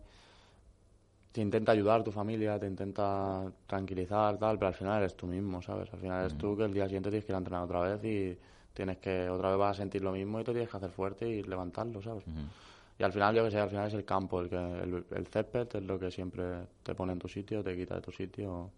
Te 1.32 1.41
intenta 1.41 1.72
ayudar 1.72 2.05
tu 2.05 2.12
familia, 2.12 2.59
te 2.61 2.66
intenta 2.66 3.43
tranquilizar, 3.66 4.39
tal, 4.39 4.57
pero 4.57 4.68
al 4.68 4.74
final 4.74 4.99
eres 5.03 5.16
tú 5.16 5.26
mismo, 5.26 5.61
¿sabes? 5.62 5.93
Al 5.93 5.99
final 5.99 6.20
eres 6.20 6.39
tú 6.39 6.57
que 6.57 6.64
el 6.64 6.72
día 6.72 6.85
siguiente 6.85 7.11
tienes 7.11 7.24
que 7.26 7.32
ir 7.32 7.35
a 7.35 7.39
entrenar 7.39 7.64
otra 7.64 7.80
vez 7.80 8.05
y 8.05 8.39
tienes 8.72 8.99
que, 8.99 9.28
otra 9.28 9.51
vez 9.51 9.59
vas 9.59 9.76
a 9.76 9.80
sentir 9.82 10.01
lo 10.03 10.12
mismo 10.12 10.41
y 10.41 10.45
te 10.45 10.53
tienes 10.53 10.70
que 10.70 10.76
hacer 10.76 10.91
fuerte 10.91 11.28
y 11.28 11.43
levantarlo, 11.43 12.01
¿sabes? 12.03 12.22
Y 12.99 13.03
al 13.03 13.12
final, 13.12 13.34
yo 13.34 13.45
que 13.45 13.51
sé, 13.51 13.59
al 13.59 13.68
final 13.70 13.88
es 13.88 13.95
el 13.95 14.05
campo, 14.05 14.40
el, 14.40 14.49
que, 14.49 14.57
el, 14.57 15.05
el 15.11 15.26
césped 15.26 15.68
es 15.74 15.82
lo 15.82 15.99
que 15.99 16.11
siempre 16.11 16.66
te 16.82 16.95
pone 16.95 17.12
en 17.12 17.18
tu 17.18 17.28
sitio, 17.28 17.62
te 17.64 17.74
quita 17.76 17.97
de 17.97 18.01
tu 18.01 18.12
sitio. 18.12 18.70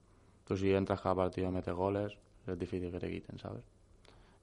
Tú 0.46 0.56
si 0.56 0.72
entras 0.72 1.00
cada 1.00 1.14
partido 1.14 1.48
y 1.48 1.52
metes 1.52 1.74
goles, 1.74 2.16
es 2.46 2.58
difícil 2.58 2.90
que 2.90 2.98
te 2.98 3.10
quiten, 3.10 3.38
¿sabes? 3.38 3.62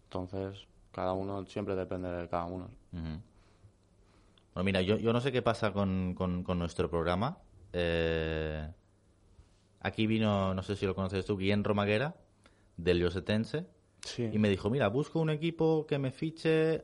Entonces, 0.06 0.68
cada 0.92 1.14
uno 1.14 1.44
siempre 1.48 1.76
depende 1.76 2.10
de 2.10 2.28
cada 2.30 2.46
uno. 2.46 2.66
Ujú. 2.92 3.20
Bueno, 4.54 4.64
mira, 4.66 4.82
yo, 4.84 4.98
yo 4.98 5.12
no 5.12 5.22
sé 5.22 5.32
qué 5.32 5.42
pasa 5.42 5.74
con, 5.74 6.14
con- 6.14 6.44
con 6.44 6.60
nuestro 6.60 6.88
programa. 6.90 7.40
Eh, 7.72 8.68
aquí 9.80 10.06
vino, 10.08 10.54
no 10.54 10.62
sé 10.62 10.76
si 10.76 10.86
lo 10.86 10.94
conoces 10.96 11.26
tú, 11.26 11.38
Guillén 11.38 11.64
Romaguera, 11.64 12.16
del 12.78 13.00
Llosetense. 13.00 13.66
Sí. 14.06 14.30
y 14.34 14.38
me 14.38 14.50
dijo, 14.50 14.70
mira, 14.70 14.90
busco 14.90 15.22
un 15.22 15.30
equipo 15.30 15.88
que 15.88 15.98
me 15.98 16.12
fiche 16.12 16.84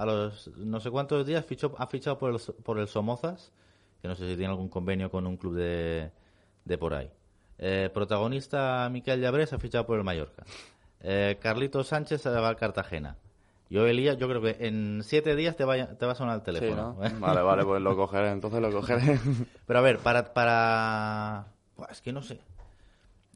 a 0.00 0.06
los 0.06 0.48
no 0.56 0.80
sé 0.80 0.90
cuántos 0.90 1.26
días, 1.26 1.44
fichó, 1.44 1.74
ha 1.78 1.86
fichado 1.86 2.18
por 2.18 2.32
el, 2.32 2.40
por 2.62 2.78
el 2.78 2.88
Somozas, 2.88 3.52
que 4.00 4.08
no 4.08 4.14
sé 4.14 4.26
si 4.28 4.36
tiene 4.36 4.50
algún 4.52 4.68
convenio 4.68 5.10
con 5.10 5.26
un 5.26 5.36
club 5.36 5.54
de, 5.56 6.10
de 6.64 6.78
por 6.78 6.94
ahí. 6.94 7.10
Eh, 7.58 7.90
protagonista 7.92 8.88
Miquel 8.90 9.20
Llabrés 9.20 9.52
ha 9.52 9.58
fichado 9.58 9.84
por 9.86 9.98
el 9.98 10.04
Mallorca. 10.04 10.44
Eh, 11.00 11.38
Carlito 11.40 11.84
Sánchez 11.84 12.26
va 12.26 12.48
al 12.48 12.56
Cartagena. 12.56 13.16
Yo, 13.68 13.86
Elías, 13.86 14.16
yo 14.16 14.26
creo 14.26 14.40
que 14.40 14.56
en 14.66 15.02
siete 15.04 15.36
días 15.36 15.54
te, 15.56 15.64
vaya, 15.64 15.96
te 15.96 16.06
va 16.06 16.12
a 16.12 16.14
sonar 16.14 16.36
el 16.36 16.40
Sí, 16.40 16.46
teléfono. 16.46 16.96
¿no? 16.98 17.20
Vale, 17.20 17.42
vale, 17.42 17.64
pues 17.64 17.82
lo 17.82 17.94
cogeré, 17.94 18.30
entonces 18.30 18.60
lo 18.60 18.72
cogeré. 18.72 19.20
Pero 19.66 19.78
a 19.78 19.82
ver, 19.82 19.98
para... 19.98 20.32
para... 20.32 21.46
Buah, 21.76 21.88
es 21.90 22.00
que 22.00 22.12
no 22.12 22.22
sé. 22.22 22.40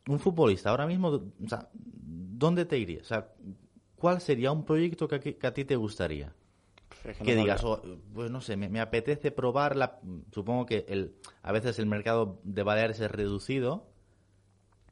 Un 0.08 0.18
futbolista 0.18 0.70
ahora 0.70 0.86
mismo, 0.86 1.08
o 1.08 1.48
sea, 1.48 1.68
¿dónde 1.72 2.64
te 2.64 2.78
irías? 2.78 3.02
O 3.02 3.06
sea, 3.06 3.28
¿cuál 3.96 4.20
sería 4.20 4.50
un 4.50 4.64
proyecto 4.64 5.06
que, 5.06 5.14
a 5.14 5.20
que 5.20 5.46
a 5.46 5.54
ti 5.54 5.64
te 5.64 5.76
gustaría? 5.76 6.32
Es 7.02 7.18
no 7.20 7.24
que 7.26 7.34
sabría. 7.34 7.34
digas, 7.36 7.64
oh, 7.64 7.82
pues 8.14 8.30
no 8.30 8.40
sé, 8.40 8.56
me, 8.56 8.68
me 8.68 8.80
apetece 8.80 9.30
probar 9.30 9.76
la... 9.76 9.98
Supongo 10.32 10.66
que 10.66 10.84
el, 10.88 11.14
a 11.42 11.52
veces 11.52 11.78
el 11.78 11.86
mercado 11.86 12.38
de 12.44 12.62
Baleares 12.62 13.00
es 13.00 13.10
reducido 13.10 13.86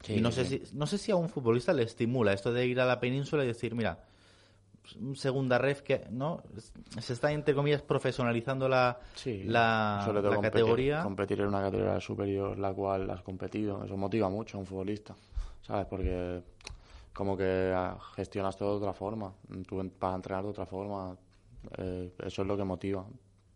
Sí, 0.02 0.14
y 0.14 0.20
no 0.20 0.32
sé, 0.32 0.44
sí. 0.44 0.62
si, 0.66 0.76
no 0.76 0.86
sé 0.86 0.98
si 0.98 1.12
a 1.12 1.16
un 1.16 1.28
futbolista 1.28 1.72
le 1.72 1.84
estimula 1.84 2.32
esto 2.32 2.52
de 2.52 2.66
ir 2.66 2.80
a 2.80 2.86
la 2.86 2.98
península 2.98 3.44
y 3.44 3.46
decir, 3.46 3.74
mira, 3.76 4.04
un 5.00 5.14
segunda 5.14 5.58
ref 5.58 5.82
que, 5.82 6.06
¿no? 6.10 6.42
Se 7.00 7.12
está, 7.12 7.30
entre 7.30 7.54
comillas, 7.54 7.82
profesionalizando 7.82 8.68
la, 8.68 8.98
Sí, 9.14 9.44
la, 9.44 10.04
la 10.12 10.20
competir- 10.22 10.40
categoría. 10.42 11.02
Competir 11.04 11.40
en 11.40 11.46
una 11.46 11.60
categoría 11.60 12.00
superior, 12.00 12.58
la 12.58 12.72
cual 12.74 13.08
has 13.10 13.22
competido, 13.22 13.84
eso 13.84 13.96
motiva 13.96 14.28
mucho 14.28 14.56
a 14.56 14.60
un 14.60 14.66
futbolista, 14.66 15.14
¿sabes? 15.62 15.86
Porque 15.86 16.42
como 17.12 17.36
que 17.36 17.72
ah, 17.72 17.96
gestionas 18.16 18.56
todo 18.56 18.70
de 18.72 18.76
otra 18.78 18.92
forma. 18.92 19.32
Tú 19.68 19.76
vas 20.00 20.12
a 20.12 20.16
entrenar 20.16 20.42
de 20.42 20.50
otra 20.50 20.66
forma. 20.66 21.16
Eh, 21.78 22.12
eso 22.24 22.42
es 22.42 22.48
lo 22.48 22.56
que 22.56 22.64
motiva. 22.64 23.04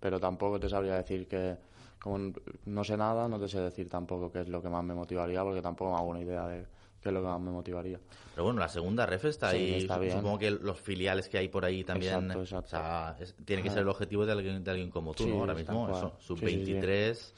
Pero 0.01 0.21
tampoco 0.21 0.61
te 0.61 0.69
sabría 0.69 0.95
decir 0.95 1.27
que, 1.27 1.57
como 2.01 2.33
no 2.67 2.85
sé 2.85 2.97
nada, 2.97 3.29
no 3.29 3.39
te 3.41 3.49
sé 3.49 3.61
decir 3.61 3.89
tampoco 3.89 4.31
qué 4.31 4.41
es 4.43 4.49
lo 4.49 4.61
que 4.63 4.69
más 4.69 4.85
me 4.85 4.95
motivaría, 4.95 5.43
porque 5.43 5.63
tampoco 5.63 5.91
me 5.93 5.97
hago 5.97 6.09
una 6.09 6.21
idea 6.21 6.47
de 6.47 6.67
qué 7.01 7.09
es 7.09 7.13
lo 7.15 7.21
que 7.23 7.29
más 7.29 7.41
me 7.41 7.51
motivaría. 7.51 7.99
Pero 8.33 8.45
bueno, 8.45 8.61
la 8.61 8.69
segunda 8.69 9.07
ref 9.07 9.25
está 9.25 9.51
Sí, 9.53 9.57
ahí. 9.57 9.73
está 9.77 9.99
bien. 9.99 10.13
Supongo 10.13 10.39
que 10.39 10.51
los 10.51 10.79
filiales 10.81 11.29
que 11.29 11.39
hay 11.39 11.49
por 11.49 11.65
ahí 11.65 11.83
también. 11.83 12.13
Exacto, 12.15 12.41
exacto. 12.43 12.67
O 12.67 12.69
sea, 12.69 13.17
es- 13.19 13.35
tiene 13.45 13.63
que 13.63 13.71
ser 13.71 13.81
el 13.81 13.89
objetivo 13.89 14.27
de 14.27 14.33
alguien, 14.33 14.63
de 14.63 14.71
alguien 14.71 14.91
como 14.91 15.15
tú, 15.15 15.25
Sí, 15.25 15.31
¿no? 15.31 15.41
Ahora 15.41 15.55
mismo, 15.55 15.87
cual. 15.87 15.97
eso, 15.97 16.09
Sí, 16.19 16.35
sí, 16.37 16.37
sí. 16.37 16.47
sub-23. 16.75 17.35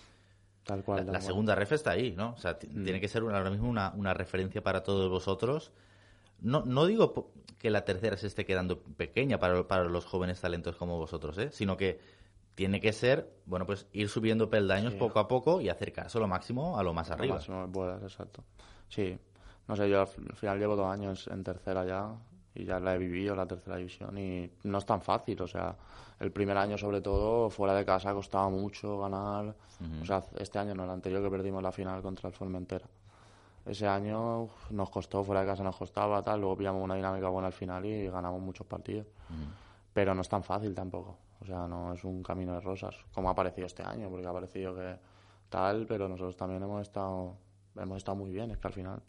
Tal 0.64 0.84
cual. 0.84 0.98
La, 0.98 1.04
tal 1.04 1.12
la 1.14 1.18
cual. 1.20 1.26
segunda 1.26 1.54
ref 1.54 1.72
está 1.72 1.92
ahí, 1.92 2.12
¿no? 2.16 2.30
O 2.32 2.36
sea, 2.38 2.58
Mm. 2.68 2.82
tiene 2.84 3.00
que 3.00 3.08
ser 3.08 3.22
una- 3.22 3.38
ahora 3.38 3.50
mismo 3.50 3.68
una, 3.70 3.92
una 3.96 4.12
referencia 4.12 4.62
para 4.62 4.82
todos 4.82 5.08
vosotros. 5.08 5.70
No, 6.40 6.64
no 6.64 6.86
digo 6.86 7.32
que 7.58 7.70
la 7.70 7.84
tercera 7.84 8.16
se 8.16 8.26
esté 8.28 8.44
quedando 8.44 8.80
pequeña 8.80 9.38
para, 9.38 9.66
para 9.66 9.84
los 9.84 10.04
jóvenes 10.04 10.40
talentos 10.40 10.76
como 10.76 10.96
vosotros, 10.98 11.36
¿eh? 11.38 11.50
Sino 11.50 11.76
que 11.76 11.98
tiene 12.54 12.80
que 12.80 12.92
ser, 12.92 13.28
bueno, 13.46 13.66
pues 13.66 13.86
ir 13.92 14.08
subiendo 14.08 14.50
peldaños 14.50 14.92
Sí. 14.94 14.98
poco 14.98 15.18
a 15.20 15.28
poco 15.28 15.60
y 15.60 15.68
acercarse 15.68 16.18
lo 16.18 16.26
máximo 16.28 16.78
a 16.78 16.82
lo 16.82 16.92
más 16.92 17.08
Lo 17.08 17.14
arriba. 17.14 17.34
máximo 17.36 17.66
que 17.66 17.72
puedas, 17.72 18.02
exacto. 18.02 18.44
Sí, 18.88 19.16
no 19.68 19.76
sé, 19.76 19.88
yo 19.88 20.00
al 20.00 20.06
final 20.06 20.58
llevo 20.58 20.74
dos 20.76 20.86
años 20.86 21.28
en 21.28 21.42
tercera 21.44 21.84
ya 21.84 22.14
y 22.54 22.64
ya 22.64 22.80
la 22.80 22.94
he 22.94 22.98
vivido, 22.98 23.36
la 23.36 23.46
tercera 23.46 23.76
división, 23.76 24.16
y 24.18 24.50
no 24.64 24.78
es 24.78 24.86
tan 24.86 25.00
fácil, 25.00 25.40
o 25.42 25.46
sea, 25.46 25.76
el 26.18 26.32
primer 26.32 26.56
año 26.56 26.76
sobre 26.76 27.00
todo 27.00 27.48
fuera 27.50 27.72
de 27.74 27.84
casa 27.84 28.12
costaba 28.12 28.48
mucho 28.48 28.98
ganar, 28.98 29.54
o 30.02 30.04
sea, 30.04 30.24
este 30.38 30.58
año 30.58 30.74
no, 30.74 30.82
el 30.84 30.90
anterior 30.90 31.22
que 31.22 31.30
perdimos 31.30 31.62
la 31.62 31.70
final 31.70 32.02
contra 32.02 32.28
el 32.28 32.34
Formentera. 32.34 32.86
Ese 33.66 33.86
año 33.86 34.42
uf, 34.44 34.70
nos 34.70 34.88
costó, 34.90 35.22
fuera 35.22 35.42
de 35.42 35.46
casa 35.46 35.62
nos 35.62 35.76
costaba, 35.76 36.22
tal, 36.22 36.40
luego 36.40 36.56
pillamos 36.56 36.82
una 36.82 36.94
dinámica 36.94 37.28
buena 37.28 37.48
al 37.48 37.52
final 37.52 37.84
y 37.84 38.08
ganamos 38.08 38.40
muchos 38.40 38.66
partidos. 38.66 39.06
Pero 39.92 40.14
no 40.14 40.22
es 40.22 40.28
tan 40.28 40.42
fácil 40.42 40.74
tampoco, 40.74 41.18
o 41.40 41.44
sea, 41.44 41.66
no 41.66 41.92
es 41.92 42.02
un 42.04 42.22
camino 42.22 42.54
de 42.54 42.60
rosas, 42.60 42.96
como 43.12 43.28
ha 43.28 43.32
aparecido 43.32 43.66
este 43.66 43.82
año, 43.82 44.08
porque 44.08 44.26
ha 44.26 44.32
parecido 44.32 44.74
que 44.74 44.96
tal, 45.48 45.86
pero 45.86 46.08
nosotros 46.08 46.36
también 46.36 46.62
hemos 46.62 46.82
estado, 46.82 47.34
hemos 47.76 47.96
estado 47.98 48.16
muy 48.16 48.30
bien, 48.30 48.50
es 48.50 48.58
que 48.58 48.66
al 48.68 48.72
final 48.72 49.02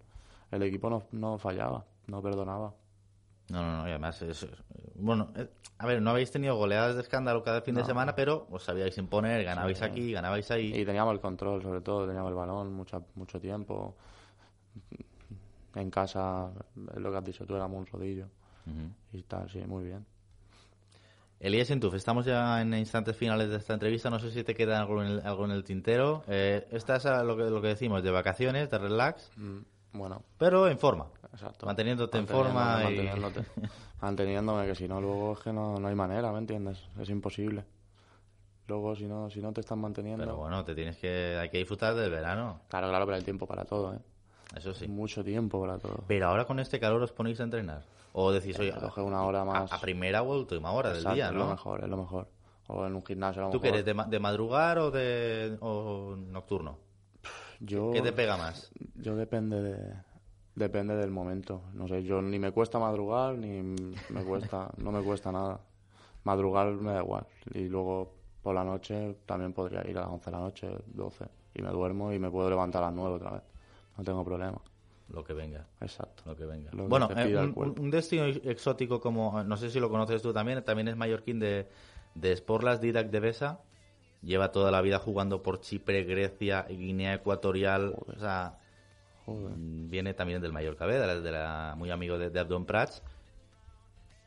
el 0.51 0.63
equipo 0.63 0.89
no, 0.89 1.03
no 1.11 1.37
fallaba, 1.37 1.85
no 2.07 2.21
perdonaba. 2.21 2.73
No, 3.49 3.63
no, 3.63 3.77
no, 3.77 3.87
y 3.87 3.91
además 3.91 4.21
es... 4.21 4.45
Bueno, 4.95 5.29
eh, 5.35 5.49
a 5.79 5.85
ver, 5.87 6.01
no 6.01 6.11
habéis 6.11 6.29
tenido 6.31 6.55
goleadas 6.55 6.95
de 6.95 7.01
escándalo 7.01 7.43
cada 7.43 7.61
fin 7.61 7.73
de 7.75 7.83
semana, 7.83 8.13
pero 8.15 8.45
os 8.51 8.63
sabíais 8.63 8.97
imponer, 8.97 9.43
ganabais 9.43 9.77
Sí. 9.79 9.83
aquí, 9.85 10.11
ganabais 10.11 10.51
ahí. 10.51 10.71
Y 10.75 10.85
teníamos 10.85 11.13
el 11.13 11.19
control, 11.19 11.61
sobre 11.63 11.81
todo, 11.81 12.05
teníamos 12.05 12.29
el 12.29 12.35
balón 12.35 12.73
mucha, 12.73 13.01
mucho 13.15 13.39
tiempo. 13.39 13.95
En 15.75 15.89
casa, 15.91 16.51
lo 16.75 17.11
que 17.11 17.17
has 17.17 17.23
dicho 17.23 17.45
tú, 17.45 17.55
éramos 17.55 17.79
un 17.79 17.85
rodillo. 17.85 18.27
Y 19.13 19.23
tal, 19.23 19.49
sí, 19.49 19.59
muy 19.65 19.83
bien. 19.85 20.05
Elías 21.39 21.69
Intuf, 21.69 21.93
estamos 21.93 22.25
ya 22.25 22.61
en 22.61 22.73
instantes 22.73 23.15
finales 23.15 23.49
de 23.49 23.55
esta 23.57 23.73
entrevista. 23.73 24.09
No 24.09 24.19
sé 24.19 24.29
si 24.29 24.43
te 24.43 24.53
queda 24.53 24.79
algo 24.79 25.01
en 25.01 25.07
el, 25.07 25.19
algo 25.25 25.45
en 25.45 25.51
el 25.51 25.63
tintero. 25.63 26.23
Eh, 26.27 26.67
estás 26.71 27.05
a 27.05 27.23
lo 27.23 27.37
que, 27.37 27.43
lo 27.43 27.61
que 27.61 27.69
decimos, 27.69 28.03
de 28.03 28.11
vacaciones, 28.11 28.69
de 28.69 28.77
relax, 28.77 29.31
Mm, 29.37 29.59
Bueno, 29.93 30.21
pero 30.37 30.67
en 30.67 30.77
forma. 30.77 31.07
exacto. 31.31 31.65
Manteniéndote 31.65 32.17
en 32.17 32.27
forma 32.27 32.81
y- 32.81 32.83
Manteniéndote, 32.83 33.41
manteniéndome, 34.01 34.67
que 34.67 34.75
si 34.75 34.87
no, 34.87 34.99
luego 34.99 35.33
es 35.33 35.39
que 35.39 35.53
no, 35.53 35.79
no 35.79 35.87
hay 35.87 35.95
manera, 35.95 36.31
¿me 36.31 36.39
entiendes? 36.39 36.77
Es 36.99 37.09
imposible. 37.09 37.63
Luego, 38.67 38.95
si 38.95 39.05
no, 39.05 39.29
si 39.31 39.41
no 39.41 39.51
te 39.53 39.61
están 39.61 39.79
manteniendo... 39.79 40.23
Pero 40.23 40.37
bueno, 40.37 40.63
te 40.63 40.75
tienes 40.75 40.97
que, 40.97 41.37
hay 41.41 41.49
que 41.49 41.57
disfrutar 41.57 41.95
del 41.95 42.11
verano. 42.11 42.61
Claro, 42.69 42.89
claro, 42.89 43.05
pero 43.05 43.15
hay 43.17 43.23
tiempo 43.23 43.47
para 43.47 43.63
todo, 43.65 43.95
¿eh? 43.95 43.99
Eso 44.55 44.73
sí. 44.73 44.87
Mucho 44.87 45.23
tiempo 45.23 45.59
para 45.61 45.77
todo. 45.77 46.03
Pero 46.07 46.27
ahora 46.27 46.45
con 46.45 46.59
este 46.59 46.79
calor 46.79 47.01
os 47.03 47.11
ponéis 47.11 47.39
a 47.39 47.43
entrenar. 47.43 47.83
O 48.13 48.31
decís, 48.31 48.57
oye, 48.59 48.73
Coge 48.73 49.01
una 49.01 49.23
hora 49.23 49.41
a, 49.41 49.45
más. 49.45 49.71
a 49.71 49.79
primera 49.79 50.23
o 50.23 50.35
última 50.35 50.71
hora 50.71 50.91
del 50.91 51.03
día, 51.03 51.27
es 51.27 51.33
lo 51.33 51.45
¿no? 51.45 51.49
mejor, 51.51 51.83
es 51.83 51.89
lo 51.89 51.97
mejor. 51.97 52.27
O 52.67 52.85
en 52.85 52.95
un 52.95 53.05
gimnasio 53.05 53.41
a 53.43 53.45
lo 53.45 53.51
¿Tú 53.51 53.59
qué 53.59 53.67
mejor. 53.67 53.75
eres, 53.77 53.85
de, 53.85 53.93
ma- 53.93 54.05
de 54.05 54.19
madrugar 54.19 54.79
o 54.79 54.89
de 54.91 55.57
o 55.61 56.15
nocturno? 56.17 56.77
Yo, 57.59 57.91
¿Qué 57.91 58.01
te 58.01 58.11
pega 58.13 58.37
más? 58.37 58.71
yo 58.95 59.15
depende 59.15 59.61
de, 59.61 59.93
depende 60.55 60.95
del 60.95 61.11
momento. 61.11 61.61
No 61.73 61.87
sé, 61.87 62.03
yo 62.03 62.21
ni 62.21 62.39
me 62.39 62.51
cuesta 62.51 62.79
madrugar 62.79 63.35
ni 63.35 63.61
me 64.09 64.23
cuesta, 64.23 64.71
no 64.77 64.91
me 64.91 65.01
cuesta 65.03 65.31
nada. 65.31 65.59
Madrugar 66.23 66.67
me 66.71 66.93
da 66.93 67.01
igual. 67.01 67.25
Y 67.53 67.67
luego 67.67 68.13
por 68.41 68.55
la 68.55 68.63
noche 68.63 69.17
también 69.25 69.53
podría 69.53 69.87
ir 69.89 69.97
a 69.97 70.01
las 70.01 70.09
11 70.09 70.25
de 70.25 70.31
la 70.37 70.41
noche, 70.43 70.69
12. 70.87 71.25
Y 71.55 71.61
me 71.61 71.69
duermo 71.69 72.11
y 72.13 72.19
me 72.19 72.29
puedo 72.31 72.49
levantar 72.49 72.81
a 72.83 72.87
las 72.87 72.95
9 72.95 73.15
otra 73.15 73.31
vez. 73.31 73.43
No 73.99 74.05
tengo 74.05 74.23
problema. 74.23 74.61
Lo 75.09 75.25
que 75.25 75.33
venga. 75.33 75.67
Exacto. 75.81 76.23
Lo 76.25 76.33
que 76.37 76.45
venga. 76.45 76.71
Lo 76.71 76.83
que 76.83 76.89
bueno, 76.89 77.09
eh, 77.17 77.53
un, 77.55 77.91
destino 77.91 78.25
exótico 78.27 79.01
como, 79.01 79.43
no 79.43 79.57
sé 79.57 79.69
si 79.69 79.79
lo 79.81 79.89
conoces 79.89 80.21
tú 80.21 80.31
también, 80.31 80.63
también 80.63 80.87
es 80.87 80.95
mallorquín 80.95 81.37
de, 81.39 81.67
de 82.15 82.37
Sporlas 82.37 82.79
Didac 82.79 83.09
de 83.09 83.19
Besa. 83.19 83.59
Lleva 84.21 84.53
toda 84.53 84.71
la 84.71 84.79
vida 84.81 84.99
jugando 84.99 85.43
por 85.43 85.59
Chipre, 85.59 86.05
Grecia, 86.05 86.65
Guinea 86.69 87.15
Ecuatorial. 87.15 87.93
O 88.07 88.17
sea, 88.17 88.57
Joder. 89.25 89.51
mm, 89.57 89.89
viene 89.89 90.13
también 90.13 90.41
del 90.41 90.53
Mallorca 90.53 90.85
B, 90.85 90.97
de 90.97 91.07
la, 91.07 91.19
de 91.19 91.31
la- 91.31 91.75
muy 91.77 91.91
amigo 91.91 92.17
de, 92.17 92.29
de 92.29 92.39
Abdon 92.39 92.65
Prats. 92.65 93.03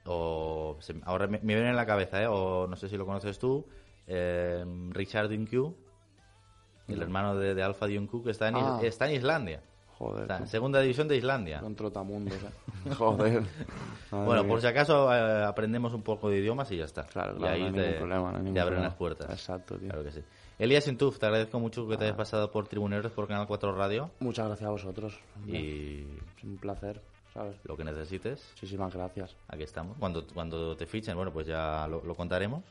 O, 0.05 0.77
ahora 1.05 1.29
me, 1.29 1.39
me 1.39 1.55
viene 1.55 1.70
en 1.70 1.77
la 1.77 1.87
cabeza, 1.87 2.23
¿eh? 2.23 2.27
o 2.27 2.66
no 2.66 2.77
sé 2.77 2.91
si 2.91 2.99
lo 2.99 3.07
conoces 3.07 3.39
tú, 3.39 3.64
eh, 4.07 4.62
Richard 4.91 5.31
Dunque, 5.31 5.73
el 6.95 7.03
hermano 7.03 7.36
de, 7.36 7.55
de 7.55 7.62
Alfa 7.62 7.86
que 7.86 8.30
está 8.30 8.49
en, 8.49 8.57
Ah. 8.57 8.78
está 8.82 9.09
en 9.09 9.16
Islandia. 9.16 9.62
Joder. 9.99 10.22
Está 10.22 10.38
en 10.38 10.47
segunda 10.49 10.80
división 10.80 11.07
de 11.07 11.16
Islandia. 11.16 11.61
Son 11.61 11.76
trotamundos, 11.76 12.34
¿eh? 12.34 12.90
Joder. 12.99 13.45
Bueno, 14.11 14.47
por 14.47 14.61
si 14.61 14.66
acaso 14.66 15.12
eh, 15.14 15.45
aprendemos 15.45 15.95
un 15.95 16.03
poco 16.03 16.28
de 16.28 16.38
idiomas 16.38 16.70
y 16.72 16.78
ya 16.78 16.84
está. 16.86 17.05
Claro, 17.05 17.34
y 17.34 17.38
claro, 17.38 17.55
ahí 17.55 17.61
no 17.61 17.66
hay 17.66 17.72
te, 17.72 17.80
ningún 17.82 17.99
problema, 17.99 18.20
no 18.22 18.28
hay 18.28 18.32
te 18.34 18.43
ningún 18.43 18.59
abren 18.59 18.66
problema. 18.74 18.88
las 18.88 18.95
puertas. 18.97 19.30
Exacto, 19.30 19.76
tío. 19.76 19.88
Claro 19.88 20.03
que 20.05 20.12
sí. 20.12 20.20
Elías 20.59 20.86
Intuf, 20.88 21.18
te 21.18 21.26
agradezco 21.26 21.59
mucho 21.61 21.86
que 21.88 21.97
te 21.97 22.05
hayas 22.05 22.16
pasado 22.16 22.51
por 22.51 22.66
Tribuneros, 22.68 23.12
por 23.12 23.26
Canal 23.28 23.47
4 23.47 23.74
Radio 23.74 24.11
Muchas 24.20 24.47
gracias 24.47 24.66
a 24.68 24.70
vosotros. 24.70 25.18
y 25.47 26.01
Es 26.36 26.45
un 26.45 26.57
placer, 26.59 27.01
¿sabes? 27.32 27.57
lo 27.64 27.76
que 27.76 27.84
necesites, 27.84 28.45
Muchísimas 28.55 28.95
gracias. 28.95 29.36
aquí 29.49 29.62
estamos. 29.62 29.97
Cuando, 29.99 30.26
cuando 30.26 30.76
te 30.76 30.86
fichen, 30.86 31.16
bueno, 31.16 31.32
pues 31.32 31.47
ya 31.47 31.86
lo, 31.88 32.03
lo 32.05 32.14
contaremos. 32.14 32.62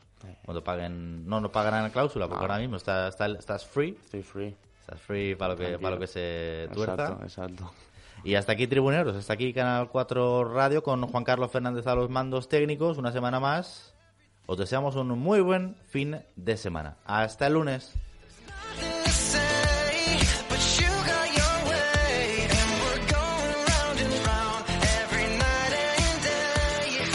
Cuando 0.44 0.62
paguen, 0.64 1.26
no, 1.26 1.40
no 1.40 1.50
pagarán 1.52 1.82
la 1.82 1.90
cláusula, 1.90 2.26
porque 2.28 2.40
Ah. 2.44 2.46
ahora 2.48 2.58
mismo 2.58 2.76
está, 2.76 3.08
está- 3.08 3.26
estás 3.26 3.64
free, 3.66 3.96
Estoy 4.04 4.22
free. 4.22 4.56
estás 4.80 5.00
free 5.00 5.34
para 5.34 5.52
lo 5.54 5.56
que, 5.58 5.64
Tranquilo. 5.64 5.82
para 5.82 5.94
lo 5.96 6.00
que 6.00 6.06
se 6.06 6.68
tuerza. 6.72 6.94
Exacto, 6.94 7.24
exacto. 7.24 7.72
Y 8.24 8.34
hasta 8.36 8.52
aquí 8.52 8.66
Tribuneros, 8.68 9.16
hasta 9.16 9.32
aquí 9.32 9.52
Canal 9.52 9.88
4 9.88 10.44
Radio 10.44 10.82
con 10.82 11.04
Juan 11.06 11.24
Carlos 11.24 11.50
Fernández 11.50 11.86
a 11.86 11.94
los 11.94 12.08
mandos 12.08 12.48
técnicos, 12.48 12.98
una 12.98 13.10
semana 13.12 13.40
más. 13.40 13.94
Os 14.46 14.58
deseamos 14.58 14.96
un 14.96 15.08
muy 15.18 15.40
buen 15.40 15.76
fin 15.88 16.20
de 16.36 16.56
semana. 16.56 16.96
Hasta 17.04 17.46
el 17.46 17.54
lunes. 17.54 17.94